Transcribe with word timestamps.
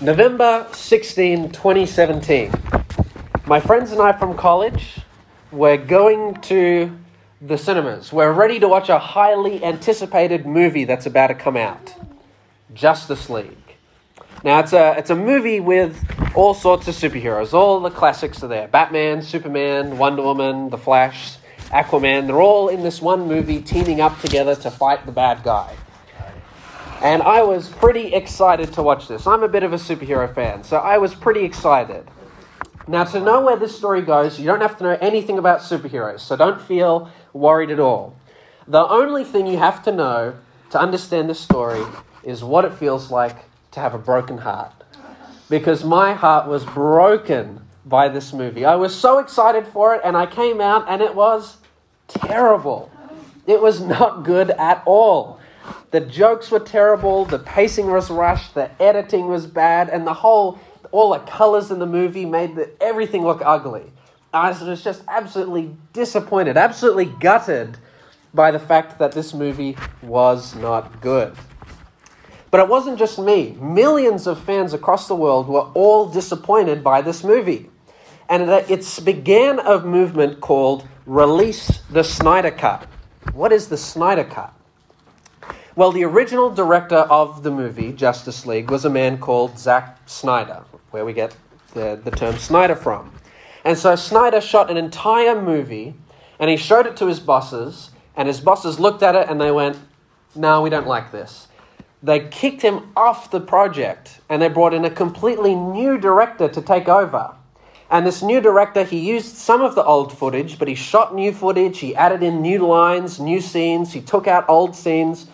November 0.00 0.66
16, 0.72 1.50
2017. 1.52 2.52
My 3.46 3.60
friends 3.60 3.92
and 3.92 4.00
I 4.00 4.12
from 4.12 4.36
college, 4.36 4.98
we're 5.52 5.76
going 5.76 6.34
to 6.42 6.90
the 7.40 7.56
cinemas. 7.56 8.12
We're 8.12 8.32
ready 8.32 8.58
to 8.58 8.68
watch 8.68 8.88
a 8.88 8.98
highly 8.98 9.62
anticipated 9.62 10.46
movie 10.46 10.84
that's 10.84 11.06
about 11.06 11.28
to 11.28 11.34
come 11.34 11.56
out 11.56 11.94
Justice 12.74 13.30
League. 13.30 13.76
Now, 14.42 14.58
it's 14.58 14.72
a, 14.72 14.96
it's 14.98 15.10
a 15.10 15.16
movie 15.16 15.60
with 15.60 16.04
all 16.34 16.54
sorts 16.54 16.88
of 16.88 16.94
superheroes. 16.94 17.54
All 17.54 17.78
the 17.78 17.90
classics 17.90 18.42
are 18.42 18.48
there 18.48 18.66
Batman, 18.66 19.22
Superman, 19.22 19.96
Wonder 19.96 20.22
Woman, 20.22 20.70
The 20.70 20.78
Flash, 20.78 21.36
Aquaman. 21.68 22.26
They're 22.26 22.42
all 22.42 22.68
in 22.68 22.82
this 22.82 23.00
one 23.00 23.28
movie 23.28 23.62
teaming 23.62 24.00
up 24.00 24.20
together 24.20 24.56
to 24.56 24.70
fight 24.70 25.06
the 25.06 25.12
bad 25.12 25.44
guy. 25.44 25.76
And 27.02 27.22
I 27.22 27.42
was 27.42 27.68
pretty 27.68 28.14
excited 28.14 28.72
to 28.74 28.82
watch 28.82 29.08
this. 29.08 29.26
I'm 29.26 29.42
a 29.42 29.48
bit 29.48 29.62
of 29.62 29.72
a 29.72 29.76
superhero 29.76 30.32
fan, 30.34 30.64
so 30.64 30.78
I 30.78 30.98
was 30.98 31.14
pretty 31.14 31.44
excited. 31.44 32.08
Now, 32.86 33.04
to 33.04 33.20
know 33.20 33.40
where 33.40 33.56
this 33.56 33.76
story 33.76 34.02
goes, 34.02 34.38
you 34.38 34.46
don't 34.46 34.60
have 34.60 34.76
to 34.78 34.84
know 34.84 34.98
anything 35.00 35.38
about 35.38 35.60
superheroes, 35.60 36.20
so 36.20 36.36
don't 36.36 36.60
feel 36.60 37.10
worried 37.32 37.70
at 37.70 37.80
all. 37.80 38.16
The 38.68 38.86
only 38.86 39.24
thing 39.24 39.46
you 39.46 39.58
have 39.58 39.82
to 39.84 39.92
know 39.92 40.34
to 40.70 40.78
understand 40.80 41.28
this 41.28 41.40
story 41.40 41.82
is 42.22 42.42
what 42.42 42.64
it 42.64 42.74
feels 42.74 43.10
like 43.10 43.44
to 43.72 43.80
have 43.80 43.94
a 43.94 43.98
broken 43.98 44.38
heart. 44.38 44.72
Because 45.50 45.84
my 45.84 46.14
heart 46.14 46.46
was 46.46 46.64
broken 46.64 47.60
by 47.84 48.08
this 48.08 48.32
movie. 48.32 48.64
I 48.64 48.76
was 48.76 48.94
so 48.94 49.18
excited 49.18 49.66
for 49.66 49.94
it, 49.94 50.00
and 50.04 50.16
I 50.16 50.26
came 50.26 50.60
out, 50.60 50.86
and 50.88 51.02
it 51.02 51.14
was 51.14 51.58
terrible. 52.08 52.90
It 53.46 53.60
was 53.60 53.80
not 53.80 54.24
good 54.24 54.50
at 54.50 54.82
all. 54.86 55.38
The 55.90 56.00
jokes 56.00 56.50
were 56.50 56.60
terrible, 56.60 57.24
the 57.24 57.38
pacing 57.38 57.90
was 57.90 58.10
rushed, 58.10 58.54
the 58.54 58.70
editing 58.82 59.28
was 59.28 59.46
bad, 59.46 59.88
and 59.88 60.06
the 60.06 60.14
whole, 60.14 60.58
all 60.90 61.12
the 61.12 61.20
colors 61.20 61.70
in 61.70 61.78
the 61.78 61.86
movie 61.86 62.24
made 62.24 62.56
the, 62.56 62.70
everything 62.80 63.24
look 63.24 63.42
ugly. 63.44 63.92
I 64.32 64.50
was 64.50 64.82
just 64.82 65.02
absolutely 65.06 65.76
disappointed, 65.92 66.56
absolutely 66.56 67.04
gutted 67.04 67.78
by 68.34 68.50
the 68.50 68.58
fact 68.58 68.98
that 68.98 69.12
this 69.12 69.32
movie 69.32 69.76
was 70.02 70.56
not 70.56 71.00
good. 71.00 71.36
But 72.50 72.60
it 72.60 72.68
wasn't 72.68 72.98
just 72.98 73.18
me. 73.18 73.56
Millions 73.60 74.26
of 74.26 74.42
fans 74.42 74.74
across 74.74 75.08
the 75.08 75.14
world 75.14 75.48
were 75.48 75.70
all 75.74 76.06
disappointed 76.06 76.82
by 76.82 77.00
this 77.02 77.22
movie. 77.22 77.70
And 78.28 78.48
it 78.50 79.00
began 79.04 79.58
a 79.60 79.80
movement 79.80 80.40
called 80.40 80.86
Release 81.06 81.80
the 81.90 82.02
Snyder 82.02 82.50
Cut. 82.50 82.86
What 83.32 83.52
is 83.52 83.68
the 83.68 83.76
Snyder 83.76 84.24
Cut? 84.24 84.52
Well, 85.76 85.90
the 85.90 86.04
original 86.04 86.50
director 86.50 86.98
of 86.98 87.42
the 87.42 87.50
movie, 87.50 87.92
Justice 87.92 88.46
League, 88.46 88.70
was 88.70 88.84
a 88.84 88.90
man 88.90 89.18
called 89.18 89.58
Zack 89.58 89.98
Snyder, 90.06 90.62
where 90.92 91.04
we 91.04 91.12
get 91.12 91.36
the, 91.72 92.00
the 92.04 92.12
term 92.12 92.38
Snyder 92.38 92.76
from. 92.76 93.12
And 93.64 93.76
so 93.76 93.96
Snyder 93.96 94.40
shot 94.40 94.70
an 94.70 94.76
entire 94.76 95.40
movie 95.40 95.94
and 96.38 96.48
he 96.48 96.56
showed 96.56 96.86
it 96.86 96.96
to 96.98 97.08
his 97.08 97.18
bosses, 97.18 97.90
and 98.16 98.28
his 98.28 98.40
bosses 98.40 98.78
looked 98.78 99.02
at 99.02 99.16
it 99.16 99.28
and 99.28 99.40
they 99.40 99.50
went, 99.50 99.76
No, 100.36 100.62
we 100.62 100.70
don't 100.70 100.86
like 100.86 101.10
this. 101.10 101.48
They 102.04 102.28
kicked 102.28 102.62
him 102.62 102.92
off 102.96 103.32
the 103.32 103.40
project 103.40 104.20
and 104.28 104.40
they 104.40 104.48
brought 104.48 104.74
in 104.74 104.84
a 104.84 104.90
completely 104.90 105.56
new 105.56 105.98
director 105.98 106.46
to 106.46 106.62
take 106.62 106.88
over. 106.88 107.34
And 107.90 108.06
this 108.06 108.22
new 108.22 108.40
director, 108.40 108.84
he 108.84 109.00
used 109.00 109.34
some 109.34 109.60
of 109.60 109.74
the 109.74 109.84
old 109.84 110.16
footage, 110.16 110.56
but 110.56 110.68
he 110.68 110.76
shot 110.76 111.16
new 111.16 111.32
footage, 111.32 111.80
he 111.80 111.96
added 111.96 112.22
in 112.22 112.42
new 112.42 112.64
lines, 112.64 113.18
new 113.18 113.40
scenes, 113.40 113.92
he 113.92 114.00
took 114.00 114.28
out 114.28 114.48
old 114.48 114.76
scenes, 114.76 115.26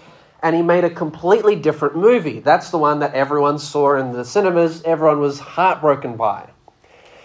and 0.43 0.57
he 0.57 0.63
made 0.63 0.85
a 0.85 0.91
completely 0.91 1.57
different 1.57 1.97
movie. 1.97 2.41
That's 2.41 2.71
the 2.71 2.79
one 2.79 3.01
that 3.01 3.15
everyone 3.15 3.59
saw 3.59 3.97
in 3.97 4.13
the 4.13 4.25
cinemas, 4.25 4.83
everyone 4.85 5.21
was 5.21 5.39
heartbroken 5.39 6.17
by. 6.17 6.51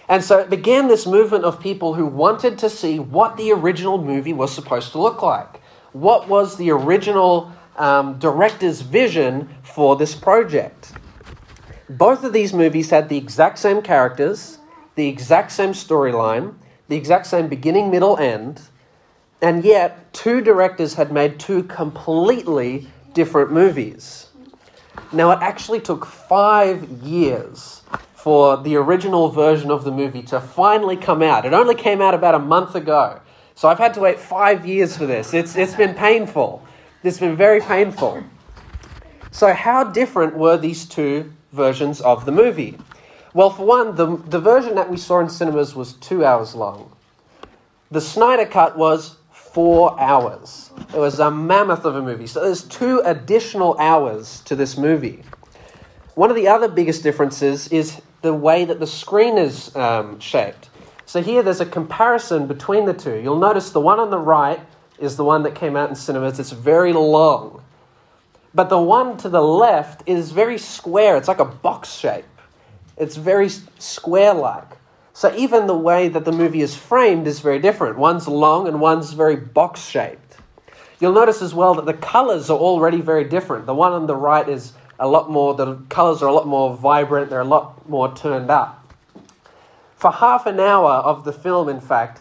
And 0.08 0.22
so 0.22 0.38
it 0.38 0.50
began 0.50 0.88
this 0.88 1.06
movement 1.06 1.44
of 1.44 1.58
people 1.58 1.94
who 1.94 2.06
wanted 2.06 2.58
to 2.58 2.70
see 2.70 2.98
what 2.98 3.36
the 3.36 3.52
original 3.52 4.02
movie 4.02 4.32
was 4.32 4.52
supposed 4.52 4.92
to 4.92 4.98
look 4.98 5.22
like. 5.22 5.60
What 5.92 6.28
was 6.28 6.56
the 6.56 6.70
original 6.70 7.52
um, 7.76 8.18
director's 8.18 8.82
vision 8.82 9.48
for 9.62 9.96
this 9.96 10.14
project? 10.14 10.92
Both 11.88 12.22
of 12.22 12.32
these 12.32 12.52
movies 12.52 12.90
had 12.90 13.08
the 13.08 13.16
exact 13.16 13.58
same 13.58 13.82
characters, 13.82 14.58
the 14.94 15.08
exact 15.08 15.52
same 15.52 15.70
storyline, 15.70 16.54
the 16.88 16.96
exact 16.96 17.26
same 17.26 17.48
beginning, 17.48 17.90
middle, 17.90 18.16
end, 18.18 18.62
and 19.42 19.64
yet 19.64 20.12
two 20.12 20.40
directors 20.40 20.94
had 20.94 21.12
made 21.12 21.38
two 21.38 21.62
completely 21.64 22.88
different 23.16 23.50
movies. 23.50 24.28
Now, 25.10 25.30
it 25.30 25.38
actually 25.40 25.80
took 25.80 26.04
five 26.04 26.84
years 27.02 27.82
for 28.14 28.58
the 28.58 28.76
original 28.76 29.30
version 29.30 29.70
of 29.70 29.84
the 29.84 29.90
movie 29.90 30.22
to 30.24 30.40
finally 30.40 30.96
come 30.96 31.22
out. 31.22 31.46
It 31.46 31.54
only 31.54 31.74
came 31.74 32.02
out 32.02 32.14
about 32.14 32.34
a 32.34 32.38
month 32.38 32.74
ago. 32.74 33.20
So 33.54 33.68
I've 33.68 33.78
had 33.78 33.94
to 33.94 34.00
wait 34.00 34.18
five 34.18 34.66
years 34.66 34.96
for 34.96 35.06
this. 35.06 35.32
It's, 35.32 35.56
it's 35.56 35.74
been 35.74 35.94
painful. 35.94 36.62
It's 37.02 37.18
been 37.18 37.36
very 37.36 37.60
painful. 37.60 38.22
So, 39.30 39.52
how 39.54 39.84
different 39.84 40.36
were 40.36 40.56
these 40.58 40.86
two 40.86 41.32
versions 41.52 42.00
of 42.00 42.26
the 42.26 42.32
movie? 42.32 42.78
Well, 43.32 43.50
for 43.50 43.64
one, 43.64 43.96
the, 43.96 44.16
the 44.16 44.40
version 44.40 44.74
that 44.74 44.90
we 44.90 44.96
saw 44.96 45.20
in 45.20 45.28
cinemas 45.28 45.74
was 45.74 45.94
two 45.94 46.24
hours 46.24 46.54
long. 46.54 46.92
The 47.90 48.00
Snyder 48.00 48.46
Cut 48.46 48.76
was 48.76 49.15
four 49.56 49.98
hours. 49.98 50.70
It 50.92 50.98
was 50.98 51.18
a 51.18 51.30
mammoth 51.30 51.86
of 51.86 51.96
a 51.96 52.02
movie. 52.02 52.26
So 52.26 52.42
there's 52.44 52.64
two 52.64 53.00
additional 53.06 53.74
hours 53.78 54.42
to 54.42 54.54
this 54.54 54.76
movie. 54.76 55.22
One 56.14 56.28
of 56.28 56.36
the 56.36 56.46
other 56.46 56.68
biggest 56.68 57.02
differences 57.02 57.66
is 57.68 58.02
the 58.20 58.34
way 58.34 58.66
that 58.66 58.80
the 58.80 58.86
screen 58.86 59.38
is 59.38 59.74
um, 59.74 60.20
shaped. 60.20 60.68
So 61.06 61.22
here 61.22 61.42
there's 61.42 61.62
a 61.62 61.66
comparison 61.66 62.46
between 62.46 62.84
the 62.84 62.92
two. 62.92 63.14
You'll 63.14 63.38
notice 63.38 63.70
the 63.70 63.80
one 63.80 63.98
on 63.98 64.10
the 64.10 64.18
right 64.18 64.60
is 64.98 65.16
the 65.16 65.24
one 65.24 65.42
that 65.44 65.54
came 65.54 65.74
out 65.74 65.88
in 65.88 65.94
cinemas. 65.94 66.38
It's 66.38 66.52
very 66.52 66.92
long. 66.92 67.62
But 68.52 68.68
the 68.68 68.78
one 68.78 69.16
to 69.16 69.30
the 69.30 69.40
left 69.40 70.02
is 70.04 70.32
very 70.32 70.58
square. 70.58 71.16
It's 71.16 71.28
like 71.28 71.40
a 71.40 71.46
box 71.46 71.94
shape. 71.94 72.26
It's 72.98 73.16
very 73.16 73.48
square 73.78 74.34
like. 74.34 74.76
So 75.16 75.34
even 75.34 75.66
the 75.66 75.74
way 75.74 76.08
that 76.08 76.26
the 76.26 76.30
movie 76.30 76.60
is 76.60 76.76
framed 76.76 77.26
is 77.26 77.40
very 77.40 77.58
different. 77.58 77.96
One's 77.96 78.28
long 78.28 78.68
and 78.68 78.82
one's 78.82 79.14
very 79.14 79.34
box 79.34 79.80
shaped. 79.80 80.36
You'll 81.00 81.14
notice 81.14 81.40
as 81.40 81.54
well 81.54 81.72
that 81.76 81.86
the 81.86 81.94
colors 81.94 82.50
are 82.50 82.58
already 82.58 83.00
very 83.00 83.24
different. 83.24 83.64
The 83.64 83.74
one 83.74 83.92
on 83.92 84.06
the 84.06 84.14
right 84.14 84.46
is 84.46 84.74
a 84.98 85.08
lot 85.08 85.30
more, 85.30 85.54
the 85.54 85.76
colors 85.88 86.22
are 86.22 86.28
a 86.28 86.34
lot 86.34 86.46
more 86.46 86.76
vibrant, 86.76 87.30
they're 87.30 87.40
a 87.40 87.44
lot 87.44 87.88
more 87.88 88.14
turned 88.14 88.50
up. 88.50 88.92
For 89.94 90.10
half 90.10 90.44
an 90.44 90.60
hour 90.60 90.90
of 90.90 91.24
the 91.24 91.32
film, 91.32 91.70
in 91.70 91.80
fact, 91.80 92.20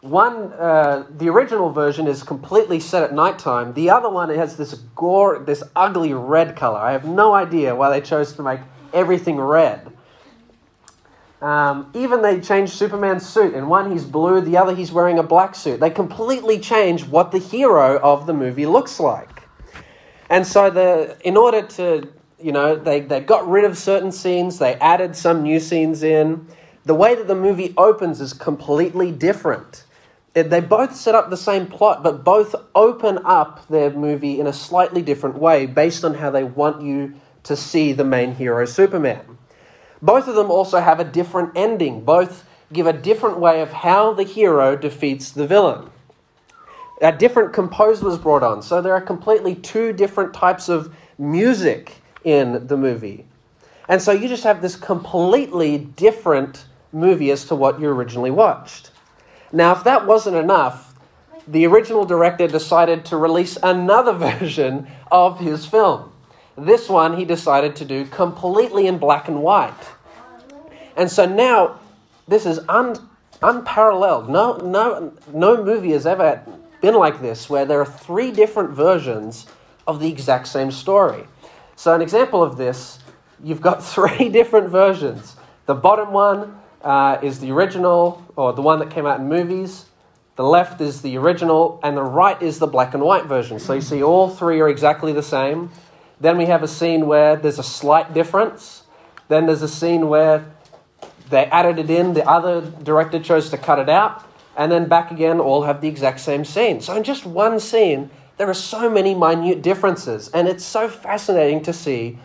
one, 0.00 0.52
uh, 0.54 1.06
the 1.18 1.28
original 1.28 1.70
version 1.70 2.08
is 2.08 2.24
completely 2.24 2.80
set 2.80 3.04
at 3.04 3.14
nighttime. 3.14 3.72
The 3.74 3.88
other 3.88 4.08
one 4.10 4.30
has 4.30 4.56
this 4.56 4.74
gore, 4.96 5.38
this 5.38 5.62
ugly 5.76 6.12
red 6.12 6.56
color. 6.56 6.80
I 6.80 6.90
have 6.90 7.04
no 7.04 7.34
idea 7.34 7.76
why 7.76 7.88
they 7.90 8.04
chose 8.04 8.32
to 8.32 8.42
make 8.42 8.58
everything 8.92 9.36
red. 9.38 9.91
Um, 11.42 11.90
even 11.92 12.22
they 12.22 12.40
changed 12.40 12.72
Superman's 12.72 13.28
suit. 13.28 13.54
In 13.54 13.68
one, 13.68 13.90
he's 13.90 14.04
blue, 14.04 14.40
the 14.40 14.56
other, 14.56 14.76
he's 14.76 14.92
wearing 14.92 15.18
a 15.18 15.24
black 15.24 15.56
suit. 15.56 15.80
They 15.80 15.90
completely 15.90 16.60
change 16.60 17.04
what 17.04 17.32
the 17.32 17.38
hero 17.38 17.98
of 17.98 18.26
the 18.26 18.32
movie 18.32 18.64
looks 18.64 19.00
like. 19.00 19.42
And 20.30 20.46
so, 20.46 20.70
the, 20.70 21.18
in 21.24 21.36
order 21.36 21.62
to, 21.62 22.08
you 22.40 22.52
know, 22.52 22.76
they, 22.76 23.00
they 23.00 23.20
got 23.20 23.46
rid 23.48 23.64
of 23.64 23.76
certain 23.76 24.12
scenes, 24.12 24.60
they 24.60 24.74
added 24.76 25.16
some 25.16 25.42
new 25.42 25.58
scenes 25.58 26.04
in. 26.04 26.46
The 26.84 26.94
way 26.94 27.16
that 27.16 27.26
the 27.26 27.34
movie 27.34 27.74
opens 27.76 28.20
is 28.20 28.32
completely 28.32 29.10
different. 29.10 29.84
It, 30.36 30.48
they 30.48 30.60
both 30.60 30.94
set 30.94 31.16
up 31.16 31.28
the 31.28 31.36
same 31.36 31.66
plot, 31.66 32.04
but 32.04 32.22
both 32.22 32.54
open 32.76 33.18
up 33.24 33.66
their 33.66 33.90
movie 33.90 34.38
in 34.38 34.46
a 34.46 34.52
slightly 34.52 35.02
different 35.02 35.38
way 35.38 35.66
based 35.66 36.04
on 36.04 36.14
how 36.14 36.30
they 36.30 36.44
want 36.44 36.82
you 36.82 37.14
to 37.42 37.56
see 37.56 37.92
the 37.92 38.04
main 38.04 38.36
hero, 38.36 38.64
Superman. 38.64 39.38
Both 40.02 40.26
of 40.26 40.34
them 40.34 40.50
also 40.50 40.80
have 40.80 40.98
a 40.98 41.04
different 41.04 41.52
ending. 41.56 42.04
Both 42.04 42.44
give 42.72 42.86
a 42.86 42.92
different 42.92 43.38
way 43.38 43.62
of 43.62 43.72
how 43.72 44.12
the 44.12 44.24
hero 44.24 44.76
defeats 44.76 45.30
the 45.30 45.46
villain. 45.46 45.90
A 47.00 47.12
different 47.12 47.52
composer 47.52 48.04
was 48.04 48.18
brought 48.18 48.42
on, 48.42 48.62
so 48.62 48.82
there 48.82 48.94
are 48.94 49.00
completely 49.00 49.54
two 49.54 49.92
different 49.92 50.34
types 50.34 50.68
of 50.68 50.94
music 51.18 51.96
in 52.24 52.66
the 52.66 52.76
movie. 52.76 53.26
And 53.88 54.00
so 54.00 54.12
you 54.12 54.28
just 54.28 54.44
have 54.44 54.62
this 54.62 54.76
completely 54.76 55.78
different 55.78 56.66
movie 56.92 57.30
as 57.30 57.44
to 57.46 57.54
what 57.54 57.80
you 57.80 57.88
originally 57.88 58.30
watched. 58.30 58.90
Now, 59.52 59.72
if 59.72 59.84
that 59.84 60.06
wasn't 60.06 60.36
enough, 60.36 60.94
the 61.46 61.66
original 61.66 62.04
director 62.04 62.46
decided 62.46 63.04
to 63.06 63.16
release 63.16 63.58
another 63.62 64.12
version 64.40 64.86
of 65.10 65.40
his 65.40 65.66
film. 65.66 66.12
This 66.56 66.88
one 66.88 67.16
he 67.16 67.24
decided 67.24 67.76
to 67.76 67.84
do 67.84 68.04
completely 68.04 68.86
in 68.86 68.98
black 68.98 69.26
and 69.26 69.42
white. 69.42 69.74
And 70.96 71.10
so 71.10 71.26
now 71.26 71.80
this 72.28 72.46
is 72.46 72.60
un, 72.68 72.96
unparalleled. 73.42 74.28
No, 74.28 74.56
no, 74.56 75.12
no 75.32 75.62
movie 75.62 75.92
has 75.92 76.06
ever 76.06 76.42
been 76.80 76.94
like 76.94 77.20
this, 77.20 77.48
where 77.48 77.64
there 77.64 77.80
are 77.80 77.86
three 77.86 78.30
different 78.30 78.70
versions 78.70 79.46
of 79.86 80.00
the 80.00 80.08
exact 80.08 80.48
same 80.48 80.70
story. 80.70 81.24
So, 81.76 81.94
an 81.94 82.02
example 82.02 82.42
of 82.42 82.56
this 82.56 82.98
you've 83.42 83.60
got 83.60 83.82
three 83.94 84.28
different 84.28 84.68
versions. 84.68 85.36
The 85.66 85.74
bottom 85.74 86.12
one 86.12 86.58
uh, 86.82 87.18
is 87.22 87.40
the 87.40 87.50
original, 87.52 88.24
or 88.36 88.52
the 88.52 88.62
one 88.62 88.78
that 88.80 88.90
came 88.90 89.06
out 89.06 89.20
in 89.20 89.28
movies. 89.28 89.86
The 90.36 90.44
left 90.44 90.80
is 90.80 91.02
the 91.02 91.18
original, 91.18 91.78
and 91.82 91.96
the 91.96 92.02
right 92.02 92.40
is 92.40 92.58
the 92.58 92.66
black 92.66 92.94
and 92.94 93.02
white 93.02 93.26
version. 93.26 93.58
So 93.58 93.74
you 93.74 93.80
see, 93.80 94.02
all 94.02 94.28
three 94.30 94.60
are 94.60 94.68
exactly 94.68 95.12
the 95.12 95.22
same. 95.22 95.70
Then 96.20 96.38
we 96.38 96.46
have 96.46 96.62
a 96.62 96.68
scene 96.68 97.06
where 97.06 97.36
there's 97.36 97.58
a 97.58 97.64
slight 97.64 98.14
difference. 98.14 98.84
Then 99.28 99.46
there's 99.46 99.62
a 99.62 99.68
scene 99.68 100.08
where 100.08 100.51
they 101.30 101.46
added 101.46 101.78
it 101.78 101.90
in, 101.90 102.14
the 102.14 102.28
other 102.28 102.60
director 102.82 103.20
chose 103.20 103.50
to 103.50 103.58
cut 103.58 103.78
it 103.78 103.88
out, 103.88 104.24
and 104.56 104.70
then 104.70 104.88
back 104.88 105.10
again, 105.10 105.40
all 105.40 105.62
have 105.62 105.80
the 105.80 105.88
exact 105.88 106.20
same 106.20 106.44
scene. 106.44 106.80
So 106.80 106.94
in 106.96 107.04
just 107.04 107.24
one 107.24 107.58
scene, 107.58 108.10
there 108.36 108.48
are 108.48 108.54
so 108.54 108.90
many 108.90 109.14
minute 109.14 109.62
differences, 109.62 110.28
and 110.28 110.48
it's 110.48 110.64
so 110.64 110.88
fascinating 110.88 111.62
to 111.62 111.72
see 111.72 112.18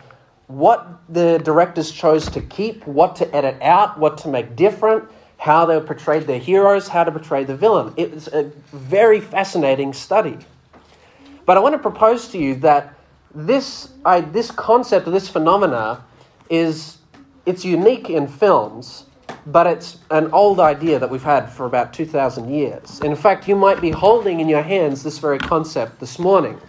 what 0.46 0.86
the 1.08 1.38
directors 1.38 1.90
chose 1.90 2.28
to 2.30 2.40
keep, 2.40 2.86
what 2.86 3.16
to 3.16 3.36
edit 3.36 3.60
out, 3.62 3.98
what 3.98 4.18
to 4.18 4.28
make 4.28 4.56
different, 4.56 5.08
how 5.38 5.64
they 5.66 5.78
portrayed 5.80 6.26
their 6.26 6.38
heroes, 6.38 6.88
how 6.88 7.04
to 7.04 7.12
portray 7.12 7.44
the 7.44 7.56
villain. 7.56 7.94
It's 7.96 8.26
a 8.28 8.50
very 8.72 9.20
fascinating 9.20 9.92
study. 9.92 10.38
But 11.46 11.56
I 11.56 11.60
want 11.60 11.74
to 11.74 11.78
propose 11.78 12.28
to 12.28 12.38
you 12.38 12.56
that 12.56 12.94
this, 13.34 13.90
I, 14.04 14.20
this 14.20 14.50
concept 14.50 15.06
this 15.06 15.28
phenomena 15.28 16.04
is 16.50 16.97
it's 17.48 17.64
unique 17.64 18.10
in 18.10 18.28
films, 18.28 19.06
but 19.46 19.66
it's 19.66 19.96
an 20.10 20.30
old 20.32 20.60
idea 20.60 20.98
that 20.98 21.08
we've 21.08 21.22
had 21.22 21.50
for 21.50 21.64
about 21.64 21.94
2,000 21.94 22.52
years. 22.52 23.00
In 23.00 23.16
fact, 23.16 23.48
you 23.48 23.56
might 23.56 23.80
be 23.80 23.90
holding 23.90 24.40
in 24.40 24.50
your 24.50 24.62
hands 24.62 25.02
this 25.02 25.18
very 25.18 25.38
concept 25.38 25.98
this 25.98 26.18
morning. 26.18 26.60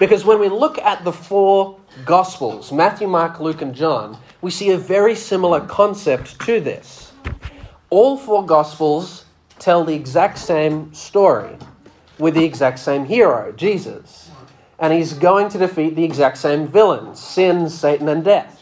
Because 0.00 0.24
when 0.24 0.40
we 0.40 0.48
look 0.48 0.78
at 0.78 1.04
the 1.04 1.12
four 1.12 1.78
Gospels, 2.04 2.72
Matthew, 2.72 3.06
Mark, 3.06 3.38
Luke, 3.38 3.62
and 3.62 3.72
John, 3.72 4.18
we 4.42 4.50
see 4.50 4.70
a 4.70 4.76
very 4.76 5.14
similar 5.14 5.60
concept 5.60 6.40
to 6.46 6.58
this. 6.58 7.12
All 7.90 8.16
four 8.16 8.44
Gospels 8.44 9.24
tell 9.60 9.84
the 9.84 9.94
exact 9.94 10.38
same 10.38 10.92
story 10.92 11.56
with 12.18 12.34
the 12.34 12.44
exact 12.44 12.80
same 12.80 13.04
hero, 13.04 13.52
Jesus. 13.52 14.30
And 14.80 14.92
he's 14.92 15.12
going 15.12 15.48
to 15.50 15.58
defeat 15.58 15.94
the 15.94 16.04
exact 16.04 16.38
same 16.38 16.66
villains 16.66 17.20
sin, 17.20 17.68
Satan, 17.68 18.08
and 18.08 18.24
death. 18.24 18.59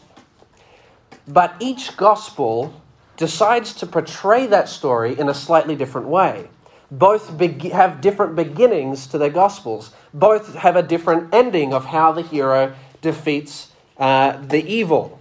But 1.28 1.54
each 1.60 1.96
Gospel 1.96 2.72
decides 3.18 3.74
to 3.74 3.86
portray 3.86 4.46
that 4.46 4.68
story 4.68 5.18
in 5.18 5.28
a 5.28 5.34
slightly 5.34 5.76
different 5.76 6.08
way. 6.08 6.48
Both 6.90 7.36
be- 7.36 7.68
have 7.68 8.00
different 8.00 8.34
beginnings 8.34 9.06
to 9.08 9.18
their 9.18 9.28
Gospels, 9.28 9.92
both 10.14 10.54
have 10.54 10.74
a 10.74 10.82
different 10.82 11.34
ending 11.34 11.74
of 11.74 11.84
how 11.84 12.12
the 12.12 12.22
hero 12.22 12.74
defeats 13.02 13.72
uh, 13.98 14.38
the 14.40 14.64
evil. 14.64 15.20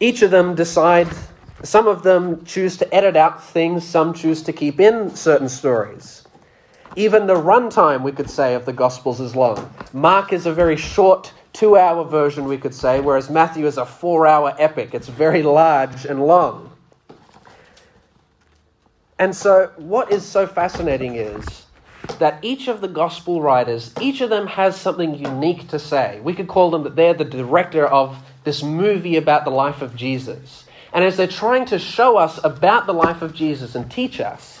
Each 0.00 0.22
of 0.22 0.32
them 0.32 0.56
decide, 0.56 1.08
some 1.62 1.86
of 1.86 2.02
them 2.02 2.44
choose 2.44 2.76
to 2.78 2.94
edit 2.94 3.16
out 3.16 3.44
things, 3.44 3.86
some 3.86 4.12
choose 4.12 4.42
to 4.42 4.52
keep 4.52 4.80
in 4.80 5.14
certain 5.14 5.48
stories. 5.48 6.24
Even 6.96 7.26
the 7.26 7.34
runtime, 7.34 8.02
we 8.02 8.12
could 8.12 8.28
say, 8.28 8.54
of 8.54 8.64
the 8.64 8.72
Gospels 8.72 9.20
is 9.20 9.36
long. 9.36 9.72
Mark 9.92 10.32
is 10.32 10.46
a 10.46 10.52
very 10.52 10.76
short 10.76 11.32
two 11.56 11.76
hour 11.76 12.04
version, 12.04 12.44
we 12.44 12.58
could 12.58 12.74
say, 12.74 13.00
whereas 13.00 13.30
Matthew 13.30 13.66
is 13.66 13.78
a 13.78 13.86
four 13.86 14.26
hour 14.26 14.54
epic. 14.58 14.94
It's 14.94 15.08
very 15.08 15.42
large 15.42 16.04
and 16.04 16.24
long. 16.26 16.70
And 19.18 19.34
so, 19.34 19.72
what 19.76 20.12
is 20.12 20.24
so 20.24 20.46
fascinating 20.46 21.16
is 21.16 21.64
that 22.18 22.38
each 22.42 22.68
of 22.68 22.82
the 22.82 22.88
gospel 22.88 23.40
writers, 23.40 23.92
each 24.00 24.20
of 24.20 24.28
them 24.28 24.46
has 24.46 24.78
something 24.78 25.14
unique 25.14 25.68
to 25.68 25.78
say. 25.78 26.20
We 26.22 26.34
could 26.34 26.48
call 26.48 26.70
them 26.70 26.82
that 26.84 26.94
they're 26.94 27.14
the 27.14 27.24
director 27.24 27.86
of 27.86 28.18
this 28.44 28.62
movie 28.62 29.16
about 29.16 29.44
the 29.44 29.50
life 29.50 29.80
of 29.80 29.96
Jesus. 29.96 30.66
And 30.92 31.02
as 31.02 31.16
they're 31.16 31.26
trying 31.26 31.64
to 31.66 31.78
show 31.78 32.18
us 32.18 32.38
about 32.44 32.86
the 32.86 32.94
life 32.94 33.22
of 33.22 33.34
Jesus 33.34 33.74
and 33.74 33.90
teach 33.90 34.20
us, 34.20 34.55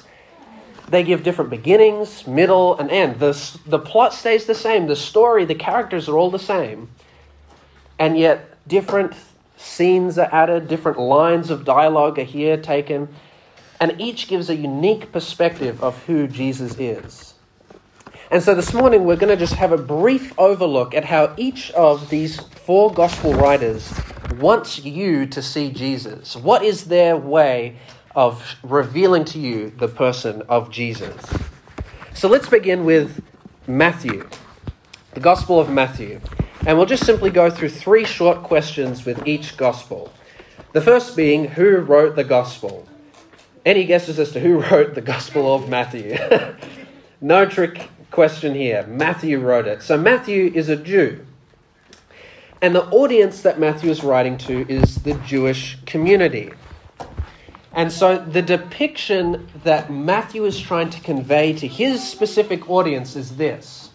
they 0.88 1.02
give 1.02 1.22
different 1.22 1.50
beginnings, 1.50 2.26
middle, 2.26 2.78
and 2.78 2.90
end. 2.90 3.18
The, 3.18 3.58
the 3.66 3.78
plot 3.78 4.14
stays 4.14 4.46
the 4.46 4.54
same, 4.54 4.86
the 4.86 4.96
story, 4.96 5.44
the 5.44 5.54
characters 5.54 6.08
are 6.08 6.16
all 6.16 6.30
the 6.30 6.38
same. 6.38 6.88
And 7.98 8.18
yet, 8.18 8.56
different 8.68 9.14
scenes 9.56 10.18
are 10.18 10.28
added, 10.32 10.68
different 10.68 10.98
lines 10.98 11.50
of 11.50 11.64
dialogue 11.64 12.18
are 12.18 12.24
here 12.24 12.56
taken, 12.56 13.08
and 13.80 14.00
each 14.00 14.28
gives 14.28 14.48
a 14.48 14.54
unique 14.54 15.12
perspective 15.12 15.82
of 15.82 16.02
who 16.04 16.26
Jesus 16.28 16.78
is. 16.78 17.34
And 18.30 18.42
so 18.42 18.54
this 18.54 18.74
morning 18.74 19.04
we're 19.04 19.16
going 19.16 19.30
to 19.30 19.36
just 19.36 19.54
have 19.54 19.72
a 19.72 19.78
brief 19.78 20.36
overlook 20.38 20.94
at 20.94 21.04
how 21.04 21.32
each 21.36 21.70
of 21.72 22.10
these 22.10 22.40
four 22.40 22.92
gospel 22.92 23.32
writers 23.34 23.92
wants 24.38 24.84
you 24.84 25.26
to 25.26 25.40
see 25.40 25.70
Jesus. 25.70 26.34
What 26.34 26.64
is 26.64 26.84
their 26.84 27.16
way 27.16 27.76
of 28.16 28.56
revealing 28.64 29.24
to 29.26 29.38
you 29.38 29.70
the 29.70 29.86
person 29.86 30.42
of 30.48 30.70
Jesus? 30.70 31.22
So 32.14 32.28
let's 32.28 32.48
begin 32.48 32.84
with 32.84 33.22
Matthew, 33.68 34.28
the 35.14 35.20
Gospel 35.20 35.60
of 35.60 35.70
Matthew. 35.70 36.20
And 36.66 36.76
we'll 36.76 36.86
just 36.86 37.06
simply 37.06 37.30
go 37.30 37.50
through 37.50 37.68
three 37.68 38.04
short 38.04 38.42
questions 38.42 39.04
with 39.04 39.24
each 39.28 39.56
Gospel. 39.56 40.12
The 40.72 40.80
first 40.80 41.14
being, 41.14 41.46
who 41.46 41.76
wrote 41.76 42.16
the 42.16 42.24
Gospel? 42.24 42.88
Any 43.64 43.84
guesses 43.84 44.18
as 44.18 44.32
to 44.32 44.40
who 44.40 44.60
wrote 44.70 44.94
the 44.94 45.00
Gospel 45.02 45.54
of 45.54 45.68
Matthew? 45.68 46.16
no 47.20 47.44
trick 47.44 47.90
question 48.10 48.54
here. 48.54 48.86
Matthew 48.86 49.38
wrote 49.40 49.66
it. 49.66 49.82
So 49.82 49.98
Matthew 49.98 50.50
is 50.54 50.68
a 50.68 50.76
Jew. 50.76 51.24
And 52.62 52.74
the 52.74 52.86
audience 52.86 53.42
that 53.42 53.60
Matthew 53.60 53.90
is 53.90 54.02
writing 54.02 54.38
to 54.38 54.66
is 54.68 54.96
the 54.96 55.14
Jewish 55.26 55.78
community. 55.84 56.52
And 57.76 57.92
so 57.92 58.16
the 58.16 58.40
depiction 58.40 59.48
that 59.62 59.92
Matthew 59.92 60.46
is 60.46 60.58
trying 60.58 60.88
to 60.90 61.00
convey 61.00 61.52
to 61.52 61.68
his 61.68 62.02
specific 62.02 62.70
audience 62.70 63.14
is 63.14 63.36
this 63.36 63.90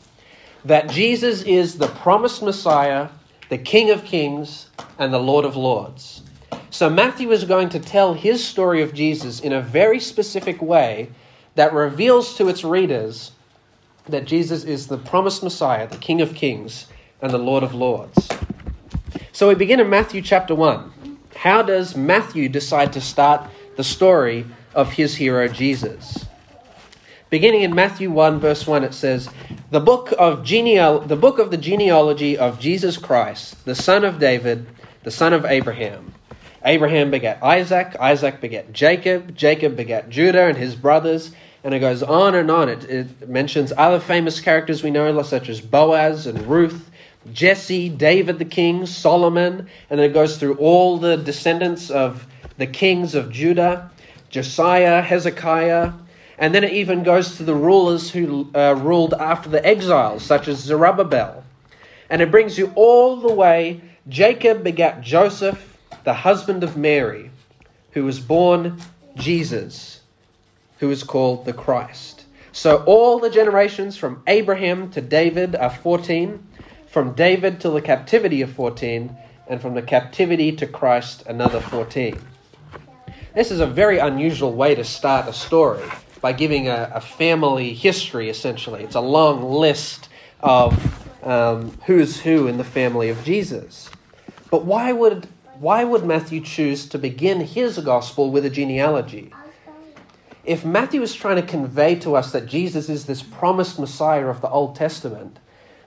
that 0.63 0.87
Jesus 0.87 1.41
is 1.41 1.79
the 1.79 1.87
promised 1.87 2.43
Messiah, 2.43 3.09
the 3.49 3.57
King 3.57 3.89
of 3.89 4.05
Kings, 4.05 4.69
and 4.99 5.11
the 5.11 5.19
Lord 5.19 5.43
of 5.43 5.55
Lords. 5.55 6.21
So 6.69 6.87
Matthew 6.87 7.31
is 7.31 7.43
going 7.43 7.69
to 7.69 7.79
tell 7.79 8.13
his 8.13 8.45
story 8.45 8.83
of 8.83 8.93
Jesus 8.93 9.39
in 9.39 9.51
a 9.51 9.61
very 9.61 9.99
specific 9.99 10.61
way 10.61 11.09
that 11.55 11.73
reveals 11.73 12.37
to 12.37 12.47
its 12.47 12.63
readers 12.63 13.31
that 14.07 14.25
Jesus 14.25 14.63
is 14.63 14.85
the 14.85 14.99
promised 14.99 15.41
Messiah, 15.41 15.87
the 15.87 15.97
King 15.97 16.21
of 16.21 16.35
Kings, 16.35 16.85
and 17.23 17.33
the 17.33 17.39
Lord 17.39 17.63
of 17.63 17.73
Lords. 17.73 18.29
So 19.31 19.47
we 19.47 19.55
begin 19.55 19.79
in 19.79 19.89
Matthew 19.89 20.21
chapter 20.21 20.53
1. 20.53 21.17
How 21.35 21.63
does 21.63 21.95
Matthew 21.95 22.49
decide 22.49 22.93
to 22.93 23.01
start 23.01 23.49
the 23.81 23.85
story 23.85 24.45
of 24.75 24.91
his 24.93 25.15
hero 25.15 25.47
Jesus? 25.47 26.27
Beginning 27.31 27.63
in 27.63 27.73
Matthew 27.73 28.11
1 28.11 28.39
verse 28.39 28.67
1 28.67 28.83
it 28.83 28.93
says, 28.93 29.27
"The 29.71 29.79
book 29.79 30.13
of 30.19 30.43
geneal- 30.43 31.07
the 31.07 31.15
book 31.15 31.39
of 31.39 31.49
the 31.49 31.57
genealogy 31.57 32.37
of 32.37 32.59
Jesus 32.59 32.95
Christ, 32.97 33.65
the 33.65 33.73
son 33.73 34.05
of 34.05 34.19
David, 34.19 34.67
the 35.01 35.09
son 35.09 35.33
of 35.33 35.45
Abraham. 35.45 36.13
Abraham 36.63 37.09
begat 37.09 37.39
Isaac, 37.41 37.95
Isaac 37.99 38.39
begat 38.39 38.71
Jacob, 38.71 39.35
Jacob 39.35 39.75
begat 39.75 40.11
Judah 40.11 40.45
and 40.45 40.59
his 40.59 40.75
brothers, 40.75 41.31
and 41.63 41.73
it 41.73 41.79
goes 41.79 42.03
on 42.03 42.35
and 42.35 42.51
on. 42.51 42.69
It, 42.69 42.83
it 42.87 43.27
mentions 43.27 43.73
other 43.75 43.99
famous 43.99 44.39
characters 44.39 44.83
we 44.83 44.91
know, 44.91 45.19
such 45.23 45.49
as 45.49 45.59
Boaz 45.59 46.27
and 46.27 46.45
Ruth, 46.45 46.91
Jesse, 47.33 47.89
David 47.89 48.37
the 48.37 48.45
king, 48.45 48.85
Solomon, 48.85 49.67
and 49.89 49.99
it 49.99 50.13
goes 50.13 50.37
through 50.37 50.57
all 50.57 50.99
the 50.99 51.17
descendants 51.17 51.89
of 51.89 52.27
the 52.61 52.67
kings 52.67 53.15
of 53.15 53.31
Judah, 53.31 53.91
Josiah, 54.29 55.01
Hezekiah, 55.01 55.91
and 56.37 56.55
then 56.55 56.63
it 56.63 56.73
even 56.73 57.03
goes 57.03 57.37
to 57.37 57.43
the 57.43 57.55
rulers 57.55 58.11
who 58.11 58.49
uh, 58.55 58.75
ruled 58.79 59.13
after 59.13 59.49
the 59.49 59.65
exiles, 59.65 60.23
such 60.23 60.47
as 60.47 60.59
Zerubbabel. 60.59 61.43
And 62.09 62.21
it 62.21 62.31
brings 62.31 62.57
you 62.57 62.71
all 62.75 63.17
the 63.17 63.33
way. 63.33 63.81
Jacob 64.07 64.63
begat 64.63 65.01
Joseph, 65.01 65.77
the 66.03 66.13
husband 66.13 66.63
of 66.63 66.77
Mary, 66.77 67.31
who 67.91 68.05
was 68.05 68.19
born 68.19 68.79
Jesus 69.15 70.01
who 70.81 70.89
is 70.89 71.03
called 71.03 71.45
the 71.45 71.53
Christ. 71.53 72.25
So 72.51 72.83
all 72.85 73.19
the 73.19 73.29
generations 73.29 73.97
from 73.97 74.23
Abraham 74.25 74.89
to 74.91 75.01
David 75.01 75.55
are 75.55 75.69
14, 75.69 76.45
from 76.87 77.13
David 77.13 77.61
to 77.61 77.69
the 77.69 77.81
captivity 77.81 78.41
of 78.41 78.51
14, 78.51 79.15
and 79.47 79.61
from 79.61 79.75
the 79.75 79.81
captivity 79.83 80.51
to 80.53 80.65
Christ 80.65 81.23
another 81.27 81.61
14. 81.61 82.19
This 83.33 83.51
is 83.51 83.59
a 83.59 83.67
very 83.67 83.97
unusual 83.97 84.53
way 84.53 84.75
to 84.75 84.83
start 84.83 85.27
a 85.27 85.33
story 85.33 85.83
by 86.19 86.33
giving 86.33 86.67
a, 86.67 86.91
a 86.95 87.01
family 87.01 87.73
history, 87.73 88.29
essentially. 88.29 88.83
It's 88.83 88.95
a 88.95 89.01
long 89.01 89.51
list 89.51 90.09
of 90.41 91.25
um, 91.25 91.77
who's 91.85 92.19
who 92.19 92.47
in 92.47 92.57
the 92.57 92.63
family 92.63 93.09
of 93.09 93.23
Jesus. 93.23 93.89
But 94.49 94.65
why 94.65 94.91
would, 94.91 95.27
why 95.59 95.83
would 95.83 96.05
Matthew 96.05 96.41
choose 96.41 96.87
to 96.89 96.97
begin 96.97 97.39
his 97.41 97.77
gospel 97.79 98.31
with 98.31 98.45
a 98.45 98.49
genealogy? 98.49 99.31
if 100.43 100.65
Matthew 100.65 101.01
is 101.01 101.13
trying 101.13 101.35
to 101.35 101.43
convey 101.43 101.95
to 101.95 102.15
us 102.15 102.31
that 102.31 102.47
Jesus 102.47 102.89
is 102.89 103.05
this 103.05 103.21
promised 103.21 103.79
Messiah 103.79 104.27
of 104.27 104.41
the 104.41 104.49
Old 104.49 104.75
Testament, 104.75 105.37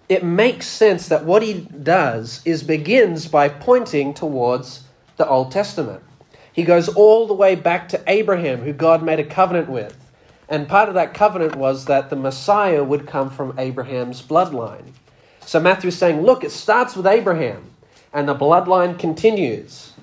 it 0.09 0.23
makes 0.23 0.67
sense 0.67 1.09
that 1.09 1.25
what 1.25 1.43
he 1.43 1.67
does 1.83 2.41
is 2.45 2.63
begins 2.63 3.27
by 3.27 3.49
pointing 3.49 4.15
towards 4.15 4.85
the 5.17 5.29
Old 5.29 5.51
Testament. 5.51 6.03
He 6.55 6.63
goes 6.63 6.89
all 6.89 7.27
the 7.27 7.35
way 7.35 7.57
back 7.57 7.89
to 7.91 8.03
Abraham, 8.07 8.61
who 8.61 8.73
God 8.73 9.03
made 9.03 9.19
a 9.19 9.25
covenant 9.25 9.69
with. 9.69 9.99
And 10.49 10.69
part 10.69 10.89
of 10.89 10.95
that 10.95 11.13
covenant 11.13 11.57
was 11.57 11.87
that 11.87 12.11
the 12.11 12.17
Messiah 12.17 12.85
would 12.85 13.09
come 13.09 13.29
from 13.29 13.59
Abraham's 13.59 14.23
bloodline. 14.23 14.93
So 15.41 15.59
Matthew's 15.59 15.99
saying, 15.99 16.23
look, 16.23 16.45
it 16.45 16.53
starts 16.53 16.95
with 16.95 17.07
Abraham, 17.09 17.73
and 18.13 18.29
the 18.29 18.37
bloodline 18.37 18.99
continues. 18.99 19.95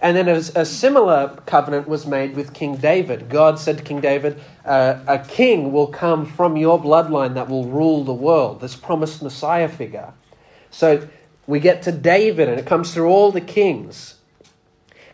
And 0.00 0.16
then 0.16 0.28
a, 0.28 0.64
similar 0.64 1.36
covenant 1.46 1.88
was 1.88 2.06
made 2.06 2.36
with 2.36 2.54
King 2.54 2.76
David. 2.76 3.28
God 3.28 3.58
said 3.58 3.78
to 3.78 3.84
King 3.84 4.00
David, 4.00 4.40
uh, 4.64 5.00
A 5.08 5.18
king 5.18 5.72
will 5.72 5.88
come 5.88 6.24
from 6.24 6.56
your 6.56 6.80
bloodline 6.80 7.34
that 7.34 7.48
will 7.48 7.64
rule 7.64 8.04
the 8.04 8.14
world, 8.14 8.60
this 8.60 8.76
promised 8.76 9.22
Messiah 9.22 9.68
figure. 9.68 10.12
So 10.70 11.08
we 11.46 11.58
get 11.58 11.82
to 11.82 11.92
David, 11.92 12.48
and 12.48 12.60
it 12.60 12.66
comes 12.66 12.94
through 12.94 13.08
all 13.08 13.32
the 13.32 13.40
kings. 13.40 14.15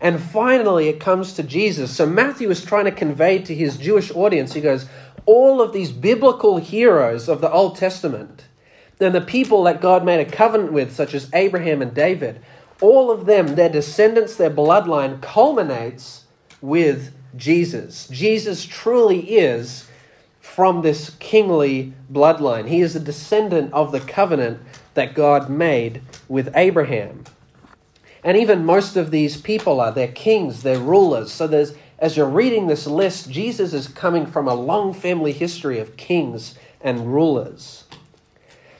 And 0.02 0.20
finally, 0.20 0.88
it 0.88 0.98
comes 0.98 1.32
to 1.34 1.44
Jesus. 1.44 1.94
So 1.94 2.06
Matthew 2.06 2.50
is 2.50 2.64
trying 2.64 2.86
to 2.86 2.90
convey 2.90 3.38
to 3.38 3.54
his 3.54 3.76
Jewish 3.76 4.10
audience, 4.10 4.52
he 4.52 4.60
goes, 4.60 4.86
all 5.26 5.62
of 5.62 5.72
these 5.72 5.92
biblical 5.92 6.58
heroes 6.58 7.28
of 7.28 7.40
the 7.40 7.50
Old 7.50 7.76
Testament, 7.76 8.44
then 8.98 9.12
the 9.12 9.20
people 9.20 9.62
that 9.62 9.80
God 9.80 10.04
made 10.04 10.18
a 10.18 10.28
covenant 10.28 10.72
with, 10.72 10.92
such 10.92 11.14
as 11.14 11.30
Abraham 11.32 11.80
and 11.80 11.94
David, 11.94 12.40
all 12.80 13.12
of 13.12 13.26
them, 13.26 13.54
their 13.54 13.68
descendants, 13.68 14.34
their 14.34 14.50
bloodline 14.50 15.22
culminates 15.22 16.24
with 16.60 17.14
Jesus. 17.36 18.08
Jesus 18.08 18.64
truly 18.64 19.36
is 19.36 19.88
from 20.40 20.82
this 20.82 21.10
kingly 21.20 21.92
bloodline. 22.12 22.68
He 22.68 22.80
is 22.80 22.96
a 22.96 23.00
descendant 23.00 23.72
of 23.72 23.92
the 23.92 24.00
covenant 24.00 24.60
that 24.94 25.14
God 25.14 25.48
made 25.48 26.02
with 26.28 26.50
Abraham. 26.56 27.22
And 28.24 28.36
even 28.36 28.64
most 28.64 28.96
of 28.96 29.10
these 29.10 29.36
people 29.36 29.80
are, 29.80 29.90
they're 29.90 30.08
kings, 30.08 30.62
they're 30.62 30.78
rulers. 30.78 31.32
So 31.32 31.46
there's, 31.46 31.74
as 31.98 32.16
you're 32.16 32.28
reading 32.28 32.66
this 32.66 32.86
list, 32.86 33.30
Jesus 33.30 33.72
is 33.72 33.88
coming 33.88 34.26
from 34.26 34.46
a 34.46 34.54
long 34.54 34.94
family 34.94 35.32
history 35.32 35.78
of 35.78 35.96
kings 35.96 36.54
and 36.80 37.12
rulers. 37.12 37.84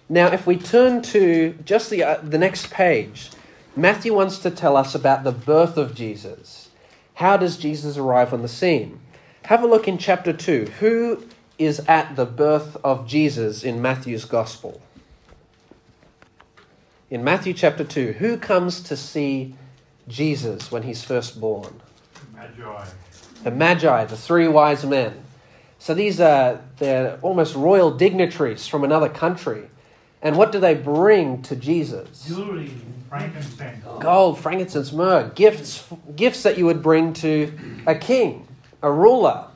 Now, 0.08 0.26
if 0.26 0.46
we 0.46 0.56
turn 0.56 1.02
to 1.02 1.54
just 1.64 1.90
the, 1.90 2.02
uh, 2.02 2.20
the 2.22 2.38
next 2.38 2.70
page, 2.70 3.30
Matthew 3.74 4.14
wants 4.14 4.38
to 4.40 4.50
tell 4.50 4.76
us 4.76 4.94
about 4.94 5.24
the 5.24 5.32
birth 5.32 5.76
of 5.76 5.94
Jesus. 5.94 6.68
How 7.14 7.36
does 7.36 7.56
Jesus 7.56 7.96
arrive 7.96 8.32
on 8.32 8.42
the 8.42 8.48
scene? 8.48 9.00
Have 9.44 9.62
a 9.62 9.66
look 9.66 9.88
in 9.88 9.98
chapter 9.98 10.32
2. 10.32 10.66
Who 10.80 11.24
is 11.58 11.80
at 11.88 12.16
the 12.16 12.26
birth 12.26 12.76
of 12.84 13.06
Jesus 13.06 13.64
in 13.64 13.82
Matthew's 13.82 14.24
gospel? 14.24 14.80
In 17.12 17.22
Matthew 17.22 17.52
chapter 17.52 17.84
2, 17.84 18.12
who 18.12 18.38
comes 18.38 18.80
to 18.80 18.96
see 18.96 19.54
Jesus 20.08 20.72
when 20.72 20.82
he's 20.82 21.04
first 21.04 21.38
born? 21.38 21.82
Magi. 22.34 22.86
The 23.44 23.50
Magi, 23.50 24.06
the 24.06 24.16
three 24.16 24.48
wise 24.48 24.82
men. 24.86 25.22
So 25.78 25.92
these 25.92 26.22
are 26.22 26.62
they're 26.78 27.18
almost 27.20 27.54
royal 27.54 27.90
dignitaries 27.90 28.66
from 28.66 28.82
another 28.82 29.10
country. 29.10 29.68
And 30.22 30.38
what 30.38 30.52
do 30.52 30.58
they 30.58 30.72
bring 30.72 31.42
to 31.42 31.54
Jesus? 31.54 32.24
Jewelry, 32.26 32.72
frankincense. 33.10 33.84
Gold, 34.00 34.38
frankincense, 34.38 34.90
myrrh, 34.90 35.30
gifts 35.34 35.86
gifts 36.16 36.42
that 36.44 36.56
you 36.56 36.64
would 36.64 36.82
bring 36.82 37.12
to 37.14 37.52
a 37.86 37.94
king, 37.94 38.48
a 38.80 38.90
ruler. 38.90 39.48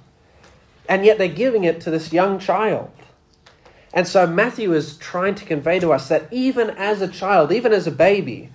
And 0.91 1.07
yet 1.07 1.17
they're 1.17 1.29
giving 1.29 1.65
it 1.65 1.81
to 1.83 1.91
this 1.91 2.13
young 2.13 2.39
child. 2.39 2.91
And 3.97 4.07
so 4.07 4.27
Matthew 4.27 4.75
is 4.75 4.99
trying 4.99 5.37
to 5.37 5.47
convey 5.47 5.79
to 5.79 5.91
us 5.91 6.11
that 6.11 6.31
even 6.31 6.69
as 6.69 7.01
a 7.01 7.09
child, 7.09 7.51
even 7.51 7.73
as 7.73 7.87
a 7.87 7.91
baby, 7.91 8.51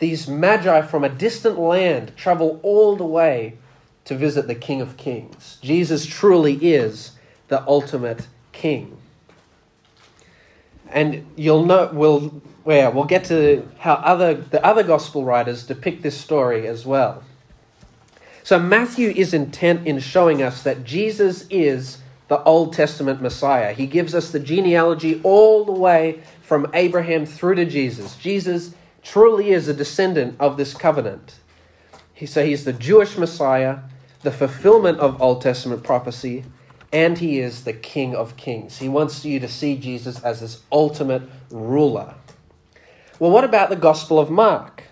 these 0.00 0.26
magi 0.26 0.82
from 0.82 1.04
a 1.04 1.08
distant 1.08 1.60
land 1.60 2.12
travel 2.16 2.58
all 2.64 2.96
the 2.96 3.04
way 3.04 3.56
to 4.04 4.16
visit 4.16 4.48
the 4.48 4.56
King 4.56 4.80
of 4.80 4.96
Kings. 4.96 5.58
Jesus 5.62 6.06
truly 6.06 6.54
is 6.54 7.12
the 7.46 7.64
ultimate 7.68 8.26
king. 8.50 8.96
And 10.90 11.24
you'll 11.36 11.64
know 11.64 11.90
we'll 11.92 12.42
well, 12.64 12.90
we'll 12.92 13.04
get 13.04 13.26
to 13.26 13.66
how 13.78 13.94
other 13.94 14.34
the 14.34 14.64
other 14.66 14.82
gospel 14.82 15.24
writers 15.24 15.64
depict 15.64 16.02
this 16.02 16.18
story 16.18 16.66
as 16.66 16.84
well. 16.84 17.22
So 18.42 18.58
Matthew 18.58 19.10
is 19.10 19.32
intent 19.32 19.86
in 19.86 20.00
showing 20.00 20.42
us 20.42 20.64
that 20.64 20.82
Jesus 20.82 21.46
is 21.48 21.98
the 22.28 22.42
Old 22.44 22.74
Testament 22.74 23.20
Messiah. 23.20 23.72
He 23.72 23.86
gives 23.86 24.14
us 24.14 24.30
the 24.30 24.38
genealogy 24.38 25.20
all 25.24 25.64
the 25.64 25.72
way 25.72 26.22
from 26.42 26.70
Abraham 26.74 27.26
through 27.26 27.56
to 27.56 27.64
Jesus. 27.64 28.16
Jesus 28.16 28.74
truly 29.02 29.50
is 29.50 29.66
a 29.66 29.74
descendant 29.74 30.36
of 30.38 30.56
this 30.56 30.74
covenant. 30.74 31.40
He, 32.12 32.26
so 32.26 32.44
he's 32.44 32.64
the 32.64 32.72
Jewish 32.72 33.16
Messiah, 33.16 33.78
the 34.22 34.30
fulfillment 34.30 34.98
of 34.98 35.20
Old 35.20 35.40
Testament 35.40 35.82
prophecy, 35.82 36.44
and 36.92 37.18
he 37.18 37.38
is 37.38 37.64
the 37.64 37.72
King 37.72 38.14
of 38.14 38.36
Kings. 38.36 38.78
He 38.78 38.88
wants 38.88 39.24
you 39.24 39.40
to 39.40 39.48
see 39.48 39.76
Jesus 39.76 40.22
as 40.22 40.40
this 40.40 40.62
ultimate 40.70 41.22
ruler. 41.50 42.14
Well, 43.18 43.30
what 43.30 43.44
about 43.44 43.70
the 43.70 43.76
Gospel 43.76 44.18
of 44.18 44.30
Mark? 44.30 44.84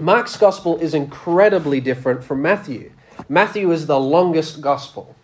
Mark's 0.00 0.36
Gospel 0.36 0.78
is 0.78 0.94
incredibly 0.94 1.80
different 1.80 2.24
from 2.24 2.42
Matthew. 2.42 2.92
Matthew 3.28 3.70
is 3.72 3.86
the 3.86 3.98
longest 3.98 4.60
Gospel 4.60 5.16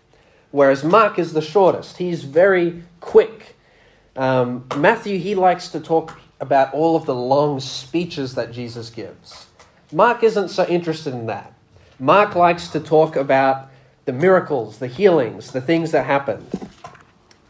whereas 0.55 0.85
Mark 0.85 1.19
is 1.19 1.33
the 1.33 1.43
shortest. 1.43 1.97
He's 1.97 2.23
very 2.23 2.85
quick. 3.01 3.57
Um, 4.15 4.65
Matthew, 4.77 5.19
he 5.19 5.35
likes 5.35 5.67
to 5.71 5.81
talk 5.81 6.17
about 6.39 6.73
all 6.73 6.95
of 6.95 7.07
the 7.07 7.15
long 7.15 7.59
speeches 7.59 8.37
that 8.37 8.53
Jesus 8.53 8.89
gives. 8.89 9.49
Mark 9.91 10.23
isn't 10.23 10.51
so 10.51 10.65
interested 10.69 11.13
in 11.13 11.27
that. 11.27 11.53
Mark 11.99 12.37
likes 12.37 12.69
to 12.69 12.79
talk 12.79 13.17
about 13.17 13.69
the 14.05 14.13
miracles, 14.13 14.79
the 14.79 14.87
healings, 14.87 15.51
the 15.51 15.61
things 15.61 15.91
that 15.91 16.07
happened. 16.07 16.49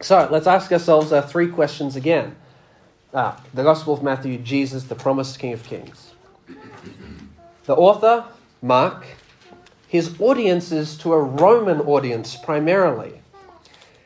So 0.01 0.27
let's 0.33 0.47
ask 0.47 0.73
ourselves 0.73 1.13
our 1.13 1.21
three 1.21 1.49
questions 1.49 1.97
again. 1.97 2.35
Ah, 3.13 3.39
the 3.53 3.65
Gospel 3.65 3.93
of 3.93 4.03
Matthew, 4.03 4.39
Jesus, 4.39 4.85
the 4.85 4.95
promised 4.95 5.39
King 5.39 5.53
of 5.53 5.63
Kings. 5.63 6.13
The 7.67 7.75
author, 7.75 8.25
Mark, 8.63 9.05
his 9.95 10.21
audience 10.21 10.73
is 10.73 10.97
to 10.97 11.13
a 11.13 11.23
Roman 11.23 11.81
audience 11.83 12.35
primarily. 12.35 13.13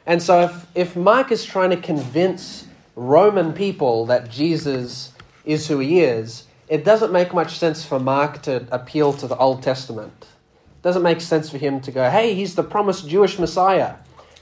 And 0.05 0.23
so 0.23 0.43
if, 0.43 0.67
if 0.75 0.97
Mark 0.97 1.33
is 1.33 1.47
trying 1.47 1.71
to 1.71 1.79
convince 1.79 2.67
Roman 2.95 3.55
people 3.55 4.05
that 4.05 4.31
Jesus 4.31 5.15
is 5.47 5.67
who 5.67 5.79
he 5.79 6.01
is, 6.01 6.45
it 6.69 6.85
doesn't 6.85 7.11
make 7.11 7.33
much 7.33 7.57
sense 7.57 7.87
for 7.87 7.99
Mark 7.99 8.43
to 8.43 8.67
appeal 8.71 9.15
to 9.15 9.27
the 9.27 9.39
Old 9.39 9.63
Testament. 9.63 10.13
It 10.21 10.83
doesn't 10.83 11.03
make 11.03 11.23
sense 11.23 11.49
for 11.49 11.57
him 11.57 11.81
to 11.81 11.91
go, 11.91 12.11
hey, 12.11 12.35
he's 12.35 12.55
the 12.55 12.65
promised 12.65 13.09
Jewish 13.09 13.39
Messiah. 13.39 13.95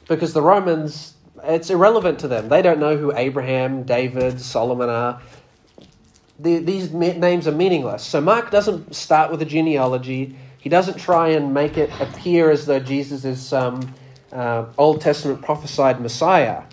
Because 0.09 0.33
the 0.33 0.43
Romans, 0.43 1.15
it's 1.45 1.71
irrelevant 1.71 2.19
to 2.19 2.27
them. 2.27 2.49
They 2.49 2.61
don't 2.61 2.81
know 2.81 2.97
who 2.97 3.17
Abraham, 3.17 3.85
David, 3.85 4.41
Solomon 4.41 4.89
are. 4.89 5.23
The, 6.41 6.59
these 6.59 6.91
names 6.91 7.47
are 7.47 7.53
meaningless. 7.53 8.03
So 8.03 8.21
Mark 8.21 8.51
doesn't 8.51 8.97
start 8.97 9.31
with 9.31 9.41
a 9.43 9.47
genealogy. 9.47 10.35
He 10.67 10.71
doesn't 10.71 10.99
try 10.99 11.29
and 11.29 11.55
make 11.55 11.79
it 11.79 11.93
appear 12.01 12.51
as 12.51 12.67
though 12.67 12.81
Jesus 12.81 13.25
is 13.25 13.41
some 13.41 13.95
uh, 14.33 14.65
Old 14.77 15.01
Testament 15.01 15.41
prophesied 15.41 16.01
Messiah. 16.01 16.65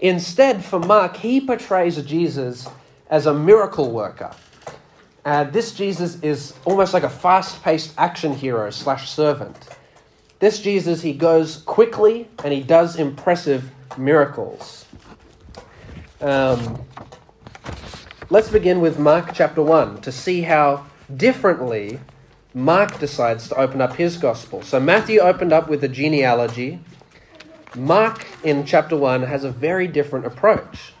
Instead, 0.00 0.64
for 0.64 0.80
Mark, 0.80 1.18
he 1.18 1.40
portrays 1.40 2.02
Jesus 2.02 2.66
as 3.08 3.26
a 3.26 3.32
miracle 3.32 3.92
worker. 3.92 4.32
Uh, 5.24 5.44
this 5.44 5.70
Jesus 5.70 6.20
is 6.20 6.54
almost 6.64 6.92
like 6.92 7.04
a 7.04 7.08
fast 7.08 7.62
paced 7.62 7.94
action 7.96 8.34
hero 8.34 8.70
slash 8.70 9.08
servant. 9.08 9.56
This 10.40 10.60
Jesus, 10.60 11.02
he 11.02 11.12
goes 11.12 11.58
quickly 11.58 12.26
and 12.42 12.52
he 12.52 12.60
does 12.60 12.96
impressive 12.96 13.70
miracles. 13.96 14.84
Um, 16.20 16.84
let's 18.30 18.50
begin 18.50 18.80
with 18.80 18.98
Mark 18.98 19.30
chapter 19.32 19.62
1 19.62 20.00
to 20.00 20.10
see 20.10 20.42
how 20.42 20.86
differently 21.16 22.00
Mark 22.58 22.98
decides 22.98 23.48
to 23.48 23.54
open 23.54 23.80
up 23.80 23.94
his 23.94 24.16
gospel. 24.16 24.62
So 24.62 24.80
Matthew 24.80 25.20
opened 25.20 25.52
up 25.52 25.68
with 25.68 25.84
a 25.84 25.88
genealogy. 25.88 26.80
Mark 27.76 28.26
in 28.42 28.66
chapter 28.66 28.96
1 28.96 29.22
has 29.22 29.44
a 29.44 29.52
very 29.52 29.86
different 29.86 30.26
approach. 30.26 30.92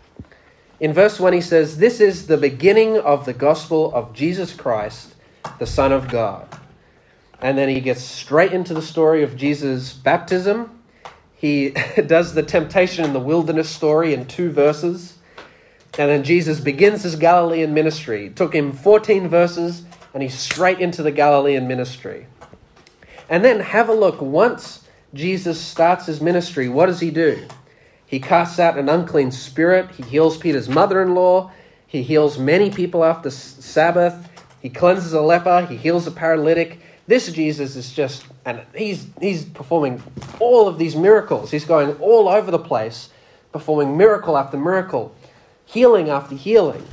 In 0.78 0.92
verse 0.92 1.18
1, 1.18 1.32
he 1.32 1.40
says, 1.40 1.78
This 1.78 2.00
is 2.00 2.28
the 2.28 2.36
beginning 2.36 2.96
of 2.98 3.24
the 3.24 3.32
gospel 3.32 3.92
of 3.92 4.12
Jesus 4.12 4.54
Christ, 4.54 5.16
the 5.58 5.66
Son 5.66 5.90
of 5.90 6.08
God. 6.08 6.46
And 7.40 7.58
then 7.58 7.68
he 7.68 7.80
gets 7.80 8.02
straight 8.02 8.52
into 8.52 8.72
the 8.72 8.80
story 8.80 9.24
of 9.24 9.36
Jesus' 9.36 9.92
baptism. 9.92 10.80
He 11.34 11.70
does 12.06 12.34
the 12.34 12.44
temptation 12.44 13.04
in 13.04 13.12
the 13.12 13.18
wilderness 13.18 13.68
story 13.68 14.14
in 14.14 14.26
two 14.26 14.52
verses. 14.52 15.18
And 15.98 16.08
then 16.08 16.22
Jesus 16.22 16.60
begins 16.60 17.02
his 17.02 17.16
Galilean 17.16 17.74
ministry. 17.74 18.26
It 18.26 18.36
took 18.36 18.54
him 18.54 18.72
14 18.72 19.26
verses 19.26 19.82
and 20.14 20.22
he's 20.22 20.38
straight 20.38 20.80
into 20.80 21.02
the 21.02 21.12
Galilean 21.12 21.68
ministry. 21.68 22.26
And 23.28 23.44
then 23.44 23.60
have 23.60 23.88
a 23.88 23.94
look. 23.94 24.20
Once 24.20 24.84
Jesus 25.14 25.60
starts 25.60 26.06
his 26.06 26.20
ministry, 26.20 26.68
what 26.68 26.86
does 26.86 27.00
he 27.00 27.10
do? 27.10 27.46
He 28.06 28.20
casts 28.20 28.58
out 28.58 28.78
an 28.78 28.88
unclean 28.88 29.32
spirit. 29.32 29.90
He 29.92 30.02
heals 30.02 30.38
Peter's 30.38 30.68
mother 30.68 31.02
in 31.02 31.14
law. 31.14 31.50
He 31.86 32.02
heals 32.02 32.38
many 32.38 32.70
people 32.70 33.04
after 33.04 33.30
Sabbath. 33.30 34.28
He 34.60 34.70
cleanses 34.70 35.12
a 35.12 35.20
leper. 35.20 35.66
He 35.66 35.76
heals 35.76 36.06
a 36.06 36.10
paralytic. 36.10 36.80
This 37.06 37.30
Jesus 37.32 37.76
is 37.76 37.92
just, 37.92 38.24
and 38.44 38.62
he's, 38.74 39.06
he's 39.20 39.44
performing 39.44 40.02
all 40.40 40.68
of 40.68 40.78
these 40.78 40.96
miracles. 40.96 41.50
He's 41.50 41.64
going 41.64 41.96
all 41.96 42.28
over 42.28 42.50
the 42.50 42.58
place, 42.58 43.08
performing 43.52 43.96
miracle 43.96 44.36
after 44.36 44.58
miracle, 44.58 45.14
healing 45.64 46.10
after 46.10 46.34
healing. 46.34 46.86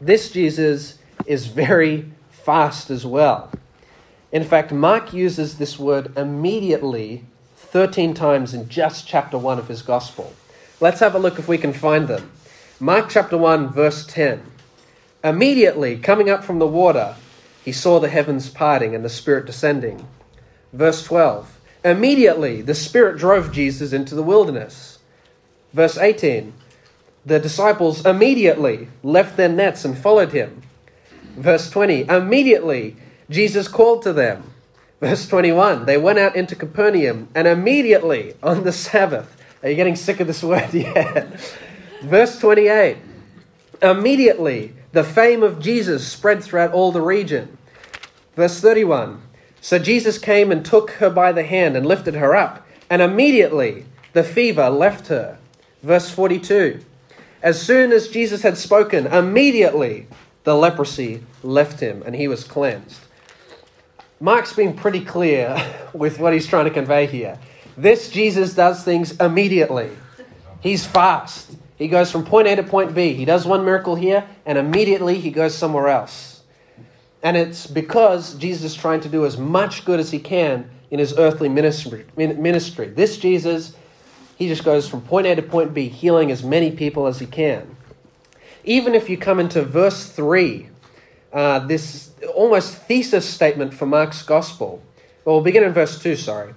This 0.00 0.30
Jesus 0.30 0.98
is 1.26 1.46
very 1.46 2.10
fast 2.48 2.88
as 2.88 3.04
well. 3.04 3.50
In 4.32 4.42
fact, 4.42 4.72
Mark 4.72 5.12
uses 5.12 5.58
this 5.58 5.78
word 5.78 6.16
immediately 6.16 7.26
13 7.56 8.14
times 8.14 8.54
in 8.54 8.70
just 8.70 9.06
chapter 9.06 9.36
1 9.36 9.58
of 9.58 9.68
his 9.68 9.82
gospel. 9.82 10.32
Let's 10.80 11.00
have 11.00 11.14
a 11.14 11.18
look 11.18 11.38
if 11.38 11.46
we 11.46 11.58
can 11.58 11.74
find 11.74 12.08
them. 12.08 12.30
Mark 12.80 13.10
chapter 13.10 13.36
1, 13.36 13.68
verse 13.68 14.06
10. 14.06 14.40
Immediately, 15.22 15.98
coming 15.98 16.30
up 16.30 16.42
from 16.42 16.58
the 16.58 16.66
water, 16.66 17.16
he 17.62 17.70
saw 17.70 18.00
the 18.00 18.08
heavens 18.08 18.48
parting 18.48 18.94
and 18.94 19.04
the 19.04 19.10
Spirit 19.10 19.44
descending. 19.44 20.08
Verse 20.72 21.04
12. 21.04 21.60
Immediately, 21.84 22.62
the 22.62 22.74
Spirit 22.74 23.18
drove 23.18 23.52
Jesus 23.52 23.92
into 23.92 24.14
the 24.14 24.22
wilderness. 24.22 25.00
Verse 25.74 25.98
18. 25.98 26.54
The 27.26 27.40
disciples 27.40 28.06
immediately 28.06 28.88
left 29.02 29.36
their 29.36 29.50
nets 29.50 29.84
and 29.84 29.98
followed 29.98 30.32
him. 30.32 30.62
Verse 31.38 31.70
20. 31.70 32.08
Immediately, 32.08 32.96
Jesus 33.30 33.68
called 33.68 34.02
to 34.02 34.12
them. 34.12 34.42
Verse 35.00 35.28
21 35.28 35.86
They 35.86 35.96
went 35.96 36.18
out 36.18 36.34
into 36.34 36.56
Capernaum, 36.56 37.28
and 37.34 37.46
immediately 37.46 38.34
on 38.42 38.64
the 38.64 38.72
Sabbath, 38.72 39.36
are 39.62 39.70
you 39.70 39.76
getting 39.76 39.96
sick 39.96 40.20
of 40.20 40.26
this 40.26 40.42
word 40.42 40.68
yet? 40.74 41.28
Verse 42.02 42.38
28 42.38 42.96
Immediately 43.80 44.74
the 44.92 45.04
fame 45.04 45.42
of 45.42 45.60
Jesus 45.60 46.06
spread 46.06 46.42
throughout 46.42 46.72
all 46.72 46.92
the 46.92 47.02
region. 47.02 47.56
Verse 48.34 48.60
31 48.60 49.22
So 49.60 49.78
Jesus 49.78 50.18
came 50.18 50.50
and 50.50 50.64
took 50.64 50.92
her 50.92 51.10
by 51.10 51.32
the 51.32 51.44
hand 51.44 51.76
and 51.76 51.86
lifted 51.86 52.14
her 52.14 52.34
up, 52.34 52.66
and 52.90 53.02
immediately 53.02 53.84
the 54.12 54.24
fever 54.24 54.70
left 54.70 55.08
her. 55.08 55.38
Verse 55.82 56.10
42 56.10 56.80
As 57.42 57.60
soon 57.60 57.92
as 57.92 58.08
Jesus 58.08 58.42
had 58.42 58.56
spoken, 58.56 59.06
immediately 59.06 60.08
the 60.48 60.54
leprosy 60.54 61.22
left 61.42 61.78
him, 61.78 62.02
and 62.06 62.16
he 62.16 62.26
was 62.26 62.42
cleansed. 62.42 63.02
Mark's 64.18 64.54
been 64.54 64.72
pretty 64.72 65.04
clear 65.04 65.54
with 65.92 66.18
what 66.18 66.32
he's 66.32 66.46
trying 66.46 66.64
to 66.64 66.70
convey 66.70 67.04
here. 67.04 67.38
This 67.76 68.08
Jesus 68.08 68.54
does 68.54 68.82
things 68.82 69.12
immediately. 69.20 69.90
He's 70.60 70.86
fast. 70.86 71.54
He 71.76 71.86
goes 71.86 72.10
from 72.10 72.24
point 72.24 72.48
A 72.48 72.56
to 72.56 72.62
point 72.62 72.94
B. 72.94 73.12
He 73.12 73.26
does 73.26 73.44
one 73.44 73.66
miracle 73.66 73.94
here, 73.94 74.26
and 74.46 74.56
immediately 74.56 75.20
he 75.20 75.30
goes 75.30 75.54
somewhere 75.54 75.88
else. 75.88 76.42
And 77.22 77.36
it's 77.36 77.66
because 77.66 78.34
Jesus 78.36 78.72
is 78.72 78.74
trying 78.74 79.00
to 79.00 79.08
do 79.10 79.26
as 79.26 79.36
much 79.36 79.84
good 79.84 80.00
as 80.00 80.10
he 80.10 80.18
can 80.18 80.70
in 80.90 80.98
his 80.98 81.12
earthly 81.18 81.50
ministry. 81.50 82.06
ministry. 82.16 82.88
This 82.88 83.18
Jesus, 83.18 83.76
he 84.36 84.48
just 84.48 84.64
goes 84.64 84.88
from 84.88 85.02
point 85.02 85.26
A 85.26 85.34
to 85.34 85.42
point 85.42 85.74
B, 85.74 85.88
healing 85.88 86.30
as 86.30 86.42
many 86.42 86.70
people 86.70 87.06
as 87.06 87.18
he 87.18 87.26
can. 87.26 87.76
Even 88.68 88.94
if 88.94 89.08
you 89.08 89.16
come 89.16 89.40
into 89.40 89.62
verse 89.62 90.04
3, 90.04 90.68
uh, 91.32 91.60
this 91.60 92.10
almost 92.34 92.74
thesis 92.74 93.26
statement 93.26 93.72
for 93.72 93.86
Mark's 93.86 94.22
gospel. 94.22 94.82
Well, 95.24 95.36
we'll 95.36 95.44
begin 95.44 95.64
in 95.64 95.72
verse 95.72 95.98
2, 95.98 96.16
sorry. 96.16 96.52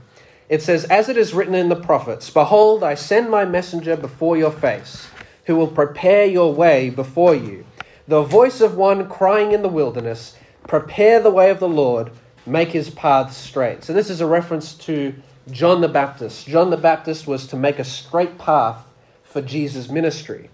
It 0.49 0.61
says, 0.61 0.83
As 0.83 1.07
it 1.07 1.15
is 1.15 1.33
written 1.33 1.55
in 1.55 1.69
the 1.69 1.77
prophets, 1.77 2.29
Behold, 2.29 2.83
I 2.83 2.95
send 2.95 3.29
my 3.29 3.45
messenger 3.45 3.95
before 3.95 4.35
your 4.35 4.51
face, 4.51 5.07
who 5.45 5.55
will 5.55 5.69
prepare 5.69 6.25
your 6.25 6.53
way 6.53 6.89
before 6.89 7.33
you. 7.33 7.65
The 8.09 8.23
voice 8.23 8.59
of 8.59 8.75
one 8.75 9.07
crying 9.07 9.53
in 9.53 9.61
the 9.61 9.69
wilderness, 9.69 10.35
Prepare 10.67 11.21
the 11.21 11.31
way 11.31 11.49
of 11.49 11.61
the 11.61 11.69
Lord, 11.69 12.11
make 12.45 12.73
his 12.73 12.89
paths 12.89 13.37
straight. 13.37 13.85
So, 13.85 13.93
this 13.93 14.09
is 14.09 14.19
a 14.19 14.27
reference 14.27 14.73
to 14.79 15.15
John 15.49 15.79
the 15.79 15.87
Baptist. 15.87 16.45
John 16.45 16.71
the 16.71 16.77
Baptist 16.77 17.25
was 17.25 17.47
to 17.47 17.55
make 17.55 17.79
a 17.79 17.85
straight 17.85 18.37
path 18.37 18.83
for 19.23 19.41
Jesus' 19.41 19.87
ministry. 19.87 20.49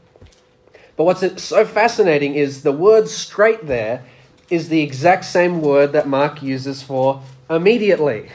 But 0.98 1.04
what's 1.04 1.44
so 1.44 1.64
fascinating 1.64 2.34
is 2.34 2.64
the 2.64 2.72
word 2.72 3.08
straight 3.08 3.68
there 3.68 4.04
is 4.50 4.70
the 4.70 4.82
exact 4.82 5.26
same 5.26 5.62
word 5.62 5.94
that 5.94 6.08
Mark 6.08 6.42
uses 6.42 6.82
for 6.82 7.22
immediately. 7.50 8.30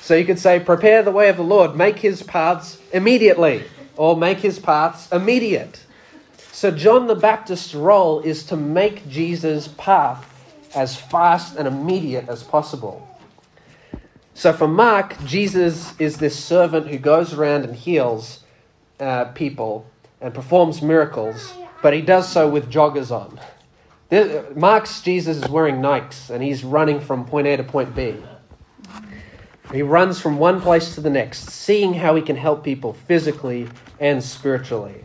So 0.00 0.14
you 0.14 0.24
could 0.24 0.38
say, 0.38 0.58
prepare 0.58 1.02
the 1.02 1.10
way 1.10 1.28
of 1.28 1.36
the 1.36 1.44
Lord, 1.44 1.76
make 1.76 1.98
his 1.98 2.22
paths 2.22 2.80
immediately, 2.92 3.64
or 3.96 4.16
make 4.16 4.38
his 4.38 4.58
paths 4.58 5.12
immediate. 5.12 5.84
So 6.52 6.70
John 6.70 7.06
the 7.06 7.14
Baptist's 7.14 7.74
role 7.74 8.20
is 8.20 8.44
to 8.44 8.56
make 8.56 9.06
Jesus' 9.08 9.68
path 9.68 10.26
as 10.74 10.96
fast 10.96 11.56
and 11.56 11.68
immediate 11.68 12.28
as 12.28 12.42
possible. 12.42 13.06
So 14.32 14.54
for 14.54 14.68
Mark, 14.68 15.22
Jesus 15.26 15.92
is 16.00 16.16
this 16.16 16.42
servant 16.42 16.88
who 16.88 16.98
goes 16.98 17.34
around 17.34 17.64
and 17.64 17.76
heals 17.76 18.40
uh, 18.98 19.26
people 19.26 19.84
and 20.20 20.32
performs 20.32 20.80
miracles 20.80 21.52
but 21.82 21.94
he 21.94 22.02
does 22.02 22.30
so 22.30 22.48
with 22.48 22.70
joggers 22.70 23.10
on. 23.10 23.40
Mark's 24.56 25.00
Jesus 25.02 25.36
is 25.36 25.48
wearing 25.48 25.76
Nikes 25.76 26.30
and 26.30 26.42
he's 26.42 26.64
running 26.64 27.00
from 27.00 27.24
point 27.24 27.46
A 27.46 27.56
to 27.56 27.62
point 27.62 27.94
B. 27.94 28.16
He 29.72 29.82
runs 29.82 30.20
from 30.20 30.38
one 30.38 30.60
place 30.60 30.96
to 30.96 31.00
the 31.00 31.10
next, 31.10 31.48
seeing 31.50 31.94
how 31.94 32.16
he 32.16 32.22
can 32.22 32.34
help 32.34 32.64
people 32.64 32.92
physically 32.92 33.68
and 34.00 34.22
spiritually. 34.22 35.04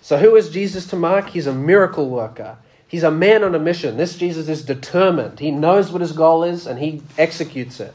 So, 0.00 0.16
who 0.16 0.36
is 0.36 0.48
Jesus 0.48 0.86
to 0.86 0.96
Mark? 0.96 1.28
He's 1.28 1.46
a 1.46 1.52
miracle 1.52 2.08
worker. 2.08 2.56
He's 2.88 3.02
a 3.02 3.10
man 3.10 3.44
on 3.44 3.54
a 3.54 3.58
mission. 3.58 3.96
This 3.96 4.16
Jesus 4.16 4.48
is 4.48 4.64
determined. 4.64 5.40
He 5.40 5.50
knows 5.50 5.90
what 5.92 6.00
his 6.00 6.12
goal 6.12 6.44
is 6.44 6.66
and 6.66 6.78
he 6.78 7.02
executes 7.18 7.78
it. 7.80 7.94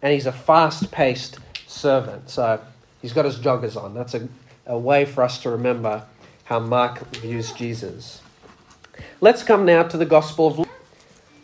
And 0.00 0.12
he's 0.12 0.26
a 0.26 0.32
fast 0.32 0.90
paced 0.90 1.38
servant. 1.68 2.28
So, 2.28 2.60
he's 3.00 3.12
got 3.12 3.24
his 3.24 3.36
joggers 3.36 3.80
on. 3.80 3.94
That's 3.94 4.14
a, 4.14 4.28
a 4.66 4.78
way 4.78 5.04
for 5.04 5.22
us 5.22 5.40
to 5.42 5.50
remember 5.50 6.04
how 6.44 6.58
Mark 6.58 7.14
views 7.16 7.52
Jesus. 7.52 8.22
Let's 9.20 9.42
come 9.42 9.64
now 9.64 9.84
to 9.84 9.96
the 9.96 10.06
Gospel 10.06 10.46
of 10.48 10.58
Luke. 10.58 10.68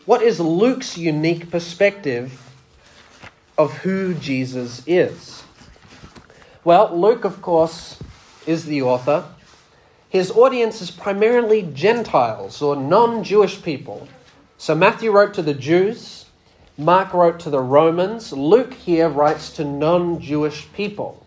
What 0.04 0.22
is 0.22 0.40
Luke's 0.40 0.98
unique 0.98 1.50
perspective 1.50 2.42
of 3.56 3.78
who 3.78 4.14
Jesus 4.14 4.82
is? 4.86 5.44
Well, 6.64 6.96
Luke, 6.96 7.24
of 7.24 7.40
course, 7.40 7.98
is 8.46 8.64
the 8.64 8.82
author. 8.82 9.24
His 10.08 10.30
audience 10.30 10.80
is 10.80 10.90
primarily 10.90 11.62
Gentiles 11.62 12.62
or 12.62 12.74
non 12.74 13.22
Jewish 13.22 13.62
people. 13.62 14.08
So 14.56 14.74
Matthew 14.74 15.12
wrote 15.12 15.34
to 15.34 15.42
the 15.42 15.54
Jews, 15.54 16.26
Mark 16.76 17.12
wrote 17.12 17.38
to 17.40 17.50
the 17.50 17.60
Romans, 17.60 18.32
Luke 18.32 18.74
here 18.74 19.08
writes 19.08 19.50
to 19.50 19.64
non 19.64 20.20
Jewish 20.20 20.66
people. 20.72 21.26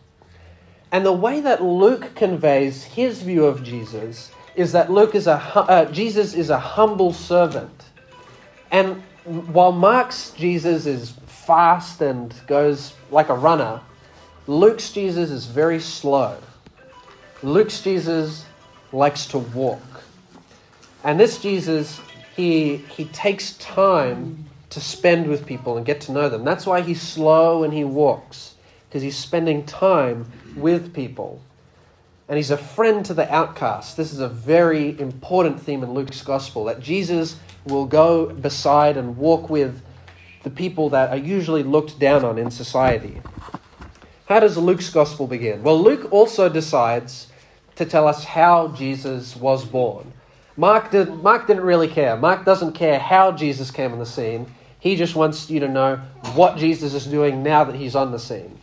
And 0.91 1.05
the 1.05 1.13
way 1.13 1.39
that 1.41 1.63
Luke 1.63 2.15
conveys 2.15 2.83
his 2.83 3.21
view 3.21 3.45
of 3.45 3.63
Jesus 3.63 4.31
is 4.55 4.73
that 4.73 4.91
Luke 4.91 5.15
is 5.15 5.27
a 5.27 5.35
uh, 5.55 5.85
Jesus 5.91 6.33
is 6.33 6.49
a 6.49 6.59
humble 6.59 7.13
servant. 7.13 7.85
And 8.71 9.01
while 9.23 9.71
Mark's 9.71 10.31
Jesus 10.31 10.85
is 10.85 11.13
fast 11.27 12.01
and 12.01 12.33
goes 12.47 12.93
like 13.09 13.29
a 13.29 13.35
runner, 13.35 13.81
Luke's 14.47 14.91
Jesus 14.91 15.29
is 15.29 15.45
very 15.45 15.79
slow. 15.79 16.37
Luke's 17.43 17.81
Jesus 17.81 18.45
likes 18.91 19.25
to 19.27 19.39
walk. 19.39 19.81
And 21.03 21.19
this 21.19 21.41
Jesus, 21.41 21.99
he, 22.35 22.77
he 22.77 23.05
takes 23.05 23.53
time 23.57 24.45
to 24.69 24.79
spend 24.79 25.27
with 25.27 25.45
people 25.45 25.77
and 25.77 25.85
get 25.85 26.01
to 26.01 26.11
know 26.11 26.29
them. 26.29 26.43
That's 26.43 26.65
why 26.65 26.81
he's 26.81 27.01
slow 27.01 27.63
and 27.63 27.73
he 27.73 27.83
walks, 27.83 28.55
because 28.87 29.01
he's 29.01 29.17
spending 29.17 29.65
time 29.65 30.31
with 30.55 30.93
people. 30.93 31.41
And 32.27 32.37
he's 32.37 32.51
a 32.51 32.57
friend 32.57 33.05
to 33.05 33.13
the 33.13 33.29
outcast. 33.33 33.97
This 33.97 34.13
is 34.13 34.19
a 34.19 34.29
very 34.29 34.97
important 34.99 35.59
theme 35.59 35.83
in 35.83 35.93
Luke's 35.93 36.21
gospel 36.21 36.65
that 36.65 36.79
Jesus 36.79 37.37
will 37.65 37.85
go 37.85 38.27
beside 38.27 38.95
and 38.95 39.17
walk 39.17 39.49
with 39.49 39.81
the 40.43 40.49
people 40.49 40.89
that 40.89 41.09
are 41.09 41.17
usually 41.17 41.61
looked 41.61 41.99
down 41.99 42.23
on 42.23 42.37
in 42.37 42.49
society. 42.49 43.21
How 44.27 44.39
does 44.39 44.57
Luke's 44.57 44.89
gospel 44.89 45.27
begin? 45.27 45.61
Well, 45.61 45.81
Luke 45.81 46.07
also 46.11 46.47
decides 46.47 47.27
to 47.75 47.85
tell 47.85 48.07
us 48.07 48.23
how 48.23 48.69
Jesus 48.69 49.35
was 49.35 49.65
born. 49.65 50.13
Mark, 50.55 50.89
did, 50.91 51.13
Mark 51.21 51.47
didn't 51.47 51.63
really 51.63 51.89
care. 51.89 52.15
Mark 52.15 52.45
doesn't 52.45 52.71
care 52.71 52.97
how 52.97 53.33
Jesus 53.33 53.71
came 53.71 53.91
on 53.91 53.99
the 53.99 54.05
scene. 54.05 54.45
He 54.79 54.95
just 54.95 55.15
wants 55.15 55.49
you 55.49 55.59
to 55.59 55.67
know 55.67 55.97
what 56.33 56.57
Jesus 56.57 56.93
is 56.93 57.05
doing 57.05 57.43
now 57.43 57.65
that 57.65 57.75
he's 57.75 57.95
on 57.95 58.13
the 58.13 58.19
scene. 58.19 58.60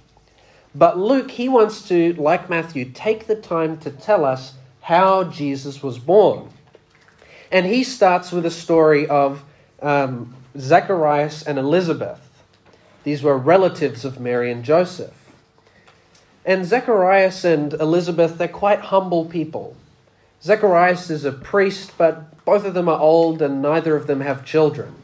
But 0.75 0.99
Luke, 0.99 1.31
he 1.31 1.49
wants 1.49 1.87
to, 1.89 2.13
like 2.15 2.51
Matthew, 2.51 2.87
take 2.87 3.27
the 3.27 3.37
time 3.37 3.79
to 3.79 3.91
tell 3.91 4.25
us 4.25 4.55
how 4.83 5.25
Jesus 5.25 5.83
was 5.83 5.99
born. 5.99 6.51
And 7.51 7.67
he 7.67 7.83
starts 7.83 8.31
with 8.31 8.45
a 8.45 8.51
story 8.51 9.07
of 9.09 9.43
um, 9.81 10.35
Zacharias 10.59 11.43
and 11.43 11.59
Elizabeth. 11.59 12.21
These 13.05 13.23
were 13.23 13.39
relatives 13.39 14.05
of 14.05 14.21
Mary 14.21 14.53
and 14.53 14.65
Joseph. 14.65 15.15
And 16.45 16.65
Zacharias 16.65 17.45
and 17.45 17.75
Elizabeth, 17.75 18.39
they're 18.39 18.49
quite 18.49 18.81
humble 18.81 19.25
people. 19.25 19.77
Zacharias 20.43 21.11
is 21.11 21.25
a 21.25 21.33
priest, 21.33 21.93
but 21.99 22.45
both 22.45 22.65
of 22.65 22.75
them 22.75 22.89
are 22.89 23.01
old 23.01 23.43
and 23.43 23.61
neither 23.61 23.97
of 23.97 24.07
them 24.07 24.21
have 24.21 24.45
children. 24.45 24.95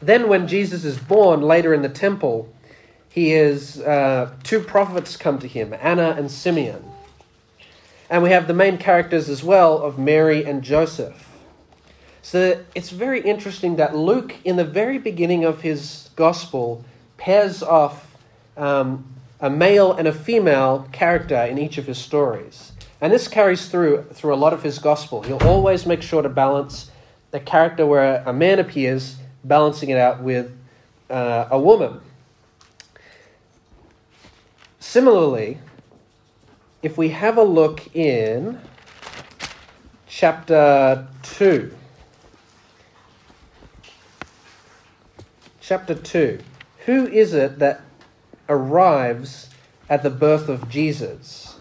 Then, 0.00 0.28
when 0.28 0.48
Jesus 0.48 0.84
is 0.84 0.98
born 0.98 1.42
later 1.42 1.72
in 1.72 1.82
the 1.82 1.88
temple, 1.88 2.52
he 3.16 3.32
is 3.32 3.80
uh, 3.80 4.30
two 4.42 4.60
prophets 4.60 5.16
come 5.16 5.38
to 5.38 5.48
him, 5.48 5.74
Anna 5.80 6.14
and 6.18 6.30
Simeon. 6.30 6.84
And 8.10 8.22
we 8.22 8.28
have 8.28 8.46
the 8.46 8.52
main 8.52 8.76
characters 8.76 9.30
as 9.30 9.42
well 9.42 9.78
of 9.78 9.98
Mary 9.98 10.44
and 10.44 10.62
Joseph. 10.62 11.26
So 12.20 12.62
it's 12.74 12.90
very 12.90 13.22
interesting 13.22 13.76
that 13.76 13.96
Luke, 13.96 14.36
in 14.44 14.56
the 14.56 14.66
very 14.66 14.98
beginning 14.98 15.44
of 15.44 15.62
his 15.62 16.10
gospel, 16.14 16.84
pairs 17.16 17.62
off 17.62 18.14
um, 18.54 19.06
a 19.40 19.48
male 19.48 19.94
and 19.94 20.06
a 20.06 20.12
female 20.12 20.86
character 20.92 21.40
in 21.40 21.56
each 21.56 21.78
of 21.78 21.86
his 21.86 21.96
stories. 21.96 22.72
And 23.00 23.14
this 23.14 23.28
carries 23.28 23.68
through 23.68 24.08
through 24.12 24.34
a 24.34 24.36
lot 24.36 24.52
of 24.52 24.62
his 24.62 24.78
gospel. 24.78 25.22
He'll 25.22 25.42
always 25.42 25.86
make 25.86 26.02
sure 26.02 26.20
to 26.20 26.28
balance 26.28 26.90
a 27.32 27.40
character 27.40 27.86
where 27.86 28.22
a 28.26 28.32
man 28.34 28.58
appears, 28.58 29.16
balancing 29.42 29.88
it 29.88 29.96
out 29.96 30.20
with 30.20 30.54
uh, 31.08 31.48
a 31.50 31.58
woman. 31.58 32.00
Similarly, 34.88 35.58
if 36.80 36.96
we 36.96 37.08
have 37.08 37.36
a 37.36 37.42
look 37.42 37.94
in 37.94 38.60
chapter 40.06 41.08
2, 41.24 41.74
chapter 45.60 45.92
2, 45.92 46.38
who 46.86 47.08
is 47.08 47.34
it 47.34 47.58
that 47.58 47.82
arrives 48.48 49.50
at 49.90 50.04
the 50.04 50.08
birth 50.08 50.48
of 50.48 50.68
Jesus? 50.68 51.58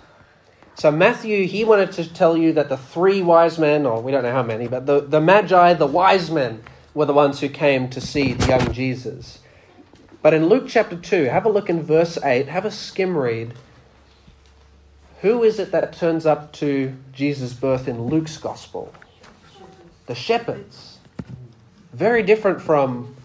So, 0.75 0.91
Matthew, 0.91 1.47
he 1.47 1.63
wanted 1.63 1.93
to 1.93 2.13
tell 2.13 2.37
you 2.37 2.53
that 2.53 2.69
the 2.69 2.77
three 2.77 3.23
wise 3.23 3.57
men, 3.57 3.87
or 3.87 4.01
we 4.01 4.11
don't 4.11 4.23
know 4.23 4.31
how 4.31 4.43
many, 4.43 4.67
but 4.67 4.85
the, 4.85 5.01
the 5.01 5.19
Magi, 5.19 5.73
the 5.73 5.87
wise 5.87 6.29
men, 6.29 6.61
were 6.93 7.05
the 7.05 7.13
ones 7.13 7.39
who 7.39 7.49
came 7.49 7.89
to 7.89 7.99
see 7.99 8.33
the 8.33 8.45
young 8.45 8.71
Jesus. 8.71 9.39
But 10.25 10.33
in 10.33 10.47
Luke 10.47 10.65
chapter 10.67 10.95
2, 10.95 11.25
have 11.25 11.45
a 11.45 11.49
look 11.49 11.69
in 11.69 11.83
verse 11.83 12.17
8, 12.17 12.47
have 12.47 12.65
a 12.65 12.71
skim 12.71 13.15
read. 13.15 13.53
Who 15.21 15.43
is 15.43 15.59
it 15.59 15.71
that 15.71 15.93
turns 15.93 16.25
up 16.25 16.51
to 16.53 16.95
Jesus' 17.13 17.53
birth 17.53 17.87
in 17.87 18.07
Luke's 18.07 18.35
gospel? 18.37 18.91
The 20.07 20.15
shepherds. 20.15 20.97
Very 21.93 22.23
different 22.23 22.59
from 22.59 23.15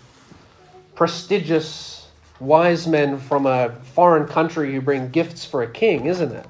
prestigious 0.94 2.06
wise 2.38 2.86
men 2.86 3.18
from 3.18 3.46
a 3.46 3.70
foreign 3.94 4.28
country 4.28 4.74
who 4.74 4.82
bring 4.82 5.08
gifts 5.08 5.46
for 5.46 5.62
a 5.62 5.70
king, 5.70 6.04
isn't 6.04 6.32
it? 6.32 6.46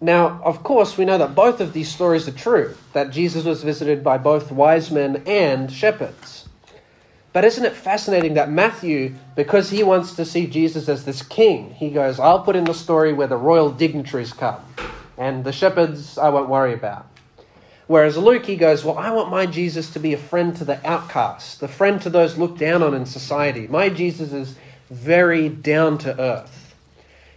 Now, 0.00 0.40
of 0.42 0.62
course, 0.62 0.96
we 0.96 1.04
know 1.04 1.18
that 1.18 1.34
both 1.34 1.60
of 1.60 1.74
these 1.74 1.90
stories 1.90 2.26
are 2.26 2.32
true, 2.32 2.78
that 2.94 3.10
Jesus 3.10 3.44
was 3.44 3.62
visited 3.62 4.02
by 4.02 4.16
both 4.16 4.50
wise 4.50 4.90
men 4.90 5.22
and 5.26 5.70
shepherds. 5.70 6.41
But 7.32 7.44
isn't 7.44 7.64
it 7.64 7.72
fascinating 7.72 8.34
that 8.34 8.50
Matthew, 8.50 9.14
because 9.36 9.70
he 9.70 9.82
wants 9.82 10.14
to 10.16 10.24
see 10.24 10.46
Jesus 10.46 10.88
as 10.88 11.04
this 11.04 11.22
king, 11.22 11.72
he 11.74 11.90
goes, 11.90 12.20
I'll 12.20 12.42
put 12.42 12.56
in 12.56 12.64
the 12.64 12.74
story 12.74 13.12
where 13.12 13.26
the 13.26 13.36
royal 13.36 13.70
dignitaries 13.70 14.32
come, 14.32 14.60
and 15.16 15.44
the 15.44 15.52
shepherds 15.52 16.18
I 16.18 16.28
won't 16.28 16.50
worry 16.50 16.74
about. 16.74 17.06
Whereas 17.86 18.16
Luke, 18.16 18.46
he 18.46 18.56
goes, 18.56 18.84
Well, 18.84 18.98
I 18.98 19.10
want 19.10 19.30
my 19.30 19.46
Jesus 19.46 19.90
to 19.90 19.98
be 19.98 20.12
a 20.12 20.18
friend 20.18 20.56
to 20.56 20.64
the 20.64 20.84
outcast, 20.86 21.60
the 21.60 21.68
friend 21.68 22.00
to 22.02 22.10
those 22.10 22.38
looked 22.38 22.58
down 22.58 22.82
on 22.82 22.94
in 22.94 23.06
society. 23.06 23.66
My 23.66 23.88
Jesus 23.88 24.32
is 24.32 24.54
very 24.90 25.48
down 25.48 25.98
to 25.98 26.20
earth. 26.20 26.74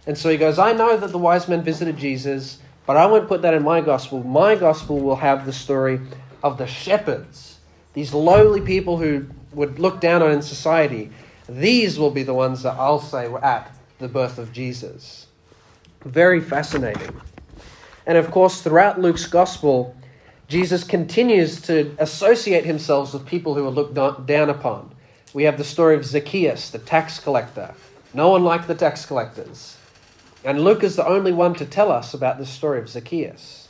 And 0.06 0.16
so 0.16 0.30
he 0.30 0.36
goes, 0.36 0.58
I 0.58 0.72
know 0.72 0.96
that 0.96 1.10
the 1.10 1.18
wise 1.18 1.48
men 1.48 1.62
visited 1.62 1.96
Jesus, 1.96 2.58
but 2.86 2.96
I 2.96 3.06
won't 3.06 3.28
put 3.28 3.42
that 3.42 3.54
in 3.54 3.64
my 3.64 3.80
gospel. 3.80 4.22
My 4.22 4.54
gospel 4.54 5.00
will 5.00 5.16
have 5.16 5.44
the 5.44 5.52
story 5.52 6.00
of 6.42 6.58
the 6.58 6.66
shepherds, 6.66 7.55
these 7.96 8.12
lowly 8.12 8.60
people 8.60 8.98
who 8.98 9.24
would 9.52 9.78
look 9.78 10.02
down 10.02 10.22
on 10.22 10.30
in 10.30 10.42
society. 10.42 11.10
These 11.48 11.98
will 11.98 12.10
be 12.10 12.22
the 12.22 12.34
ones 12.34 12.62
that 12.62 12.74
I'll 12.74 13.00
say 13.00 13.26
were 13.26 13.42
at 13.42 13.74
the 13.98 14.06
birth 14.06 14.36
of 14.36 14.52
Jesus. 14.52 15.28
Very 16.04 16.42
fascinating. 16.42 17.18
And 18.06 18.18
of 18.18 18.30
course, 18.30 18.60
throughout 18.60 19.00
Luke's 19.00 19.24
gospel, 19.24 19.96
Jesus 20.46 20.84
continues 20.84 21.62
to 21.62 21.96
associate 21.98 22.66
himself 22.66 23.14
with 23.14 23.24
people 23.24 23.54
who 23.54 23.66
are 23.66 23.70
looked 23.70 23.94
down 23.94 24.50
upon. 24.50 24.94
We 25.32 25.44
have 25.44 25.56
the 25.56 25.64
story 25.64 25.94
of 25.96 26.04
Zacchaeus, 26.04 26.68
the 26.68 26.78
tax 26.78 27.18
collector. 27.18 27.74
No 28.12 28.28
one 28.28 28.44
liked 28.44 28.68
the 28.68 28.74
tax 28.74 29.06
collectors. 29.06 29.78
And 30.44 30.60
Luke 30.60 30.84
is 30.84 30.96
the 30.96 31.06
only 31.06 31.32
one 31.32 31.54
to 31.54 31.64
tell 31.64 31.90
us 31.90 32.12
about 32.12 32.36
the 32.36 32.44
story 32.44 32.78
of 32.78 32.90
Zacchaeus. 32.90 33.65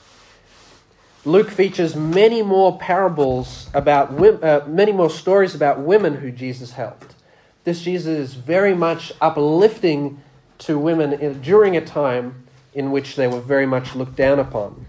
Luke 1.27 1.51
features 1.51 1.97
many 1.97 2.41
more 2.41 2.79
parables 2.79 3.69
about 3.75 4.13
uh, 4.45 4.65
many 4.69 4.93
more 4.93 5.11
stories 5.11 5.57
about 5.57 5.81
women 5.81 6.15
who 6.15 6.31
Jesus 6.31 6.73
helped. 6.73 7.17
This 7.65 7.83
Jesus 7.83 8.07
is 8.07 8.35
very 8.35 8.77
much 8.77 9.13
uplifting 9.21 10.23
to 10.59 10.79
women 10.79 11.13
in, 11.15 11.43
during 11.43 11.77
a 11.77 11.85
time 11.85 12.47
in 12.75 12.93
which 12.93 13.17
they 13.17 13.27
were 13.27 13.41
very 13.41 13.67
much 13.67 13.97
looked 13.97 14.15
down 14.15 14.39
upon. 14.39 14.87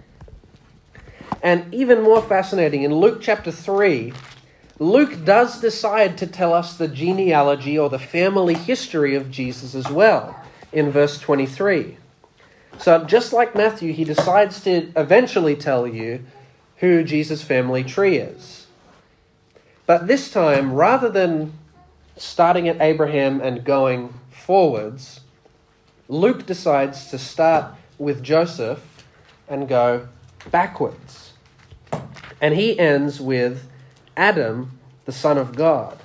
And 1.42 1.74
even 1.74 2.04
more 2.04 2.22
fascinating, 2.22 2.84
in 2.84 2.94
Luke 2.94 3.20
chapter 3.20 3.52
3, 3.52 4.14
Luke 4.78 5.26
does 5.26 5.60
decide 5.60 6.20
to 6.20 6.28
tell 6.28 6.54
us 6.54 6.78
the 6.78 6.88
genealogy 6.88 7.80
or 7.80 7.90
the 7.90 7.98
family 7.98 8.54
history 8.54 9.16
of 9.16 9.32
Jesus 9.32 9.74
as 9.74 9.90
well 9.90 10.40
in 10.72 10.92
verse 10.92 11.18
23. 11.18 11.98
So, 12.80 13.04
just 13.04 13.34
like 13.34 13.56
Matthew, 13.56 13.94
he 13.94 14.04
decides 14.04 14.62
to 14.64 14.92
eventually 14.96 15.56
tell 15.56 15.88
you 15.88 16.24
who 16.78 17.04
Jesus' 17.04 17.42
family 17.42 17.84
tree 17.84 18.18
is. 18.18 18.68
But 19.86 20.08
this 20.08 20.30
time, 20.30 20.74
rather 20.74 21.10
than 21.10 21.54
starting 22.18 22.68
at 22.68 22.80
Abraham 22.82 23.42
and 23.42 23.64
going 23.64 24.14
forwards, 24.30 25.22
Luke 26.08 26.46
decides 26.46 27.10
to 27.10 27.18
start 27.18 27.74
with 27.98 28.22
Joseph 28.24 29.04
and 29.48 29.68
go 29.68 30.08
backwards. 30.52 31.34
And 32.40 32.54
he 32.54 32.78
ends 32.78 33.20
with 33.20 33.68
Adam, 34.16 34.80
the 35.06 35.12
Son 35.12 35.38
of 35.38 35.56
God. 35.56 35.98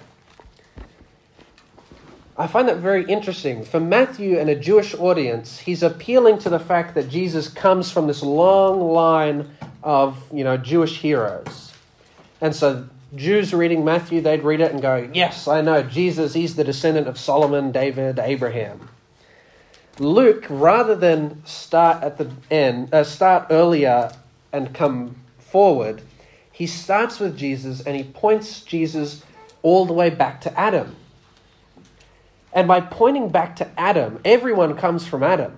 I 2.37 2.47
find 2.47 2.67
that 2.69 2.79
very 2.79 3.05
interesting. 3.05 3.65
For 3.65 3.79
Matthew 3.79 4.39
and 4.39 4.49
a 4.49 4.55
Jewish 4.55 4.95
audience, 4.95 5.59
he's 5.59 5.83
appealing 5.83 6.39
to 6.39 6.51
the 6.51 6.59
fact 6.59 6.95
that 6.95 7.11
Jesus 7.11 7.49
comes 7.49 7.91
from 7.91 8.07
this 8.07 8.23
long 8.23 8.81
line 8.81 9.51
of, 9.83 10.23
you 10.33 10.43
know, 10.43 10.57
Jewish 10.57 11.01
heroes. 11.01 11.73
And 12.41 12.55
so 12.55 12.89
Jews 13.15 13.53
reading 13.53 13.85
Matthew, 13.85 14.23
they'd 14.23 14.43
read 14.43 14.61
it 14.61 14.73
and 14.73 14.81
go, 14.81 15.11
Yes, 15.13 15.47
I 15.47 15.61
know, 15.61 15.83
Jesus, 15.83 16.33
he's 16.33 16.57
the 16.57 16.65
descendant 16.65 17.07
of 17.07 17.19
Solomon, 17.19 17.71
David, 17.71 18.19
Abraham. 18.19 18.89
Luke, 19.99 20.47
rather 20.49 20.95
than 20.95 21.45
start 21.45 22.03
at 22.03 22.17
the 22.17 22.31
end, 22.51 22.95
uh, 22.95 23.05
start 23.05 23.49
earlier 23.51 24.11
and 24.51 24.73
come 24.73 25.17
forward, 25.39 26.01
he 26.51 26.67
starts 26.67 27.21
with 27.21 27.37
Jesus 27.37 27.83
and 27.83 27.95
he 27.95 28.05
points 28.05 28.63
Jesus 28.63 29.23
all 29.63 29.85
the 29.85 29.93
way 29.93 30.09
back 30.09 30.41
to 30.41 30.59
Adam. 30.59 30.97
And 32.53 32.69
by 32.69 32.81
pointing 32.81 33.31
back 33.31 33.57
to 33.57 33.69
Adam, 33.79 34.21
everyone 34.25 34.77
comes 34.77 35.07
from 35.07 35.23
Adam. 35.23 35.57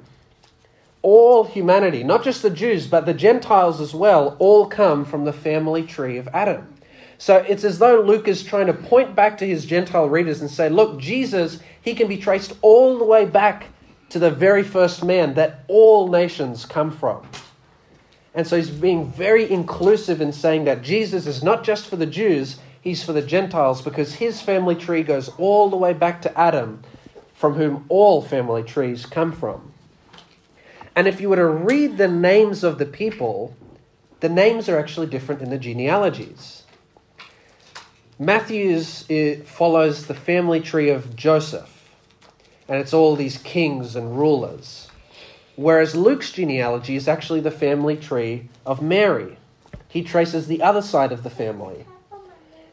All 1.02 1.44
humanity, 1.44 2.02
not 2.04 2.24
just 2.24 2.42
the 2.42 2.50
Jews, 2.50 2.86
but 2.86 3.04
the 3.04 3.14
Gentiles 3.14 3.80
as 3.80 3.94
well, 3.94 4.36
all 4.38 4.66
come 4.66 5.04
from 5.04 5.24
the 5.24 5.32
family 5.32 5.82
tree 5.82 6.16
of 6.16 6.28
Adam. 6.28 6.74
So 7.18 7.36
it's 7.48 7.64
as 7.64 7.78
though 7.78 8.00
Luke 8.00 8.28
is 8.28 8.42
trying 8.42 8.66
to 8.66 8.72
point 8.72 9.14
back 9.14 9.38
to 9.38 9.46
his 9.46 9.64
Gentile 9.64 10.08
readers 10.08 10.40
and 10.40 10.50
say, 10.50 10.68
look, 10.68 10.98
Jesus, 10.98 11.60
he 11.82 11.94
can 11.94 12.08
be 12.08 12.16
traced 12.16 12.54
all 12.62 12.98
the 12.98 13.04
way 13.04 13.24
back 13.24 13.66
to 14.10 14.18
the 14.18 14.30
very 14.30 14.62
first 14.62 15.04
man 15.04 15.34
that 15.34 15.64
all 15.68 16.08
nations 16.08 16.64
come 16.64 16.90
from. 16.90 17.26
And 18.34 18.46
so 18.46 18.56
he's 18.56 18.70
being 18.70 19.10
very 19.10 19.50
inclusive 19.50 20.20
in 20.20 20.32
saying 20.32 20.64
that 20.64 20.82
Jesus 20.82 21.26
is 21.26 21.42
not 21.42 21.64
just 21.64 21.86
for 21.86 21.96
the 21.96 22.06
Jews, 22.06 22.58
he's 22.84 23.02
for 23.02 23.14
the 23.14 23.22
Gentiles 23.22 23.82
because 23.82 24.14
his 24.14 24.40
family 24.40 24.76
tree 24.76 25.02
goes 25.02 25.30
all 25.38 25.70
the 25.70 25.76
way 25.76 25.94
back 25.94 26.22
to 26.22 26.38
Adam, 26.38 26.82
from 27.34 27.54
whom 27.54 27.86
all 27.88 28.22
family 28.22 28.62
trees 28.62 29.06
come 29.06 29.32
from. 29.32 29.72
And 30.94 31.08
if 31.08 31.20
you 31.20 31.30
were 31.30 31.36
to 31.36 31.46
read 31.46 31.96
the 31.96 32.06
names 32.06 32.62
of 32.62 32.78
the 32.78 32.86
people, 32.86 33.56
the 34.20 34.28
names 34.28 34.68
are 34.68 34.78
actually 34.78 35.08
different 35.08 35.42
in 35.42 35.50
the 35.50 35.58
genealogies. 35.58 36.62
Matthew's 38.16 39.04
follows 39.46 40.06
the 40.06 40.14
family 40.14 40.60
tree 40.60 40.90
of 40.90 41.16
Joseph, 41.16 41.90
and 42.68 42.78
it's 42.78 42.94
all 42.94 43.16
these 43.16 43.38
kings 43.38 43.96
and 43.96 44.16
rulers. 44.16 44.88
Whereas 45.56 45.96
Luke's 45.96 46.30
genealogy 46.32 46.96
is 46.96 47.08
actually 47.08 47.40
the 47.40 47.50
family 47.50 47.96
tree 47.96 48.48
of 48.64 48.82
Mary. 48.82 49.38
He 49.88 50.02
traces 50.02 50.46
the 50.46 50.62
other 50.62 50.82
side 50.82 51.10
of 51.10 51.22
the 51.22 51.30
family. 51.30 51.86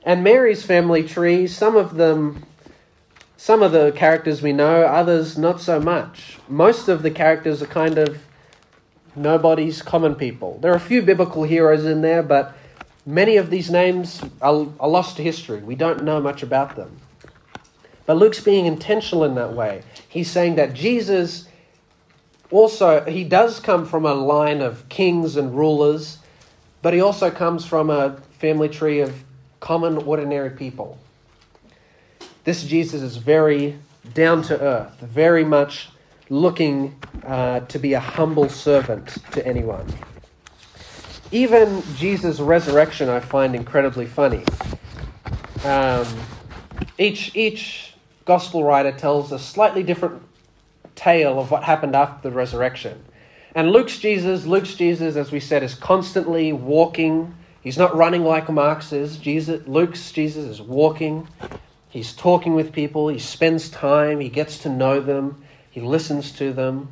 And 0.03 0.23
Mary's 0.23 0.63
family 0.63 1.03
tree, 1.03 1.47
some 1.47 1.75
of 1.75 1.95
them 1.95 2.45
Some 3.37 3.63
of 3.63 3.71
the 3.71 3.91
characters 3.95 4.43
we 4.43 4.53
know, 4.53 4.83
others 4.83 5.35
not 5.35 5.59
so 5.59 5.79
much. 5.79 6.37
Most 6.47 6.87
of 6.87 7.01
the 7.01 7.09
characters 7.09 7.63
are 7.63 7.65
kind 7.65 7.97
of 7.97 8.21
nobody's 9.15 9.81
common 9.81 10.13
people. 10.13 10.59
There 10.61 10.71
are 10.71 10.75
a 10.75 10.79
few 10.79 11.01
biblical 11.01 11.41
heroes 11.41 11.83
in 11.85 12.01
there, 12.01 12.21
but 12.21 12.55
many 13.03 13.37
of 13.37 13.49
these 13.49 13.71
names 13.71 14.21
are, 14.43 14.67
are 14.79 14.87
lost 14.87 15.17
to 15.17 15.23
history. 15.23 15.59
We 15.59 15.73
don't 15.73 16.03
know 16.03 16.21
much 16.21 16.43
about 16.43 16.75
them. 16.75 16.99
But 18.05 18.17
Luke's 18.17 18.39
being 18.39 18.67
intentional 18.67 19.23
in 19.23 19.33
that 19.35 19.53
way. 19.53 19.81
He's 20.07 20.29
saying 20.29 20.55
that 20.57 20.75
Jesus 20.75 21.47
also, 22.51 23.03
he 23.05 23.23
does 23.23 23.59
come 23.59 23.87
from 23.87 24.05
a 24.05 24.13
line 24.13 24.61
of 24.61 24.87
kings 24.87 25.35
and 25.35 25.55
rulers, 25.55 26.19
but 26.83 26.93
he 26.93 27.01
also 27.01 27.31
comes 27.31 27.65
from 27.65 27.89
a 27.89 28.17
family 28.37 28.69
tree 28.69 28.99
of 28.99 29.23
common, 29.61 29.97
ordinary 29.99 30.49
people. 30.49 30.97
This 32.43 32.63
Jesus 32.63 33.01
is 33.01 33.15
very 33.15 33.77
down 34.13 34.41
to 34.43 34.59
earth, 34.59 34.99
very 34.99 35.45
much 35.45 35.89
looking 36.29 36.95
uh, 37.25 37.61
to 37.61 37.79
be 37.79 37.93
a 37.93 37.99
humble 37.99 38.49
servant 38.49 39.17
to 39.31 39.45
anyone. 39.47 39.87
Even 41.31 41.81
Jesus' 41.95 42.41
resurrection, 42.41 43.07
I 43.07 43.21
find 43.21 43.55
incredibly 43.55 44.05
funny. 44.05 44.43
Um, 45.63 46.05
each 46.97 47.33
each 47.35 47.93
gospel 48.25 48.63
writer 48.63 48.91
tells 48.91 49.31
a 49.31 49.39
slightly 49.39 49.83
different 49.83 50.21
tale 50.95 51.39
of 51.39 51.51
what 51.51 51.63
happened 51.63 51.95
after 51.95 52.29
the 52.29 52.35
resurrection. 52.35 53.03
And 53.53 53.71
Luke's 53.71 53.99
Jesus, 53.99 54.45
Luke's 54.45 54.73
Jesus, 54.75 55.15
as 55.15 55.31
we 55.31 55.39
said, 55.39 55.63
is 55.63 55.75
constantly 55.75 56.51
walking. 56.53 57.35
He's 57.61 57.77
not 57.77 57.95
running 57.95 58.23
like 58.23 58.49
Mark's 58.49 58.91
is. 58.91 59.17
Jesus, 59.17 59.67
Luke's 59.67 60.11
Jesus 60.11 60.45
is 60.45 60.61
walking. 60.61 61.27
He's 61.89 62.13
talking 62.13 62.55
with 62.55 62.71
people. 62.71 63.09
He 63.09 63.19
spends 63.19 63.69
time. 63.69 64.19
He 64.19 64.29
gets 64.29 64.57
to 64.59 64.69
know 64.69 64.99
them. 64.99 65.43
He 65.69 65.81
listens 65.81 66.31
to 66.33 66.53
them. 66.53 66.89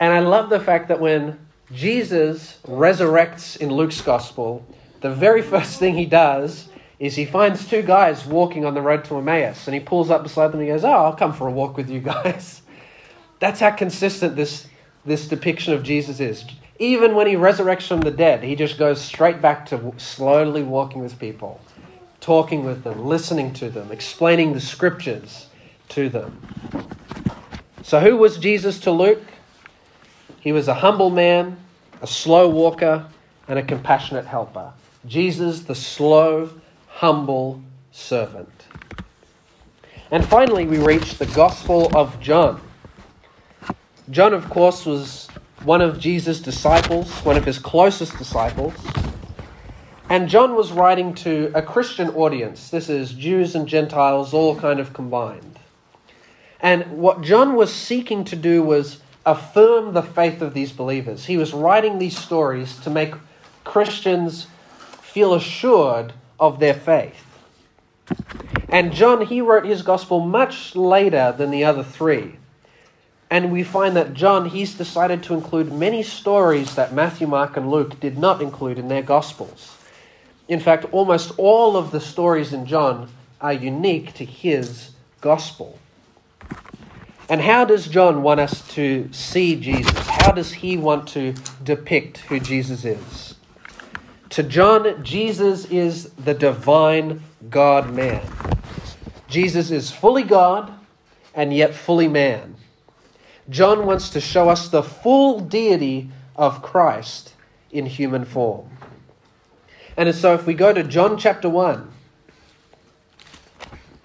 And 0.00 0.12
I 0.12 0.20
love 0.20 0.50
the 0.50 0.58
fact 0.58 0.88
that 0.88 0.98
when 0.98 1.38
Jesus 1.72 2.58
resurrects 2.66 3.56
in 3.56 3.70
Luke's 3.70 4.00
gospel, 4.00 4.66
the 5.00 5.10
very 5.10 5.42
first 5.54 5.78
thing 5.78 5.94
he 5.94 6.06
does 6.06 6.68
is 6.98 7.16
he 7.16 7.24
finds 7.24 7.66
two 7.68 7.82
guys 7.82 8.26
walking 8.26 8.64
on 8.64 8.74
the 8.74 8.82
road 8.82 9.04
to 9.06 9.16
Emmaus 9.16 9.66
and 9.66 9.74
he 9.74 9.80
pulls 9.80 10.10
up 10.10 10.22
beside 10.22 10.48
them 10.48 10.60
and 10.60 10.68
he 10.68 10.74
goes, 10.74 10.84
Oh, 10.84 10.90
I'll 10.90 11.14
come 11.14 11.32
for 11.32 11.46
a 11.46 11.50
walk 11.50 11.76
with 11.76 11.88
you 11.88 12.00
guys. 12.00 12.62
That's 13.38 13.60
how 13.60 13.70
consistent 13.70 14.36
this, 14.36 14.66
this 15.06 15.28
depiction 15.28 15.72
of 15.72 15.82
Jesus 15.82 16.20
is. 16.20 16.44
Even 16.80 17.14
when 17.14 17.26
he 17.26 17.34
resurrects 17.34 17.86
from 17.86 18.00
the 18.00 18.10
dead, 18.10 18.42
he 18.42 18.56
just 18.56 18.78
goes 18.78 19.02
straight 19.02 19.42
back 19.42 19.66
to 19.66 19.92
slowly 19.98 20.62
walking 20.62 21.02
with 21.02 21.18
people, 21.18 21.60
talking 22.20 22.64
with 22.64 22.84
them, 22.84 23.04
listening 23.04 23.52
to 23.52 23.68
them, 23.68 23.92
explaining 23.92 24.54
the 24.54 24.60
scriptures 24.60 25.48
to 25.90 26.08
them. 26.08 26.40
So, 27.82 28.00
who 28.00 28.16
was 28.16 28.38
Jesus 28.38 28.80
to 28.80 28.90
Luke? 28.90 29.22
He 30.40 30.52
was 30.52 30.68
a 30.68 30.74
humble 30.74 31.10
man, 31.10 31.58
a 32.00 32.06
slow 32.06 32.48
walker, 32.48 33.06
and 33.46 33.58
a 33.58 33.62
compassionate 33.62 34.24
helper. 34.24 34.72
Jesus, 35.06 35.60
the 35.60 35.74
slow, 35.74 36.48
humble 36.88 37.62
servant. 37.92 38.48
And 40.10 40.24
finally, 40.24 40.64
we 40.64 40.78
reach 40.78 41.18
the 41.18 41.26
Gospel 41.26 41.94
of 41.94 42.18
John. 42.20 42.58
John, 44.08 44.32
of 44.32 44.48
course, 44.48 44.86
was 44.86 45.28
one 45.64 45.82
of 45.82 45.98
Jesus' 45.98 46.40
disciples, 46.40 47.10
one 47.20 47.36
of 47.36 47.44
his 47.44 47.58
closest 47.58 48.16
disciples. 48.16 48.74
And 50.08 50.28
John 50.28 50.56
was 50.56 50.72
writing 50.72 51.14
to 51.16 51.52
a 51.54 51.62
Christian 51.62 52.08
audience. 52.10 52.70
This 52.70 52.88
is 52.88 53.12
Jews 53.12 53.54
and 53.54 53.68
Gentiles 53.68 54.34
all 54.34 54.56
kind 54.56 54.80
of 54.80 54.92
combined. 54.92 55.58
And 56.60 56.98
what 56.98 57.22
John 57.22 57.54
was 57.54 57.72
seeking 57.72 58.24
to 58.24 58.36
do 58.36 58.62
was 58.62 59.00
affirm 59.24 59.92
the 59.92 60.02
faith 60.02 60.42
of 60.42 60.52
these 60.52 60.72
believers. 60.72 61.26
He 61.26 61.36
was 61.36 61.52
writing 61.52 61.98
these 61.98 62.18
stories 62.18 62.76
to 62.80 62.90
make 62.90 63.14
Christians 63.64 64.46
feel 65.00 65.34
assured 65.34 66.12
of 66.40 66.58
their 66.58 66.74
faith. 66.74 67.24
And 68.68 68.92
John, 68.92 69.26
he 69.26 69.40
wrote 69.40 69.66
his 69.66 69.82
gospel 69.82 70.20
much 70.20 70.74
later 70.74 71.34
than 71.36 71.50
the 71.50 71.64
other 71.64 71.84
three. 71.84 72.39
And 73.30 73.52
we 73.52 73.62
find 73.62 73.96
that 73.96 74.12
John, 74.12 74.48
he's 74.48 74.74
decided 74.74 75.22
to 75.24 75.34
include 75.34 75.72
many 75.72 76.02
stories 76.02 76.74
that 76.74 76.92
Matthew, 76.92 77.28
Mark, 77.28 77.56
and 77.56 77.70
Luke 77.70 78.00
did 78.00 78.18
not 78.18 78.42
include 78.42 78.76
in 78.76 78.88
their 78.88 79.02
gospels. 79.02 79.76
In 80.48 80.58
fact, 80.58 80.84
almost 80.90 81.32
all 81.36 81.76
of 81.76 81.92
the 81.92 82.00
stories 82.00 82.52
in 82.52 82.66
John 82.66 83.08
are 83.40 83.52
unique 83.52 84.14
to 84.14 84.24
his 84.24 84.90
gospel. 85.20 85.78
And 87.28 87.40
how 87.40 87.64
does 87.64 87.86
John 87.86 88.24
want 88.24 88.40
us 88.40 88.66
to 88.74 89.08
see 89.12 89.54
Jesus? 89.54 89.96
How 90.08 90.32
does 90.32 90.50
he 90.50 90.76
want 90.76 91.06
to 91.10 91.34
depict 91.62 92.18
who 92.18 92.40
Jesus 92.40 92.84
is? 92.84 93.36
To 94.30 94.42
John, 94.42 95.04
Jesus 95.04 95.66
is 95.66 96.10
the 96.14 96.34
divine 96.34 97.22
God 97.48 97.94
man. 97.94 98.26
Jesus 99.28 99.70
is 99.70 99.92
fully 99.92 100.24
God 100.24 100.72
and 101.32 101.54
yet 101.54 101.72
fully 101.72 102.08
man. 102.08 102.56
John 103.50 103.84
wants 103.84 104.10
to 104.10 104.20
show 104.20 104.48
us 104.48 104.68
the 104.68 104.82
full 104.82 105.40
deity 105.40 106.08
of 106.36 106.62
Christ 106.62 107.34
in 107.70 107.86
human 107.86 108.24
form. 108.24 108.70
And 109.96 110.14
so 110.14 110.34
if 110.34 110.46
we 110.46 110.54
go 110.54 110.72
to 110.72 110.82
John 110.82 111.18
chapter 111.18 111.48
1, 111.48 111.90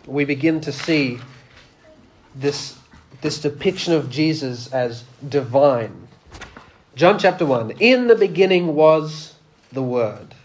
we 0.07 0.25
begin 0.25 0.61
to 0.61 0.71
see 0.71 1.19
this 2.35 2.77
this 3.21 3.39
depiction 3.39 3.93
of 3.93 4.09
Jesus 4.09 4.71
as 4.71 5.03
divine. 5.27 6.07
John 6.95 7.17
chapter 7.17 7.45
1 7.45 7.71
In 7.79 8.07
the 8.07 8.15
beginning 8.15 8.75
was 8.75 9.33
the 9.71 9.81
Word, 9.81 10.35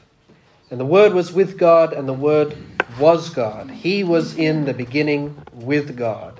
and 0.70 0.80
the 0.80 0.86
Word 0.86 1.12
was 1.12 1.32
with 1.32 1.58
God, 1.58 1.92
and 1.92 2.08
the 2.08 2.14
Word 2.14 2.56
was 2.98 3.28
God. 3.30 3.70
He 3.70 4.02
was 4.02 4.34
in 4.34 4.64
the 4.64 4.72
beginning 4.72 5.42
with 5.52 5.96
God. 5.96 6.39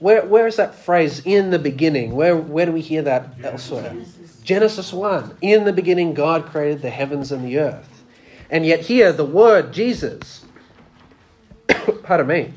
Where, 0.00 0.24
where 0.24 0.46
is 0.46 0.56
that 0.56 0.74
phrase, 0.74 1.20
in 1.24 1.50
the 1.50 1.58
beginning? 1.58 2.12
Where, 2.12 2.34
where 2.34 2.66
do 2.66 2.72
we 2.72 2.80
hear 2.80 3.02
that 3.02 3.34
elsewhere? 3.44 3.90
Genesis. 3.90 4.40
Genesis 4.42 4.92
1. 4.92 5.36
In 5.42 5.64
the 5.64 5.74
beginning, 5.74 6.14
God 6.14 6.46
created 6.46 6.80
the 6.80 6.90
heavens 6.90 7.30
and 7.30 7.44
the 7.44 7.58
earth. 7.58 8.02
And 8.48 8.64
yet, 8.64 8.80
here, 8.80 9.12
the 9.12 9.26
word 9.26 9.72
Jesus, 9.74 10.46
pardon 12.02 12.26
me, 12.26 12.54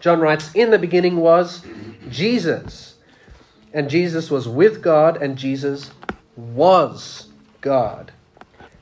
John 0.00 0.20
writes, 0.20 0.50
In 0.54 0.70
the 0.70 0.78
beginning 0.78 1.16
was 1.16 1.62
Jesus. 2.08 2.94
And 3.74 3.90
Jesus 3.90 4.30
was 4.30 4.48
with 4.48 4.82
God, 4.82 5.20
and 5.22 5.36
Jesus 5.36 5.90
was 6.36 7.28
God. 7.60 8.12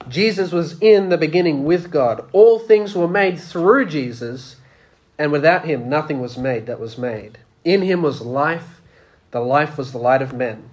Jesus 0.08 0.52
was 0.52 0.80
in 0.80 1.08
the 1.08 1.18
beginning 1.18 1.64
with 1.64 1.90
God. 1.90 2.24
All 2.32 2.60
things 2.60 2.94
were 2.94 3.08
made 3.08 3.40
through 3.40 3.87
Jesus, 3.87 4.56
and 5.18 5.32
without 5.32 5.64
him 5.64 5.88
nothing 5.88 6.20
was 6.20 6.38
made 6.38 6.66
that 6.66 6.78
was 6.78 6.96
made. 6.96 7.38
In 7.64 7.83
him 7.83 8.03
was 8.03 8.20
life, 8.20 8.81
the 9.31 9.40
life 9.40 9.79
was 9.79 9.92
the 9.92 9.98
light 9.98 10.22
of 10.22 10.33
men. 10.33 10.68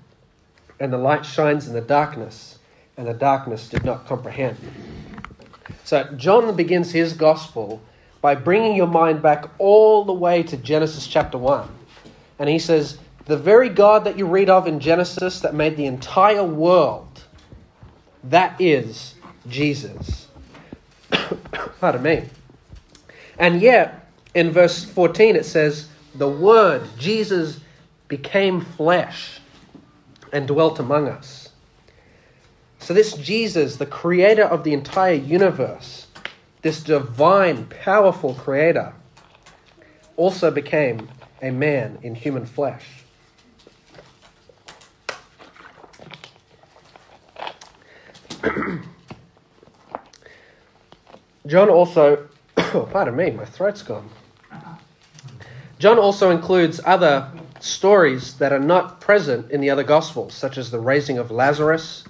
And 0.79 0.91
the 0.91 0.97
light 0.97 1.25
shines 1.25 1.67
in 1.67 1.73
the 1.73 1.81
darkness, 1.81 2.59
and 2.97 3.07
the 3.07 3.13
darkness 3.13 3.69
did 3.69 3.85
not 3.85 4.05
comprehend. 4.07 4.57
So 5.83 6.03
John 6.15 6.55
begins 6.55 6.91
his 6.91 7.13
gospel 7.13 7.81
by 8.21 8.35
bringing 8.35 8.75
your 8.75 8.87
mind 8.87 9.21
back 9.21 9.45
all 9.57 10.05
the 10.05 10.13
way 10.13 10.43
to 10.43 10.57
Genesis 10.57 11.07
chapter 11.07 11.37
1. 11.37 11.67
And 12.39 12.49
he 12.49 12.59
says, 12.59 12.97
The 13.25 13.37
very 13.37 13.69
God 13.69 14.03
that 14.03 14.17
you 14.17 14.25
read 14.25 14.49
of 14.49 14.67
in 14.67 14.79
Genesis 14.79 15.39
that 15.41 15.55
made 15.55 15.77
the 15.77 15.85
entire 15.85 16.43
world, 16.43 17.23
that 18.23 18.59
is 18.59 19.15
Jesus. 19.47 20.27
Pardon 21.79 22.03
me. 22.03 22.23
And 23.39 23.61
yet, 23.61 24.07
in 24.35 24.51
verse 24.51 24.83
14, 24.83 25.35
it 25.35 25.45
says, 25.45 25.87
The 26.15 26.27
Word, 26.27 26.83
Jesus, 26.97 27.59
became 28.07 28.61
flesh 28.61 29.39
and 30.33 30.47
dwelt 30.47 30.79
among 30.79 31.07
us. 31.07 31.49
So, 32.79 32.93
this 32.93 33.13
Jesus, 33.13 33.77
the 33.77 33.85
creator 33.85 34.43
of 34.43 34.63
the 34.63 34.73
entire 34.73 35.13
universe, 35.13 36.07
this 36.61 36.81
divine, 36.81 37.65
powerful 37.65 38.33
creator, 38.33 38.93
also 40.17 40.51
became 40.51 41.09
a 41.41 41.51
man 41.51 41.97
in 42.01 42.15
human 42.15 42.45
flesh. 42.45 42.85
John 51.47 51.69
also, 51.69 52.27
oh, 52.57 52.89
pardon 52.91 53.15
me, 53.15 53.31
my 53.31 53.45
throat's 53.45 53.81
gone. 53.83 54.09
Uh-huh. 54.51 54.75
John 55.81 55.97
also 55.97 56.29
includes 56.29 56.79
other 56.85 57.27
stories 57.59 58.35
that 58.35 58.53
are 58.53 58.59
not 58.59 59.01
present 59.01 59.49
in 59.49 59.61
the 59.61 59.71
other 59.71 59.81
Gospels, 59.81 60.35
such 60.35 60.59
as 60.59 60.69
the 60.69 60.79
raising 60.79 61.17
of 61.17 61.31
Lazarus, 61.31 62.03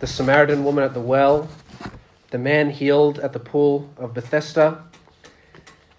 the 0.00 0.08
Samaritan 0.08 0.64
woman 0.64 0.82
at 0.82 0.94
the 0.94 1.00
well, 1.00 1.48
the 2.30 2.38
man 2.38 2.70
healed 2.70 3.20
at 3.20 3.32
the 3.32 3.38
pool 3.38 3.88
of 3.98 4.14
Bethesda. 4.14 4.82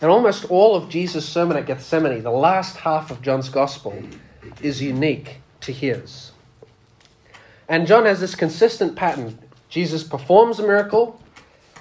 And 0.02 0.12
almost 0.12 0.44
all 0.52 0.76
of 0.76 0.90
Jesus' 0.90 1.24
sermon 1.26 1.56
at 1.56 1.68
Gethsemane, 1.68 2.22
the 2.22 2.32
last 2.32 2.76
half 2.76 3.12
of 3.12 3.22
John's 3.22 3.48
gospel, 3.48 3.98
is 4.62 4.82
unique 4.82 5.38
to 5.62 5.72
his. 5.72 6.34
And 7.70 7.88
John 7.88 8.04
has 8.04 8.20
this 8.20 8.36
consistent 8.36 8.98
pattern. 8.98 9.40
Jesus 9.70 10.04
performs 10.04 10.60
a 10.60 10.64
miracle, 10.64 11.22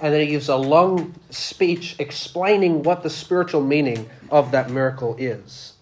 and 0.01 0.13
then 0.13 0.21
he 0.21 0.27
gives 0.27 0.49
a 0.49 0.55
long 0.55 1.13
speech 1.29 1.95
explaining 1.99 2.83
what 2.83 3.03
the 3.03 3.09
spiritual 3.09 3.61
meaning 3.61 4.09
of 4.31 4.51
that 4.51 4.69
miracle 4.69 5.15
is. 5.17 5.73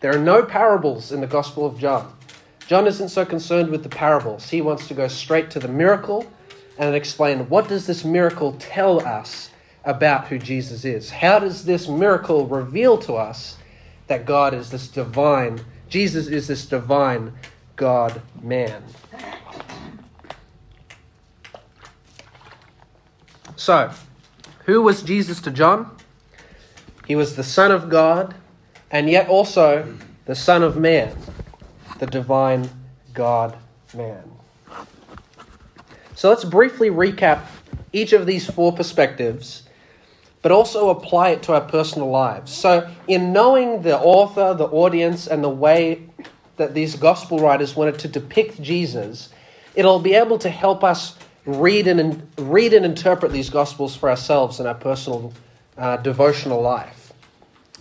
There 0.00 0.14
are 0.14 0.22
no 0.22 0.42
parables 0.42 1.12
in 1.12 1.20
the 1.20 1.26
Gospel 1.26 1.66
of 1.66 1.78
John. 1.78 2.12
John 2.66 2.86
isn't 2.86 3.10
so 3.10 3.24
concerned 3.24 3.70
with 3.70 3.82
the 3.82 3.88
parables. 3.88 4.50
He 4.50 4.60
wants 4.60 4.88
to 4.88 4.94
go 4.94 5.08
straight 5.08 5.50
to 5.50 5.58
the 5.58 5.68
miracle 5.68 6.30
and 6.78 6.94
explain 6.94 7.48
what 7.48 7.68
does 7.68 7.86
this 7.86 8.04
miracle 8.04 8.56
tell 8.58 9.04
us 9.06 9.50
about 9.84 10.26
who 10.26 10.38
Jesus 10.38 10.84
is? 10.84 11.10
How 11.10 11.38
does 11.38 11.64
this 11.64 11.88
miracle 11.88 12.46
reveal 12.46 12.98
to 12.98 13.14
us 13.14 13.56
that 14.08 14.26
God 14.26 14.52
is 14.52 14.70
this 14.70 14.88
divine, 14.88 15.60
Jesus 15.88 16.26
is 16.26 16.48
this 16.48 16.66
divine 16.66 17.32
God 17.76 18.20
man? 18.42 18.82
So, 23.56 23.90
who 24.66 24.82
was 24.82 25.02
Jesus 25.02 25.40
to 25.42 25.50
John? 25.50 25.96
He 27.06 27.16
was 27.16 27.36
the 27.36 27.42
Son 27.42 27.70
of 27.70 27.88
God 27.88 28.34
and 28.90 29.08
yet 29.08 29.28
also 29.28 29.94
the 30.26 30.34
Son 30.34 30.62
of 30.62 30.76
Man, 30.76 31.16
the 31.98 32.06
divine 32.06 32.68
God 33.14 33.56
man. 33.94 34.22
So 36.14 36.28
let's 36.28 36.44
briefly 36.44 36.90
recap 36.90 37.46
each 37.92 38.12
of 38.12 38.26
these 38.26 38.48
four 38.48 38.72
perspectives, 38.72 39.62
but 40.42 40.52
also 40.52 40.90
apply 40.90 41.30
it 41.30 41.42
to 41.44 41.54
our 41.54 41.60
personal 41.60 42.10
lives. 42.10 42.52
So, 42.52 42.90
in 43.08 43.32
knowing 43.32 43.82
the 43.82 43.98
author, 43.98 44.54
the 44.54 44.66
audience, 44.66 45.26
and 45.26 45.42
the 45.42 45.48
way 45.48 46.06
that 46.56 46.74
these 46.74 46.96
gospel 46.96 47.38
writers 47.38 47.76
wanted 47.76 47.98
to 48.00 48.08
depict 48.08 48.60
Jesus, 48.62 49.28
it'll 49.74 49.98
be 49.98 50.14
able 50.14 50.38
to 50.38 50.50
help 50.50 50.82
us 50.82 51.16
read 51.46 51.86
and 51.86 52.28
read 52.36 52.74
and 52.74 52.84
interpret 52.84 53.32
these 53.32 53.48
gospels 53.48 53.96
for 53.96 54.10
ourselves 54.10 54.60
in 54.60 54.66
our 54.66 54.74
personal 54.74 55.32
uh, 55.78 55.96
devotional 55.98 56.60
life. 56.60 57.12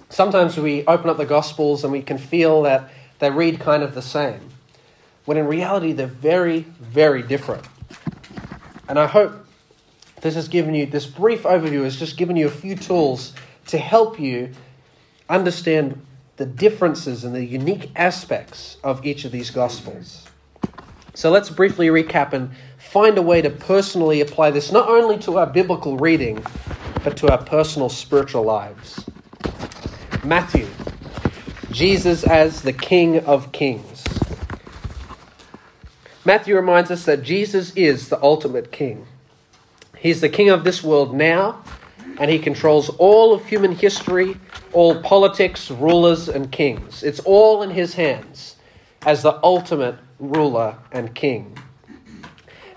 Sometimes 0.09 0.55
we 0.57 0.85
open 0.85 1.09
up 1.09 1.17
the 1.17 1.25
gospels 1.25 1.83
and 1.83 1.91
we 1.91 2.01
can 2.01 2.17
feel 2.17 2.61
that 2.61 2.89
they 3.19 3.31
read 3.31 3.59
kind 3.59 3.83
of 3.83 3.95
the 3.95 4.01
same, 4.01 4.39
when 5.25 5.37
in 5.37 5.47
reality 5.47 5.91
they're 5.91 6.07
very, 6.07 6.59
very 6.79 7.23
different. 7.23 7.65
And 8.87 8.99
I 8.99 9.07
hope 9.07 9.33
this 10.21 10.35
has 10.35 10.47
given 10.47 10.75
you 10.75 10.85
this 10.85 11.07
brief 11.07 11.43
overview 11.43 11.83
has 11.83 11.97
just 11.97 12.17
given 12.17 12.35
you 12.35 12.47
a 12.47 12.51
few 12.51 12.75
tools 12.75 13.33
to 13.67 13.77
help 13.77 14.19
you 14.19 14.51
understand 15.27 16.05
the 16.37 16.45
differences 16.45 17.23
and 17.23 17.33
the 17.33 17.43
unique 17.43 17.89
aspects 17.95 18.77
of 18.83 19.05
each 19.05 19.25
of 19.25 19.31
these 19.31 19.49
gospels. 19.49 20.25
So 21.13 21.31
let's 21.31 21.49
briefly 21.49 21.87
recap 21.87 22.33
and 22.33 22.51
find 22.95 23.17
a 23.17 23.21
way 23.21 23.41
to 23.41 23.49
personally 23.49 24.21
apply 24.21 24.49
this 24.51 24.71
not 24.71 24.87
only 24.87 25.17
to 25.17 25.37
our 25.37 25.45
biblical 25.45 25.97
reading, 25.97 26.41
but 27.03 27.17
to 27.17 27.29
our 27.29 27.43
personal 27.43 27.89
spiritual 27.89 28.41
lives. 28.41 29.03
Matthew, 30.23 30.65
Jesus 31.71 32.23
as 32.23 32.61
the 32.61 32.71
King 32.71 33.19
of 33.25 33.51
Kings. 33.51 34.01
Matthew 36.23 36.55
reminds 36.55 36.89
us 36.89 37.03
that 37.03 37.21
Jesus 37.21 37.75
is 37.75 38.07
the 38.07 38.23
ultimate 38.23 38.71
King. 38.71 39.05
He's 39.97 40.21
the 40.21 40.29
King 40.29 40.49
of 40.49 40.63
this 40.63 40.81
world 40.81 41.13
now, 41.13 41.65
and 42.17 42.31
he 42.31 42.39
controls 42.39 42.87
all 42.91 43.33
of 43.33 43.45
human 43.45 43.73
history, 43.73 44.37
all 44.71 45.01
politics, 45.01 45.69
rulers, 45.69 46.29
and 46.29 46.49
kings. 46.49 47.03
It's 47.03 47.19
all 47.19 47.61
in 47.61 47.71
his 47.71 47.95
hands 47.95 48.55
as 49.05 49.21
the 49.21 49.37
ultimate 49.43 49.97
ruler 50.17 50.77
and 50.93 51.13
king. 51.13 51.57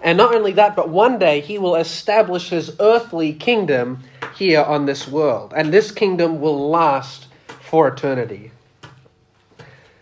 And 0.02 0.16
not 0.16 0.34
only 0.34 0.52
that, 0.52 0.76
but 0.76 0.88
one 0.88 1.18
day 1.18 1.40
he 1.40 1.58
will 1.58 1.74
establish 1.74 2.50
his 2.50 2.76
earthly 2.78 3.32
kingdom 3.32 4.04
here 4.36 4.62
on 4.62 4.86
this 4.86 5.08
world. 5.08 5.52
And 5.56 5.72
this 5.72 5.90
kingdom 5.90 6.40
will 6.40 6.70
last 6.70 7.26
for 7.60 7.88
eternity. 7.88 8.52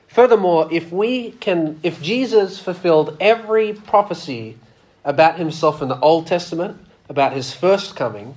Furthermore, 0.08 0.68
if 0.70 0.92
we 0.92 1.32
can 1.32 1.78
if 1.82 2.00
Jesus 2.00 2.58
fulfilled 2.58 3.16
every 3.20 3.72
prophecy 3.72 4.56
about 5.04 5.38
himself 5.38 5.82
in 5.82 5.88
the 5.88 6.00
Old 6.00 6.26
Testament, 6.26 6.78
about 7.08 7.32
his 7.32 7.52
first 7.52 7.96
coming, 7.96 8.34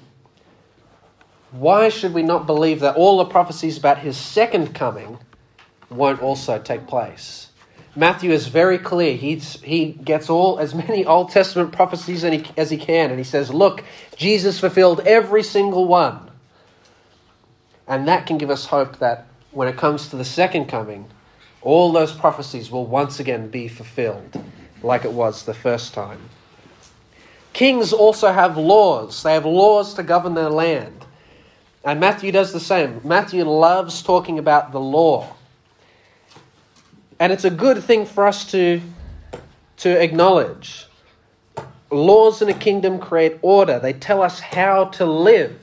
why 1.52 1.90
should 1.90 2.14
we 2.14 2.22
not 2.22 2.46
believe 2.46 2.82
that 2.82 2.96
all 2.96 3.18
the 3.18 3.26
prophecies 3.26 3.78
about 3.78 4.00
his 4.00 4.18
second 4.18 4.76
coming 4.76 5.20
won't 5.90 6.22
also 6.22 6.60
take 6.60 6.86
place? 6.86 7.49
Matthew 8.00 8.32
is 8.32 8.48
very 8.48 8.78
clear. 8.78 9.18
He's, 9.18 9.60
he 9.62 9.92
gets 9.92 10.30
all 10.30 10.58
as 10.58 10.74
many 10.74 11.06
Old 11.06 11.32
Testament 11.32 11.74
prophecies 11.74 12.24
as 12.24 12.32
he, 12.32 12.46
as 12.56 12.70
he 12.70 12.78
can, 12.78 13.10
and 13.10 13.20
he 13.20 13.26
says, 13.26 13.54
Look, 13.54 13.84
Jesus 14.16 14.58
fulfilled 14.58 15.02
every 15.02 15.44
single 15.44 15.86
one. 15.86 16.32
And 17.90 18.08
that 18.08 18.26
can 18.26 18.38
give 18.38 18.50
us 18.50 18.66
hope 18.66 19.00
that 19.00 19.28
when 19.52 19.68
it 19.68 19.76
comes 19.76 20.08
to 20.10 20.16
the 20.16 20.24
second 20.24 20.68
coming, 20.68 21.08
all 21.62 21.92
those 21.92 22.14
prophecies 22.14 22.72
will 22.72 22.86
once 22.86 23.20
again 23.20 23.50
be 23.50 23.68
fulfilled 23.68 24.42
like 24.82 25.04
it 25.04 25.12
was 25.12 25.44
the 25.44 25.54
first 25.54 25.94
time. 25.94 26.22
Kings 27.52 27.92
also 27.92 28.32
have 28.32 28.58
laws, 28.58 29.24
they 29.24 29.34
have 29.34 29.46
laws 29.46 29.94
to 29.96 30.04
govern 30.04 30.36
their 30.36 30.50
land. 30.50 31.06
And 31.84 32.00
Matthew 32.00 32.32
does 32.32 32.54
the 32.54 32.60
same. 32.62 33.02
Matthew 33.04 33.44
loves 33.44 34.02
talking 34.02 34.40
about 34.40 34.72
the 34.72 34.80
law. 34.80 35.36
And 37.20 37.34
it's 37.34 37.44
a 37.44 37.50
good 37.50 37.84
thing 37.84 38.06
for 38.06 38.26
us 38.26 38.50
to, 38.52 38.82
to 39.78 40.02
acknowledge. 40.02 40.88
Laws 41.92 42.42
in 42.42 42.50
a 42.50 42.54
kingdom 42.54 43.00
create 43.00 43.38
order, 43.42 43.80
they 43.80 43.94
tell 43.94 44.22
us 44.22 44.40
how 44.40 44.86
to 44.86 45.06
live. 45.06 45.60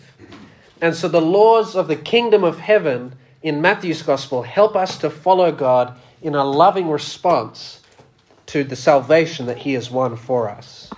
And 0.83 0.95
so 0.95 1.09
the 1.09 1.21
laws 1.21 1.75
of 1.75 1.89
the 1.89 1.97
kingdom 1.97 2.45
of 2.45 2.59
heaven 2.59 3.15
in 3.43 3.63
Matthew's 3.63 4.03
gospel 4.03 4.43
help 4.43 4.77
us 4.77 4.99
to 4.99 5.09
follow 5.09 5.51
God 5.53 5.97
in 6.21 6.35
a 6.35 6.45
loving 6.45 6.91
response 6.91 7.81
to 8.47 8.65
the 8.65 8.77
salvation 8.77 9.47
that 9.47 9.59
he 9.59 9.73
has 9.73 9.91
won 9.91 10.17
for 10.17 10.51
us. 10.51 10.91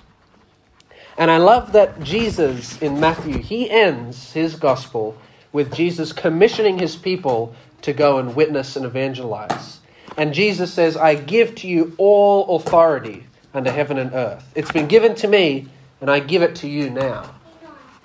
And 1.16 1.30
I 1.30 1.38
love 1.38 1.72
that 1.72 2.02
Jesus 2.02 2.80
in 2.80 3.00
Matthew, 3.00 3.38
he 3.38 3.70
ends 3.70 4.32
his 4.32 4.54
gospel 4.54 5.16
with 5.52 5.74
Jesus 5.74 6.12
commissioning 6.12 6.78
his 6.78 6.96
people 6.96 7.54
to 7.82 7.92
go 7.92 8.18
and 8.18 8.34
witness 8.34 8.76
and 8.76 8.84
evangelize. 8.84 9.80
And 10.18 10.34
Jesus 10.34 10.74
says, 10.74 10.96
I 10.96 11.14
give 11.14 11.54
to 11.56 11.68
you 11.68 11.94
all 11.96 12.56
authority 12.56 13.24
under 13.54 13.70
heaven 13.70 13.98
and 13.98 14.12
earth. 14.12 14.44
It's 14.56 14.72
been 14.72 14.88
given 14.88 15.14
to 15.16 15.28
me, 15.28 15.68
and 16.00 16.10
I 16.10 16.18
give 16.18 16.42
it 16.42 16.56
to 16.56 16.68
you 16.68 16.90
now. 16.90 17.34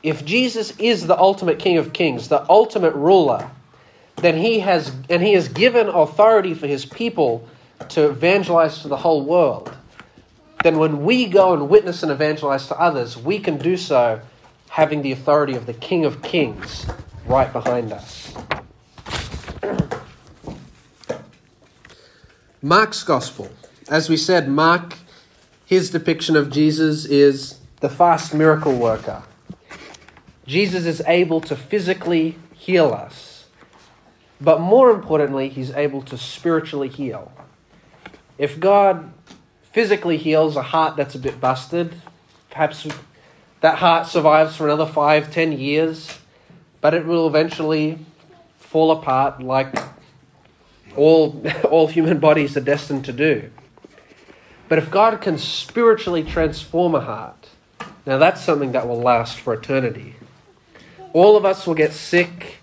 If 0.03 0.23
Jesus 0.23 0.77
is 0.77 1.07
the 1.07 1.17
ultimate 1.17 1.57
King 1.57 1.79
of 1.79 1.91
Kings, 1.91 2.27
the 2.27 2.47
ultimate 2.49 2.93
ruler, 2.93 3.49
then 4.17 4.37
he 4.37 4.59
has 4.59 4.91
and 5.09 5.23
he 5.23 5.33
has 5.33 5.47
given 5.47 5.87
authority 5.87 6.53
for 6.53 6.67
his 6.67 6.85
people 6.85 7.47
to 7.89 8.09
evangelize 8.09 8.83
to 8.83 8.89
the 8.89 8.97
whole 8.97 9.23
world. 9.25 9.75
Then 10.61 10.77
when 10.77 11.03
we 11.03 11.25
go 11.25 11.53
and 11.53 11.67
witness 11.67 12.03
and 12.03 12.11
evangelize 12.11 12.67
to 12.67 12.79
others, 12.79 13.17
we 13.17 13.39
can 13.39 13.57
do 13.57 13.75
so 13.75 14.21
having 14.69 15.01
the 15.01 15.13
authority 15.13 15.55
of 15.55 15.65
the 15.65 15.73
King 15.73 16.05
of 16.05 16.21
Kings 16.21 16.85
right 17.25 17.51
behind 17.51 17.91
us. 17.91 18.33
Mark's 22.65 23.03
Gospel. 23.03 23.49
As 23.89 24.07
we 24.07 24.15
said, 24.15 24.47
Mark, 24.47 24.95
his 25.65 25.89
depiction 25.89 26.37
of 26.37 26.49
Jesus 26.49 27.03
is 27.03 27.59
the 27.81 27.89
fast 27.89 28.33
miracle 28.33 28.73
worker. 28.73 29.23
Jesus 30.47 30.85
is 30.85 31.03
able 31.05 31.41
to 31.41 31.57
physically 31.57 32.37
heal 32.55 32.93
us, 32.93 33.47
but 34.39 34.61
more 34.61 34.91
importantly, 34.91 35.49
he's 35.49 35.71
able 35.71 36.01
to 36.03 36.17
spiritually 36.17 36.87
heal. 36.87 37.33
If 38.37 38.61
God 38.61 39.11
physically 39.73 40.15
heals 40.15 40.55
a 40.55 40.61
heart 40.61 40.95
that's 40.95 41.15
a 41.15 41.19
bit 41.19 41.41
busted, 41.41 41.93
perhaps 42.49 42.87
that 43.59 43.79
heart 43.79 44.07
survives 44.07 44.55
for 44.55 44.67
another 44.67 44.89
five, 44.89 45.33
ten 45.33 45.51
years, 45.51 46.17
but 46.79 46.93
it 46.93 47.05
will 47.05 47.27
eventually 47.27 47.99
fall 48.57 48.89
apart 48.91 49.43
like 49.43 49.75
all, 50.95 51.43
all 51.69 51.87
human 51.87 52.19
bodies 52.19 52.55
are 52.57 52.61
destined 52.61 53.05
to 53.05 53.13
do. 53.13 53.49
But 54.69 54.77
if 54.77 54.89
God 54.89 55.21
can 55.21 55.37
spiritually 55.37 56.23
transform 56.23 56.95
a 56.95 57.01
heart, 57.01 57.49
now 58.05 58.17
that's 58.17 58.41
something 58.41 58.71
that 58.71 58.87
will 58.87 58.99
last 58.99 59.39
for 59.39 59.53
eternity. 59.53 60.15
All 61.13 61.37
of 61.37 61.45
us 61.45 61.67
will 61.67 61.75
get 61.75 61.93
sick. 61.93 62.57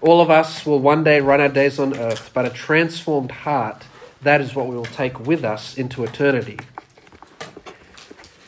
All 0.00 0.20
of 0.20 0.30
us 0.30 0.64
will 0.64 0.80
one 0.80 1.04
day 1.04 1.20
run 1.20 1.40
our 1.40 1.48
days 1.48 1.78
on 1.78 1.96
earth, 1.96 2.30
but 2.32 2.46
a 2.46 2.50
transformed 2.50 3.30
heart, 3.30 3.84
that 4.22 4.40
is 4.40 4.54
what 4.54 4.66
we 4.66 4.74
will 4.74 4.84
take 4.84 5.20
with 5.20 5.44
us 5.44 5.76
into 5.76 6.02
eternity. 6.02 6.58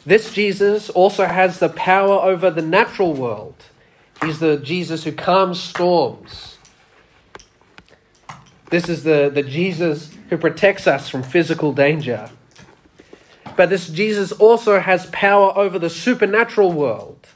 This 0.05 0.33
Jesus 0.33 0.91
also 0.91 1.27
has 1.27 1.59
the 1.59 1.69
power 1.69 2.15
over 2.15 2.51
the 2.51 2.63
natural 2.63 3.13
world. 3.13 3.55
He's 4.25 4.41
the 4.41 4.57
Jesus 4.57 5.05
who 5.05 5.13
calms 5.13 5.61
storms. 5.61 6.52
This 8.73 8.89
is 8.89 9.05
the, 9.05 9.31
the 9.33 9.43
Jesus 9.43 10.11
who 10.31 10.39
protects 10.39 10.87
us 10.87 11.11
from 11.11 11.23
physical 11.23 11.75
danger. 11.75 12.31
But 13.55 13.69
this 13.69 13.91
Jesus 13.91 14.33
also 14.33 14.81
has 14.81 15.11
power 15.13 15.53
over 15.55 15.79
the 15.79 15.91
supernatural 15.91 16.73
world. 16.73 17.29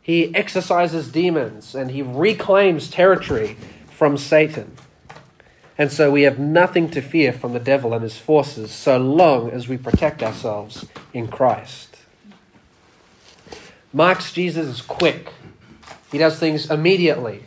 He 0.00 0.32
exorcises 0.32 1.10
demons 1.10 1.74
and 1.74 1.90
he 1.90 2.02
reclaims 2.02 2.88
territory 2.88 3.56
from 3.90 4.16
Satan. 4.16 4.76
And 5.76 5.90
so 5.90 6.12
we 6.12 6.22
have 6.22 6.38
nothing 6.38 6.88
to 6.92 7.02
fear 7.02 7.32
from 7.32 7.52
the 7.52 7.58
devil 7.58 7.92
and 7.92 8.04
his 8.04 8.16
forces 8.16 8.70
so 8.70 8.98
long 8.98 9.50
as 9.50 9.66
we 9.66 9.76
protect 9.76 10.22
ourselves 10.22 10.86
in 11.12 11.26
Christ. 11.26 11.96
Mark's 13.92 14.32
Jesus 14.32 14.68
is 14.68 14.82
quick, 14.82 15.32
he 16.12 16.18
does 16.18 16.38
things 16.38 16.70
immediately. 16.70 17.42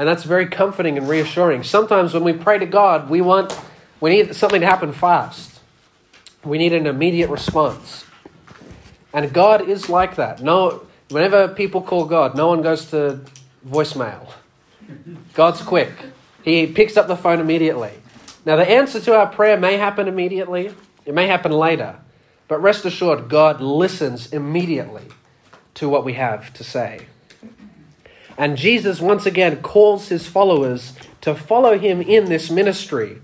And 0.00 0.08
that's 0.08 0.24
very 0.24 0.46
comforting 0.46 0.96
and 0.96 1.06
reassuring. 1.06 1.62
Sometimes 1.62 2.14
when 2.14 2.24
we 2.24 2.32
pray 2.32 2.58
to 2.58 2.64
God, 2.64 3.10
we 3.10 3.20
want 3.20 3.54
we 4.00 4.08
need 4.08 4.34
something 4.34 4.62
to 4.62 4.66
happen 4.66 4.94
fast. 4.94 5.60
We 6.42 6.56
need 6.56 6.72
an 6.72 6.86
immediate 6.86 7.28
response. 7.28 8.06
And 9.12 9.30
God 9.30 9.68
is 9.68 9.90
like 9.90 10.16
that. 10.16 10.42
No 10.42 10.86
whenever 11.10 11.48
people 11.48 11.82
call 11.82 12.06
God, 12.06 12.34
no 12.34 12.46
one 12.48 12.62
goes 12.62 12.86
to 12.92 13.20
voicemail. 13.68 14.26
God's 15.34 15.60
quick. 15.60 15.92
He 16.42 16.66
picks 16.66 16.96
up 16.96 17.06
the 17.06 17.14
phone 17.14 17.38
immediately. 17.38 17.92
Now, 18.46 18.56
the 18.56 18.66
answer 18.66 19.00
to 19.00 19.14
our 19.14 19.26
prayer 19.26 19.58
may 19.58 19.76
happen 19.76 20.08
immediately, 20.08 20.74
it 21.04 21.12
may 21.12 21.26
happen 21.26 21.52
later, 21.52 21.96
but 22.48 22.62
rest 22.62 22.86
assured, 22.86 23.28
God 23.28 23.60
listens 23.60 24.32
immediately 24.32 25.04
to 25.74 25.90
what 25.90 26.06
we 26.06 26.14
have 26.14 26.54
to 26.54 26.64
say. 26.64 27.06
And 28.38 28.56
Jesus 28.56 29.00
once 29.00 29.26
again 29.26 29.62
calls 29.62 30.08
his 30.08 30.26
followers 30.26 30.94
to 31.20 31.34
follow 31.34 31.78
him 31.78 32.00
in 32.00 32.26
this 32.26 32.50
ministry. 32.50 33.20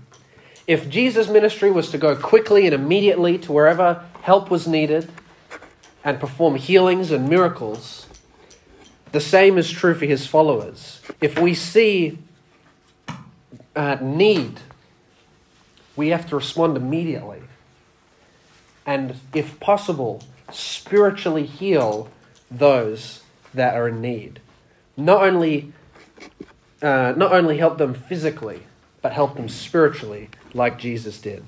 If 0.67 0.89
Jesus' 0.89 1.29
ministry 1.29 1.71
was 1.71 1.89
to 1.91 1.97
go 1.97 2.15
quickly 2.15 2.65
and 2.65 2.75
immediately 2.75 3.37
to 3.39 3.51
wherever 3.51 4.03
help 4.21 4.51
was 4.51 4.67
needed 4.67 5.09
and 6.03 6.19
perform 6.19 6.55
healings 6.55 7.11
and 7.11 7.29
miracles, 7.29 8.07
the 9.11 9.21
same 9.21 9.57
is 9.57 9.71
true 9.71 9.95
for 9.95 10.05
his 10.05 10.27
followers. 10.27 11.01
If 11.21 11.39
we 11.39 11.53
see 11.53 12.19
uh, 13.75 13.97
need, 14.01 14.59
we 15.95 16.09
have 16.09 16.27
to 16.29 16.35
respond 16.35 16.75
immediately. 16.75 17.41
And 18.85 19.15
if 19.33 19.59
possible, 19.59 20.23
spiritually 20.51 21.45
heal 21.45 22.09
those 22.51 23.23
that 23.53 23.75
are 23.75 23.87
in 23.87 24.01
need. 24.01 24.39
Not 24.97 25.21
only, 25.21 25.71
uh, 26.81 27.13
not 27.15 27.31
only 27.31 27.59
help 27.59 27.77
them 27.77 27.93
physically, 27.93 28.63
but 29.01 29.13
help 29.13 29.35
them 29.35 29.47
spiritually, 29.47 30.29
like 30.53 30.79
Jesus 30.79 31.21
did. 31.21 31.45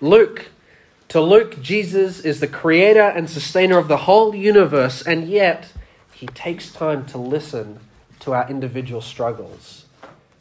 Luke, 0.00 0.50
to 1.08 1.20
Luke, 1.20 1.60
Jesus 1.60 2.20
is 2.20 2.40
the 2.40 2.46
creator 2.46 3.02
and 3.02 3.28
sustainer 3.28 3.78
of 3.78 3.88
the 3.88 3.98
whole 3.98 4.34
universe, 4.34 5.02
and 5.02 5.28
yet 5.28 5.72
he 6.12 6.26
takes 6.26 6.72
time 6.72 7.06
to 7.06 7.18
listen 7.18 7.80
to 8.20 8.32
our 8.32 8.48
individual 8.48 9.00
struggles. 9.00 9.86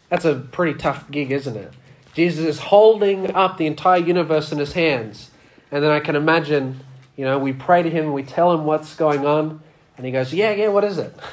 That's 0.09 0.25
a 0.25 0.35
pretty 0.35 0.77
tough 0.77 1.09
gig, 1.09 1.31
isn't 1.31 1.55
it? 1.55 1.73
Jesus 2.13 2.45
is 2.45 2.59
holding 2.59 3.33
up 3.33 3.57
the 3.57 3.65
entire 3.65 3.99
universe 3.99 4.51
in 4.51 4.59
his 4.59 4.73
hands. 4.73 5.31
And 5.71 5.83
then 5.83 5.91
I 5.91 5.99
can 6.01 6.15
imagine, 6.15 6.81
you 7.15 7.23
know, 7.25 7.39
we 7.39 7.53
pray 7.53 7.81
to 7.81 7.89
him, 7.89 8.11
we 8.11 8.23
tell 8.23 8.53
him 8.53 8.65
what's 8.65 8.93
going 8.95 9.25
on, 9.25 9.61
and 9.97 10.05
he 10.05 10.11
goes, 10.11 10.33
Yeah, 10.33 10.51
yeah, 10.51 10.67
what 10.67 10.83
is 10.83 10.97
it? 10.97 11.13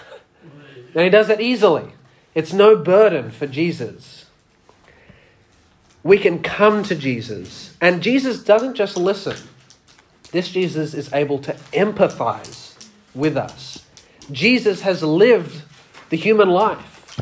and 0.99 1.05
he 1.05 1.11
does 1.11 1.31
it 1.31 1.41
easily. 1.41 1.93
It's 2.35 2.53
no 2.53 2.75
burden 2.75 3.31
for 3.31 3.47
Jesus. 3.47 4.25
We 6.03 6.19
can 6.19 6.43
come 6.43 6.83
to 6.83 6.97
Jesus, 6.97 7.77
and 7.81 8.03
Jesus 8.03 8.43
doesn't 8.43 8.75
just 8.75 8.97
listen. 8.97 9.37
This 10.33 10.49
Jesus 10.49 10.95
is 10.95 11.13
able 11.13 11.39
to 11.39 11.53
empathize 11.73 12.89
with 13.15 13.37
us. 13.37 13.85
Jesus 14.33 14.81
has 14.81 15.05
lived 15.05 15.63
the 16.11 16.17
human 16.17 16.49
life. 16.49 17.21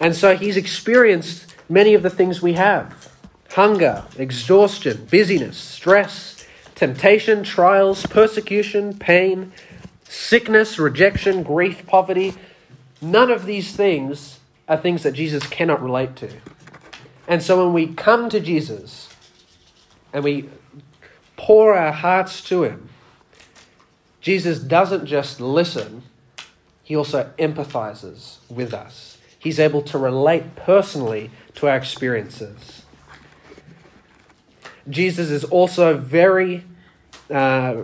And 0.00 0.16
so 0.16 0.36
he's 0.36 0.56
experienced 0.56 1.54
many 1.68 1.94
of 1.94 2.02
the 2.02 2.10
things 2.10 2.42
we 2.42 2.54
have 2.54 3.08
hunger, 3.50 4.04
exhaustion, 4.18 5.06
busyness, 5.08 5.56
stress, 5.56 6.44
temptation, 6.74 7.44
trials, 7.44 8.04
persecution, 8.06 8.98
pain, 8.98 9.52
sickness, 10.02 10.76
rejection, 10.76 11.44
grief, 11.44 11.86
poverty. 11.86 12.34
None 13.04 13.30
of 13.30 13.44
these 13.44 13.76
things 13.76 14.40
are 14.66 14.78
things 14.78 15.02
that 15.02 15.12
Jesus 15.12 15.46
cannot 15.46 15.82
relate 15.82 16.16
to. 16.16 16.30
And 17.28 17.42
so 17.42 17.62
when 17.62 17.74
we 17.74 17.94
come 17.94 18.30
to 18.30 18.40
Jesus 18.40 19.10
and 20.12 20.24
we 20.24 20.48
pour 21.36 21.74
our 21.74 21.92
hearts 21.92 22.42
to 22.44 22.64
him, 22.64 22.88
Jesus 24.22 24.58
doesn't 24.58 25.04
just 25.04 25.38
listen, 25.38 26.02
he 26.82 26.96
also 26.96 27.30
empathizes 27.38 28.38
with 28.48 28.72
us. 28.72 29.18
He's 29.38 29.60
able 29.60 29.82
to 29.82 29.98
relate 29.98 30.56
personally 30.56 31.30
to 31.56 31.68
our 31.68 31.76
experiences. 31.76 32.86
Jesus 34.88 35.28
is 35.28 35.44
also 35.44 35.98
very, 35.98 36.64
uh, 37.30 37.82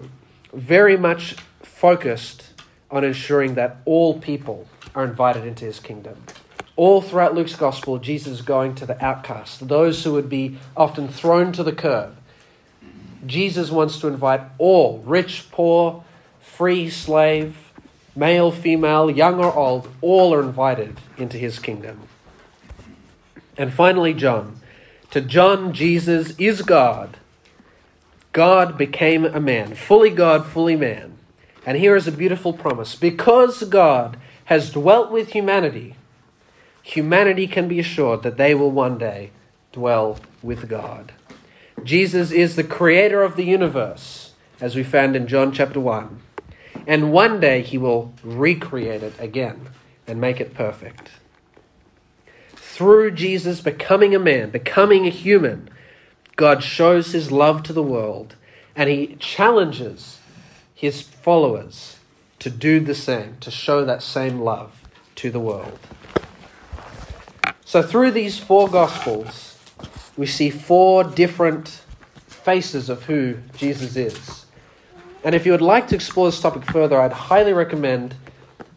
very 0.54 0.96
much 0.96 1.36
focused 1.62 2.49
on 2.90 3.04
ensuring 3.04 3.54
that 3.54 3.78
all 3.84 4.18
people 4.18 4.66
are 4.94 5.04
invited 5.04 5.44
into 5.44 5.64
his 5.64 5.80
kingdom. 5.80 6.16
All 6.76 7.00
throughout 7.00 7.34
Luke's 7.34 7.56
gospel, 7.56 7.98
Jesus 7.98 8.34
is 8.34 8.42
going 8.42 8.74
to 8.76 8.86
the 8.86 9.02
outcast, 9.04 9.68
those 9.68 10.02
who 10.04 10.12
would 10.12 10.28
be 10.28 10.58
often 10.76 11.08
thrown 11.08 11.52
to 11.52 11.62
the 11.62 11.72
curb. 11.72 12.16
Jesus 13.26 13.70
wants 13.70 14.00
to 14.00 14.08
invite 14.08 14.40
all, 14.58 14.98
rich, 15.04 15.50
poor, 15.50 16.04
free, 16.40 16.88
slave, 16.88 17.56
Male, 18.16 18.50
female, 18.50 19.08
young 19.10 19.38
or 19.38 19.54
old, 19.54 19.88
all 20.00 20.34
are 20.34 20.42
invited 20.42 21.00
into 21.16 21.38
his 21.38 21.58
kingdom. 21.58 22.00
And 23.56 23.72
finally, 23.72 24.14
John. 24.14 24.60
To 25.12 25.20
John, 25.20 25.72
Jesus 25.72 26.34
is 26.38 26.62
God. 26.62 27.16
God 28.32 28.76
became 28.76 29.24
a 29.24 29.40
man, 29.40 29.74
fully 29.74 30.10
God, 30.10 30.46
fully 30.46 30.76
man. 30.76 31.18
And 31.66 31.76
here 31.76 31.96
is 31.96 32.06
a 32.06 32.12
beautiful 32.12 32.52
promise. 32.52 32.94
Because 32.94 33.62
God 33.64 34.16
has 34.46 34.72
dwelt 34.72 35.10
with 35.10 35.32
humanity, 35.32 35.94
humanity 36.82 37.46
can 37.46 37.68
be 37.68 37.78
assured 37.78 38.22
that 38.22 38.36
they 38.36 38.54
will 38.54 38.70
one 38.70 38.98
day 38.98 39.30
dwell 39.72 40.18
with 40.42 40.68
God. 40.68 41.12
Jesus 41.84 42.30
is 42.30 42.56
the 42.56 42.64
creator 42.64 43.22
of 43.22 43.36
the 43.36 43.44
universe, 43.44 44.32
as 44.60 44.74
we 44.74 44.82
found 44.82 45.16
in 45.16 45.26
John 45.26 45.52
chapter 45.52 45.80
1. 45.80 46.20
And 46.86 47.12
one 47.12 47.40
day 47.40 47.62
he 47.62 47.78
will 47.78 48.12
recreate 48.22 49.02
it 49.02 49.14
again 49.18 49.68
and 50.06 50.20
make 50.20 50.40
it 50.40 50.54
perfect. 50.54 51.10
Through 52.80 53.12
Jesus 53.12 53.60
becoming 53.60 54.14
a 54.14 54.18
man, 54.18 54.50
becoming 54.50 55.06
a 55.06 55.10
human, 55.10 55.68
God 56.36 56.64
shows 56.64 57.12
his 57.12 57.30
love 57.30 57.62
to 57.64 57.72
the 57.72 57.82
world 57.82 58.36
and 58.74 58.88
he 58.88 59.16
challenges 59.16 60.19
his 60.80 61.02
followers 61.02 61.98
to 62.38 62.48
do 62.48 62.80
the 62.80 62.94
same, 62.94 63.36
to 63.38 63.50
show 63.50 63.84
that 63.84 64.02
same 64.02 64.40
love 64.40 64.82
to 65.14 65.30
the 65.30 65.38
world. 65.38 65.78
So, 67.66 67.82
through 67.82 68.12
these 68.12 68.38
four 68.38 68.66
Gospels, 68.66 69.58
we 70.16 70.24
see 70.24 70.48
four 70.48 71.04
different 71.04 71.82
faces 72.26 72.88
of 72.88 73.02
who 73.02 73.36
Jesus 73.58 73.94
is. 73.94 74.46
And 75.22 75.34
if 75.34 75.44
you 75.44 75.52
would 75.52 75.60
like 75.60 75.86
to 75.88 75.94
explore 75.94 76.28
this 76.28 76.40
topic 76.40 76.64
further, 76.64 76.98
I'd 76.98 77.12
highly 77.12 77.52
recommend 77.52 78.14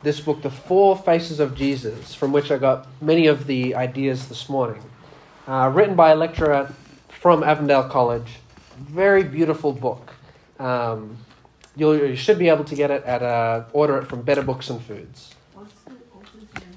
this 0.01 0.19
book, 0.19 0.41
The 0.41 0.51
Four 0.51 0.97
Faces 0.97 1.39
of 1.39 1.55
Jesus, 1.55 2.13
from 2.13 2.33
which 2.33 2.51
I 2.51 2.57
got 2.57 2.85
many 3.01 3.27
of 3.27 3.47
the 3.47 3.75
ideas 3.75 4.27
this 4.27 4.49
morning. 4.49 4.83
Uh, 5.47 5.71
written 5.73 5.95
by 5.95 6.11
a 6.11 6.15
lecturer 6.17 6.73
from 7.07 7.43
Avondale 7.43 7.87
College. 7.87 8.39
Very 8.77 9.23
beautiful 9.23 9.71
book. 9.71 10.11
Um, 10.59 11.17
you 11.75 12.15
should 12.15 12.39
be 12.39 12.49
able 12.49 12.63
to 12.65 12.75
get 12.75 12.91
it 12.91 13.03
at 13.03 13.23
uh, 13.23 13.63
order 13.73 13.97
it 13.97 14.07
from 14.07 14.21
Better 14.21 14.41
Books 14.41 14.69
and 14.69 14.81
Foods. 14.81 15.33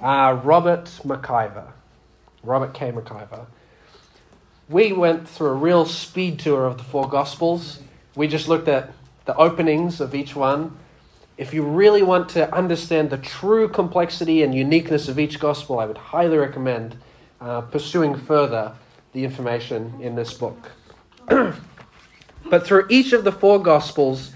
Uh, 0.00 0.40
Robert 0.42 0.84
McIver. 1.04 1.72
Robert 2.42 2.74
K. 2.74 2.92
McIver. 2.92 3.46
We 4.68 4.92
went 4.92 5.28
through 5.28 5.48
a 5.48 5.54
real 5.54 5.84
speed 5.84 6.38
tour 6.38 6.66
of 6.66 6.78
the 6.78 6.84
four 6.84 7.08
Gospels. 7.08 7.80
We 8.14 8.26
just 8.26 8.48
looked 8.48 8.68
at 8.68 8.92
the 9.26 9.36
openings 9.36 10.00
of 10.00 10.14
each 10.14 10.34
one. 10.34 10.76
If 11.36 11.52
you 11.52 11.62
really 11.62 12.02
want 12.02 12.30
to 12.30 12.52
understand 12.54 13.10
the 13.10 13.18
true 13.18 13.68
complexity 13.68 14.42
and 14.42 14.54
uniqueness 14.54 15.08
of 15.08 15.18
each 15.18 15.38
gospel, 15.38 15.78
I 15.78 15.84
would 15.84 15.98
highly 15.98 16.38
recommend 16.38 16.96
uh, 17.40 17.60
pursuing 17.60 18.16
further 18.16 18.72
the 19.12 19.22
information 19.24 19.94
in 20.00 20.14
this 20.14 20.32
book. 20.32 20.70
but 21.28 22.66
through 22.66 22.86
each 22.88 23.12
of 23.12 23.24
the 23.24 23.32
four 23.32 23.62
gospels, 23.62 24.32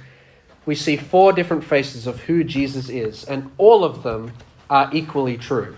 we 0.66 0.74
see 0.74 0.96
four 0.96 1.32
different 1.32 1.64
faces 1.64 2.06
of 2.06 2.20
who 2.20 2.44
Jesus 2.44 2.88
is, 2.88 3.24
and 3.24 3.50
all 3.58 3.84
of 3.84 4.02
them 4.02 4.32
are 4.68 4.90
equally 4.92 5.36
true. 5.36 5.76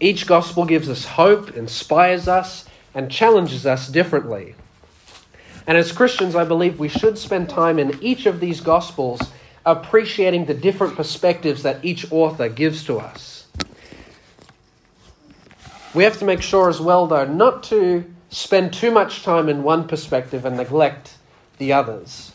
Each 0.00 0.26
gospel 0.26 0.64
gives 0.64 0.88
us 0.88 1.04
hope, 1.04 1.56
inspires 1.56 2.28
us, 2.28 2.64
and 2.94 3.10
challenges 3.10 3.66
us 3.66 3.88
differently. 3.88 4.54
And 5.66 5.76
as 5.76 5.92
Christians, 5.92 6.34
I 6.34 6.44
believe 6.44 6.78
we 6.78 6.88
should 6.88 7.18
spend 7.18 7.50
time 7.50 7.78
in 7.78 7.98
each 8.02 8.26
of 8.26 8.40
these 8.40 8.60
gospels 8.60 9.20
appreciating 9.66 10.46
the 10.46 10.54
different 10.54 10.96
perspectives 10.96 11.62
that 11.62 11.84
each 11.84 12.10
author 12.10 12.48
gives 12.48 12.84
to 12.84 12.98
us. 12.98 13.46
We 15.94 16.04
have 16.04 16.18
to 16.18 16.24
make 16.24 16.42
sure 16.42 16.68
as 16.68 16.80
well, 16.80 17.06
though, 17.06 17.26
not 17.26 17.62
to 17.64 18.04
spend 18.30 18.72
too 18.72 18.90
much 18.90 19.22
time 19.22 19.48
in 19.48 19.62
one 19.62 19.86
perspective 19.88 20.44
and 20.44 20.56
neglect 20.56 21.16
the 21.58 21.72
others. 21.72 22.32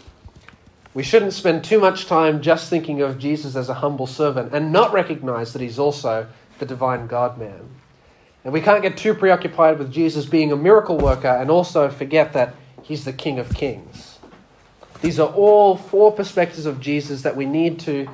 We 0.93 1.03
shouldn't 1.03 1.33
spend 1.33 1.63
too 1.63 1.79
much 1.79 2.05
time 2.05 2.41
just 2.41 2.69
thinking 2.69 3.01
of 3.01 3.17
Jesus 3.17 3.55
as 3.55 3.67
a 3.67 3.75
humble 3.75 4.05
servant 4.05 4.53
and 4.53 4.71
not 4.71 4.93
recognize 4.93 5.53
that 5.53 5.61
he's 5.61 5.79
also 5.79 6.27
the 6.59 6.65
divine 6.65 7.07
God 7.07 7.37
man. 7.39 7.69
And 8.43 8.53
we 8.53 8.61
can't 8.61 8.83
get 8.83 8.97
too 8.97 9.13
preoccupied 9.13 9.79
with 9.79 9.91
Jesus 9.91 10.25
being 10.25 10.51
a 10.51 10.55
miracle 10.55 10.97
worker 10.97 11.27
and 11.27 11.49
also 11.49 11.89
forget 11.89 12.33
that 12.33 12.53
he's 12.83 13.05
the 13.05 13.13
King 13.13 13.39
of 13.39 13.53
Kings. 13.55 14.19
These 15.01 15.19
are 15.19 15.29
all 15.29 15.75
four 15.75 16.11
perspectives 16.11 16.65
of 16.65 16.79
Jesus 16.79 17.23
that 17.23 17.35
we 17.35 17.45
need 17.45 17.79
to 17.81 18.07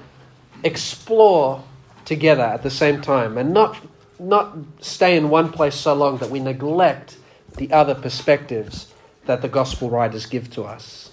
explore 0.64 1.64
together 2.06 2.44
at 2.44 2.64
the 2.64 2.72
same 2.72 3.02
time 3.02 3.38
and 3.38 3.54
not, 3.54 3.78
not 4.20 4.56
stay 4.80 5.18
in 5.18 5.30
one 5.30 5.52
place 5.52 5.76
so 5.76 5.94
long 5.94 6.18
that 6.20 6.30
we 6.30 6.40
neglect 6.40 7.18
the 7.58 7.72
other 7.72 7.94
perspectives 7.94 8.94
that 9.26 9.42
the 9.42 9.48
gospel 9.48 9.90
writers 9.90 10.26
give 10.26 10.50
to 10.52 10.64
us. 10.64 11.09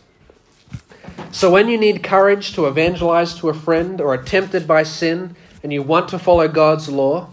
So, 1.32 1.50
when 1.50 1.68
you 1.68 1.78
need 1.78 2.02
courage 2.02 2.54
to 2.54 2.66
evangelize 2.66 3.34
to 3.38 3.48
a 3.48 3.54
friend 3.54 4.00
or 4.00 4.14
are 4.14 4.22
tempted 4.22 4.66
by 4.66 4.84
sin 4.84 5.36
and 5.62 5.72
you 5.72 5.82
want 5.82 6.08
to 6.10 6.18
follow 6.18 6.48
God's 6.48 6.88
law, 6.88 7.28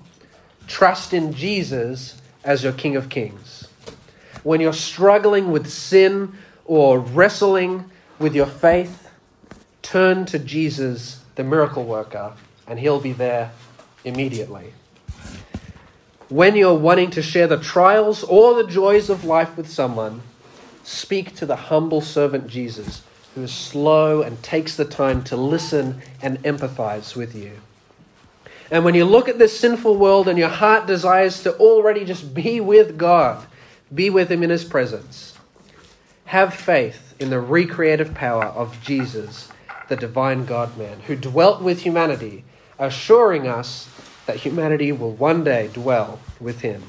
trust 0.67 1.13
in 1.13 1.33
Jesus 1.33 2.21
as 2.43 2.63
your 2.63 2.73
King 2.73 2.95
of 2.95 3.09
Kings. 3.09 3.67
When 4.43 4.59
you're 4.59 4.73
struggling 4.73 5.51
with 5.51 5.69
sin 5.69 6.33
or 6.65 6.99
wrestling 6.99 7.89
with 8.19 8.35
your 8.35 8.45
faith, 8.45 9.09
turn 9.81 10.25
to 10.25 10.39
Jesus, 10.39 11.23
the 11.35 11.43
miracle 11.43 11.83
worker, 11.83 12.33
and 12.67 12.79
he'll 12.79 12.99
be 12.99 13.13
there 13.13 13.51
immediately. 14.03 14.73
When 16.29 16.55
you're 16.55 16.73
wanting 16.73 17.11
to 17.11 17.21
share 17.21 17.47
the 17.47 17.57
trials 17.57 18.23
or 18.23 18.55
the 18.55 18.69
joys 18.69 19.09
of 19.09 19.23
life 19.23 19.55
with 19.55 19.69
someone, 19.69 20.21
speak 20.83 21.35
to 21.35 21.45
the 21.45 21.55
humble 21.55 22.01
servant 22.01 22.47
Jesus, 22.47 23.03
who 23.35 23.43
is 23.43 23.53
slow 23.53 24.21
and 24.21 24.41
takes 24.43 24.75
the 24.75 24.85
time 24.85 25.23
to 25.23 25.35
listen 25.35 26.01
and 26.21 26.41
empathize 26.43 27.15
with 27.15 27.35
you. 27.35 27.59
And 28.69 28.85
when 28.85 28.95
you 28.95 29.05
look 29.05 29.29
at 29.29 29.39
this 29.39 29.59
sinful 29.59 29.97
world 29.97 30.27
and 30.27 30.37
your 30.37 30.49
heart 30.49 30.87
desires 30.87 31.43
to 31.43 31.55
already 31.57 32.05
just 32.05 32.33
be 32.33 32.59
with 32.59 32.97
God, 32.97 33.45
be 33.93 34.09
with 34.09 34.31
Him 34.31 34.43
in 34.43 34.49
His 34.49 34.63
presence, 34.63 35.37
have 36.25 36.53
faith 36.53 37.13
in 37.19 37.29
the 37.29 37.39
recreative 37.39 38.13
power 38.13 38.45
of 38.45 38.81
Jesus, 38.81 39.49
the 39.89 39.95
divine 39.95 40.45
God 40.45 40.77
man, 40.77 41.01
who 41.01 41.15
dwelt 41.15 41.61
with 41.61 41.81
humanity, 41.81 42.43
assuring 42.79 43.47
us 43.47 43.89
that 44.25 44.37
humanity 44.37 44.91
will 44.91 45.11
one 45.11 45.43
day 45.43 45.69
dwell 45.71 46.19
with 46.39 46.61
Him. 46.61 46.81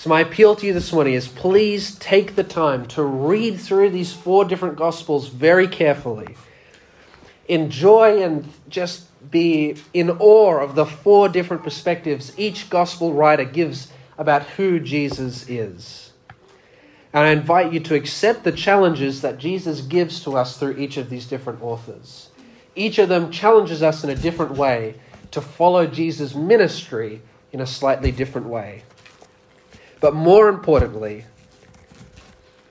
So, 0.00 0.08
my 0.08 0.20
appeal 0.20 0.56
to 0.56 0.66
you 0.66 0.72
this 0.72 0.94
morning 0.94 1.12
is 1.12 1.28
please 1.28 1.94
take 1.96 2.34
the 2.34 2.42
time 2.42 2.86
to 2.86 3.02
read 3.02 3.60
through 3.60 3.90
these 3.90 4.14
four 4.14 4.46
different 4.46 4.76
Gospels 4.76 5.28
very 5.28 5.68
carefully. 5.68 6.36
Enjoy 7.48 8.22
and 8.22 8.50
just 8.70 9.04
be 9.30 9.76
in 9.92 10.08
awe 10.08 10.58
of 10.58 10.74
the 10.74 10.86
four 10.86 11.28
different 11.28 11.62
perspectives 11.62 12.32
each 12.38 12.70
Gospel 12.70 13.12
writer 13.12 13.44
gives 13.44 13.92
about 14.16 14.42
who 14.44 14.80
Jesus 14.80 15.46
is. 15.50 16.12
And 17.12 17.24
I 17.24 17.28
invite 17.32 17.70
you 17.70 17.80
to 17.80 17.94
accept 17.94 18.44
the 18.44 18.52
challenges 18.52 19.20
that 19.20 19.36
Jesus 19.36 19.82
gives 19.82 20.24
to 20.24 20.34
us 20.34 20.56
through 20.56 20.78
each 20.78 20.96
of 20.96 21.10
these 21.10 21.26
different 21.26 21.60
authors. 21.60 22.30
Each 22.74 22.98
of 22.98 23.10
them 23.10 23.30
challenges 23.30 23.82
us 23.82 24.02
in 24.02 24.08
a 24.08 24.14
different 24.14 24.52
way 24.52 24.94
to 25.32 25.42
follow 25.42 25.86
Jesus' 25.86 26.34
ministry 26.34 27.20
in 27.52 27.60
a 27.60 27.66
slightly 27.66 28.10
different 28.10 28.46
way. 28.46 28.82
But 30.00 30.14
more 30.14 30.48
importantly, 30.48 31.26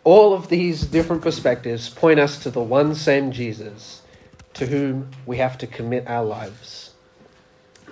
all 0.04 0.34
of 0.34 0.50
these 0.50 0.82
different 0.82 1.22
perspectives 1.22 1.90
point 1.90 2.20
us 2.20 2.42
to 2.44 2.50
the 2.50 2.62
one 2.62 2.96
same 2.96 3.32
Jesus 3.32 4.02
to 4.56 4.66
whom 4.66 5.10
we 5.26 5.38
have 5.38 5.58
to 5.60 5.68
commit 5.68 6.08
our 6.08 6.26
lives. 6.26 6.94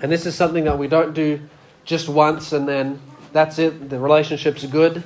And 0.02 0.12
this 0.12 0.26
is 0.26 0.36
something 0.36 0.64
that 0.66 0.78
we 0.78 0.88
don't 0.88 1.14
do 1.14 1.40
just 1.86 2.10
once 2.10 2.52
and 2.52 2.68
then 2.68 3.00
that's 3.34 3.60
it, 3.60 3.90
the 3.90 4.00
relationship's 4.00 4.66
good. 4.66 5.04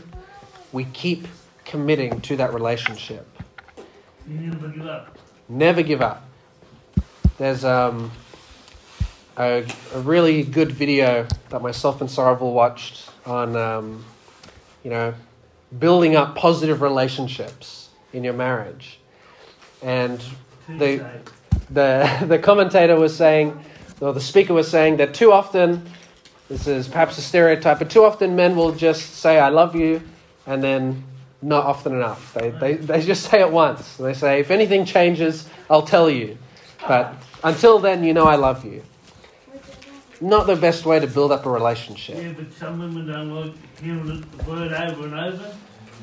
We 0.72 0.86
keep 0.86 1.28
committing 1.66 2.22
to 2.22 2.38
that 2.38 2.54
relationship. 2.54 3.28
Never 4.26 4.68
give 4.70 4.86
up. 4.86 5.18
Never 5.50 5.82
give 5.82 6.02
up. 6.02 6.26
There's 7.38 7.66
um, 7.66 8.12
a, 9.38 9.66
a 9.94 10.00
really 10.00 10.44
good 10.44 10.72
video 10.72 11.28
that 11.50 11.62
myself 11.62 12.00
and 12.02 12.10
Sarvel 12.10 12.54
watched 12.54 13.10
on, 13.26 13.56
um, 13.56 14.06
you 14.84 14.90
know, 14.90 15.14
building 15.80 16.16
up 16.16 16.36
positive 16.36 16.82
relationships 16.82 17.90
in 18.14 18.24
your 18.24 18.34
marriage. 18.34 19.00
And 19.82 20.24
the, 20.68 21.06
the, 21.70 22.26
the 22.28 22.40
commentator 22.40 22.98
was 22.98 23.16
saying, 23.16 23.60
or 24.00 24.14
the 24.14 24.22
speaker 24.22 24.54
was 24.54 24.70
saying 24.70 24.98
that 24.98 25.14
too 25.14 25.32
often, 25.32 25.86
this 26.50 26.68
is 26.68 26.88
perhaps 26.88 27.18
a 27.18 27.22
stereotype, 27.22 27.80
but 27.80 27.90
too 27.90 28.04
often 28.04 28.36
men 28.36 28.56
will 28.56 28.74
just 28.74 29.16
say, 29.16 29.40
I 29.40 29.50
love 29.50 29.76
you, 29.76 30.02
and 30.46 30.62
then 30.62 31.04
not 31.42 31.66
often 31.66 31.94
enough. 31.94 32.34
They, 32.34 32.50
they, 32.50 32.74
they 32.76 33.02
just 33.02 33.30
say 33.30 33.40
it 33.40 33.52
once. 33.52 33.98
They 33.98 34.14
say, 34.14 34.40
if 34.40 34.52
anything 34.52 34.86
changes, 34.86 35.48
I'll 35.70 35.82
tell 35.82 36.10
you. 36.10 36.38
But 36.88 37.16
until 37.44 37.80
then, 37.80 38.04
you 38.04 38.14
know 38.14 38.26
I 38.26 38.36
love 38.36 38.66
you. 38.66 38.84
Not 40.22 40.46
the 40.46 40.56
best 40.56 40.86
way 40.86 41.00
to 41.00 41.08
build 41.08 41.32
up 41.32 41.48
a 41.48 41.50
relationship. 41.50 42.16
Yeah, 42.16 42.34
but 42.34 42.54
some 42.54 42.80
women 42.80 43.08
don't 43.08 43.32
like 43.32 43.54
hearing 43.82 44.06
the 44.06 44.44
word 44.44 44.72
over 44.72 45.06
and 45.06 45.16
over. 45.16 45.56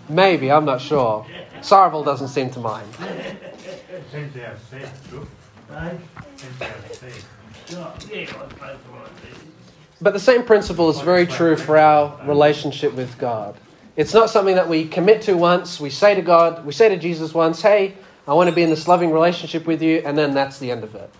Maybe, 0.08 0.50
I'm 0.50 0.64
not 0.64 0.80
sure. 0.80 1.24
Sarvel 1.60 2.04
doesn't 2.04 2.28
seem 2.28 2.50
to 2.50 2.58
mind. 2.58 2.90
Depends 2.92 4.36
how 4.36 4.54
said, 4.70 4.90
look, 5.12 5.28
depends 5.68 6.02
how 6.58 6.92
said. 6.92 7.12
Yeah, 7.68 7.94
yeah, 8.10 8.20
I 8.20 8.26
suppose 8.26 8.60
like 8.60 9.22
this. 9.22 9.38
But 10.00 10.14
the 10.14 10.20
same 10.20 10.42
principle 10.42 10.90
is 10.90 11.00
very 11.00 11.26
true 11.26 11.56
for 11.56 11.76
our 11.76 12.18
relationship 12.26 12.94
with 12.94 13.16
God. 13.18 13.56
It's 13.96 14.14
not 14.14 14.30
something 14.30 14.54
that 14.54 14.68
we 14.68 14.88
commit 14.88 15.22
to 15.22 15.36
once. 15.36 15.78
We 15.78 15.90
say 15.90 16.14
to 16.14 16.22
God, 16.22 16.64
we 16.64 16.72
say 16.72 16.88
to 16.88 16.96
Jesus 16.96 17.34
once, 17.34 17.62
hey, 17.62 17.94
I 18.26 18.32
want 18.32 18.48
to 18.48 18.54
be 18.54 18.62
in 18.62 18.70
this 18.70 18.88
loving 18.88 19.12
relationship 19.12 19.66
with 19.66 19.82
you, 19.82 20.02
and 20.04 20.16
then 20.18 20.34
that's 20.34 20.58
the 20.58 20.70
end 20.70 20.82
of 20.84 20.94
it. 20.94 21.10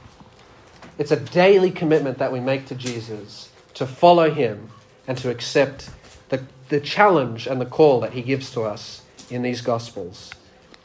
It's 0.99 1.13
a 1.13 1.17
daily 1.17 1.71
commitment 1.71 2.19
that 2.19 2.33
we 2.33 2.41
make 2.41 2.67
to 2.67 2.75
Jesus 2.75 3.51
to 3.75 3.87
follow 3.87 4.31
him 4.31 4.69
and 5.07 5.17
to 5.19 5.31
accept 5.31 5.91
the, 6.29 6.45
the 6.69 6.81
challenge 6.81 7.47
and 7.47 7.61
the 7.61 7.67
call 7.67 8.01
that 8.01 8.13
he 8.13 8.23
gives 8.23 8.51
to 8.53 8.63
us 8.63 9.03
in 9.31 9.43
these 9.43 9.61
Gospels. 9.61 10.33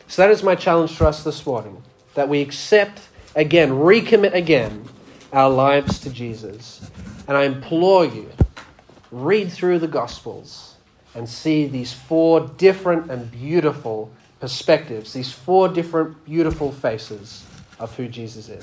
So 0.08 0.22
that 0.22 0.30
is 0.30 0.44
my 0.44 0.54
challenge 0.54 0.98
to 0.98 1.08
us 1.08 1.24
this 1.24 1.44
morning 1.46 1.82
that 2.14 2.30
we 2.30 2.42
accept 2.42 3.02
again, 3.36 3.72
recommit 3.72 4.36
again 4.36 4.86
our 5.32 5.50
lives 5.50 6.00
to 6.02 6.12
Jesus. 6.12 6.92
And 7.28 7.36
I 7.36 7.46
implore 7.46 8.06
you, 8.06 8.30
read 9.12 9.52
through 9.52 9.80
the 9.80 9.88
Gospels 9.88 10.76
and 11.16 11.28
see 11.28 11.66
these 11.66 11.92
four 11.92 12.42
different 12.42 13.10
and 13.10 13.32
beautiful 13.32 14.12
perspectives, 14.40 15.14
these 15.14 15.32
four 15.32 15.70
different 15.70 16.24
beautiful 16.26 16.72
faces 16.72 17.44
of 17.80 17.96
who 17.96 18.08
Jesus 18.08 18.50
is. 18.50 18.62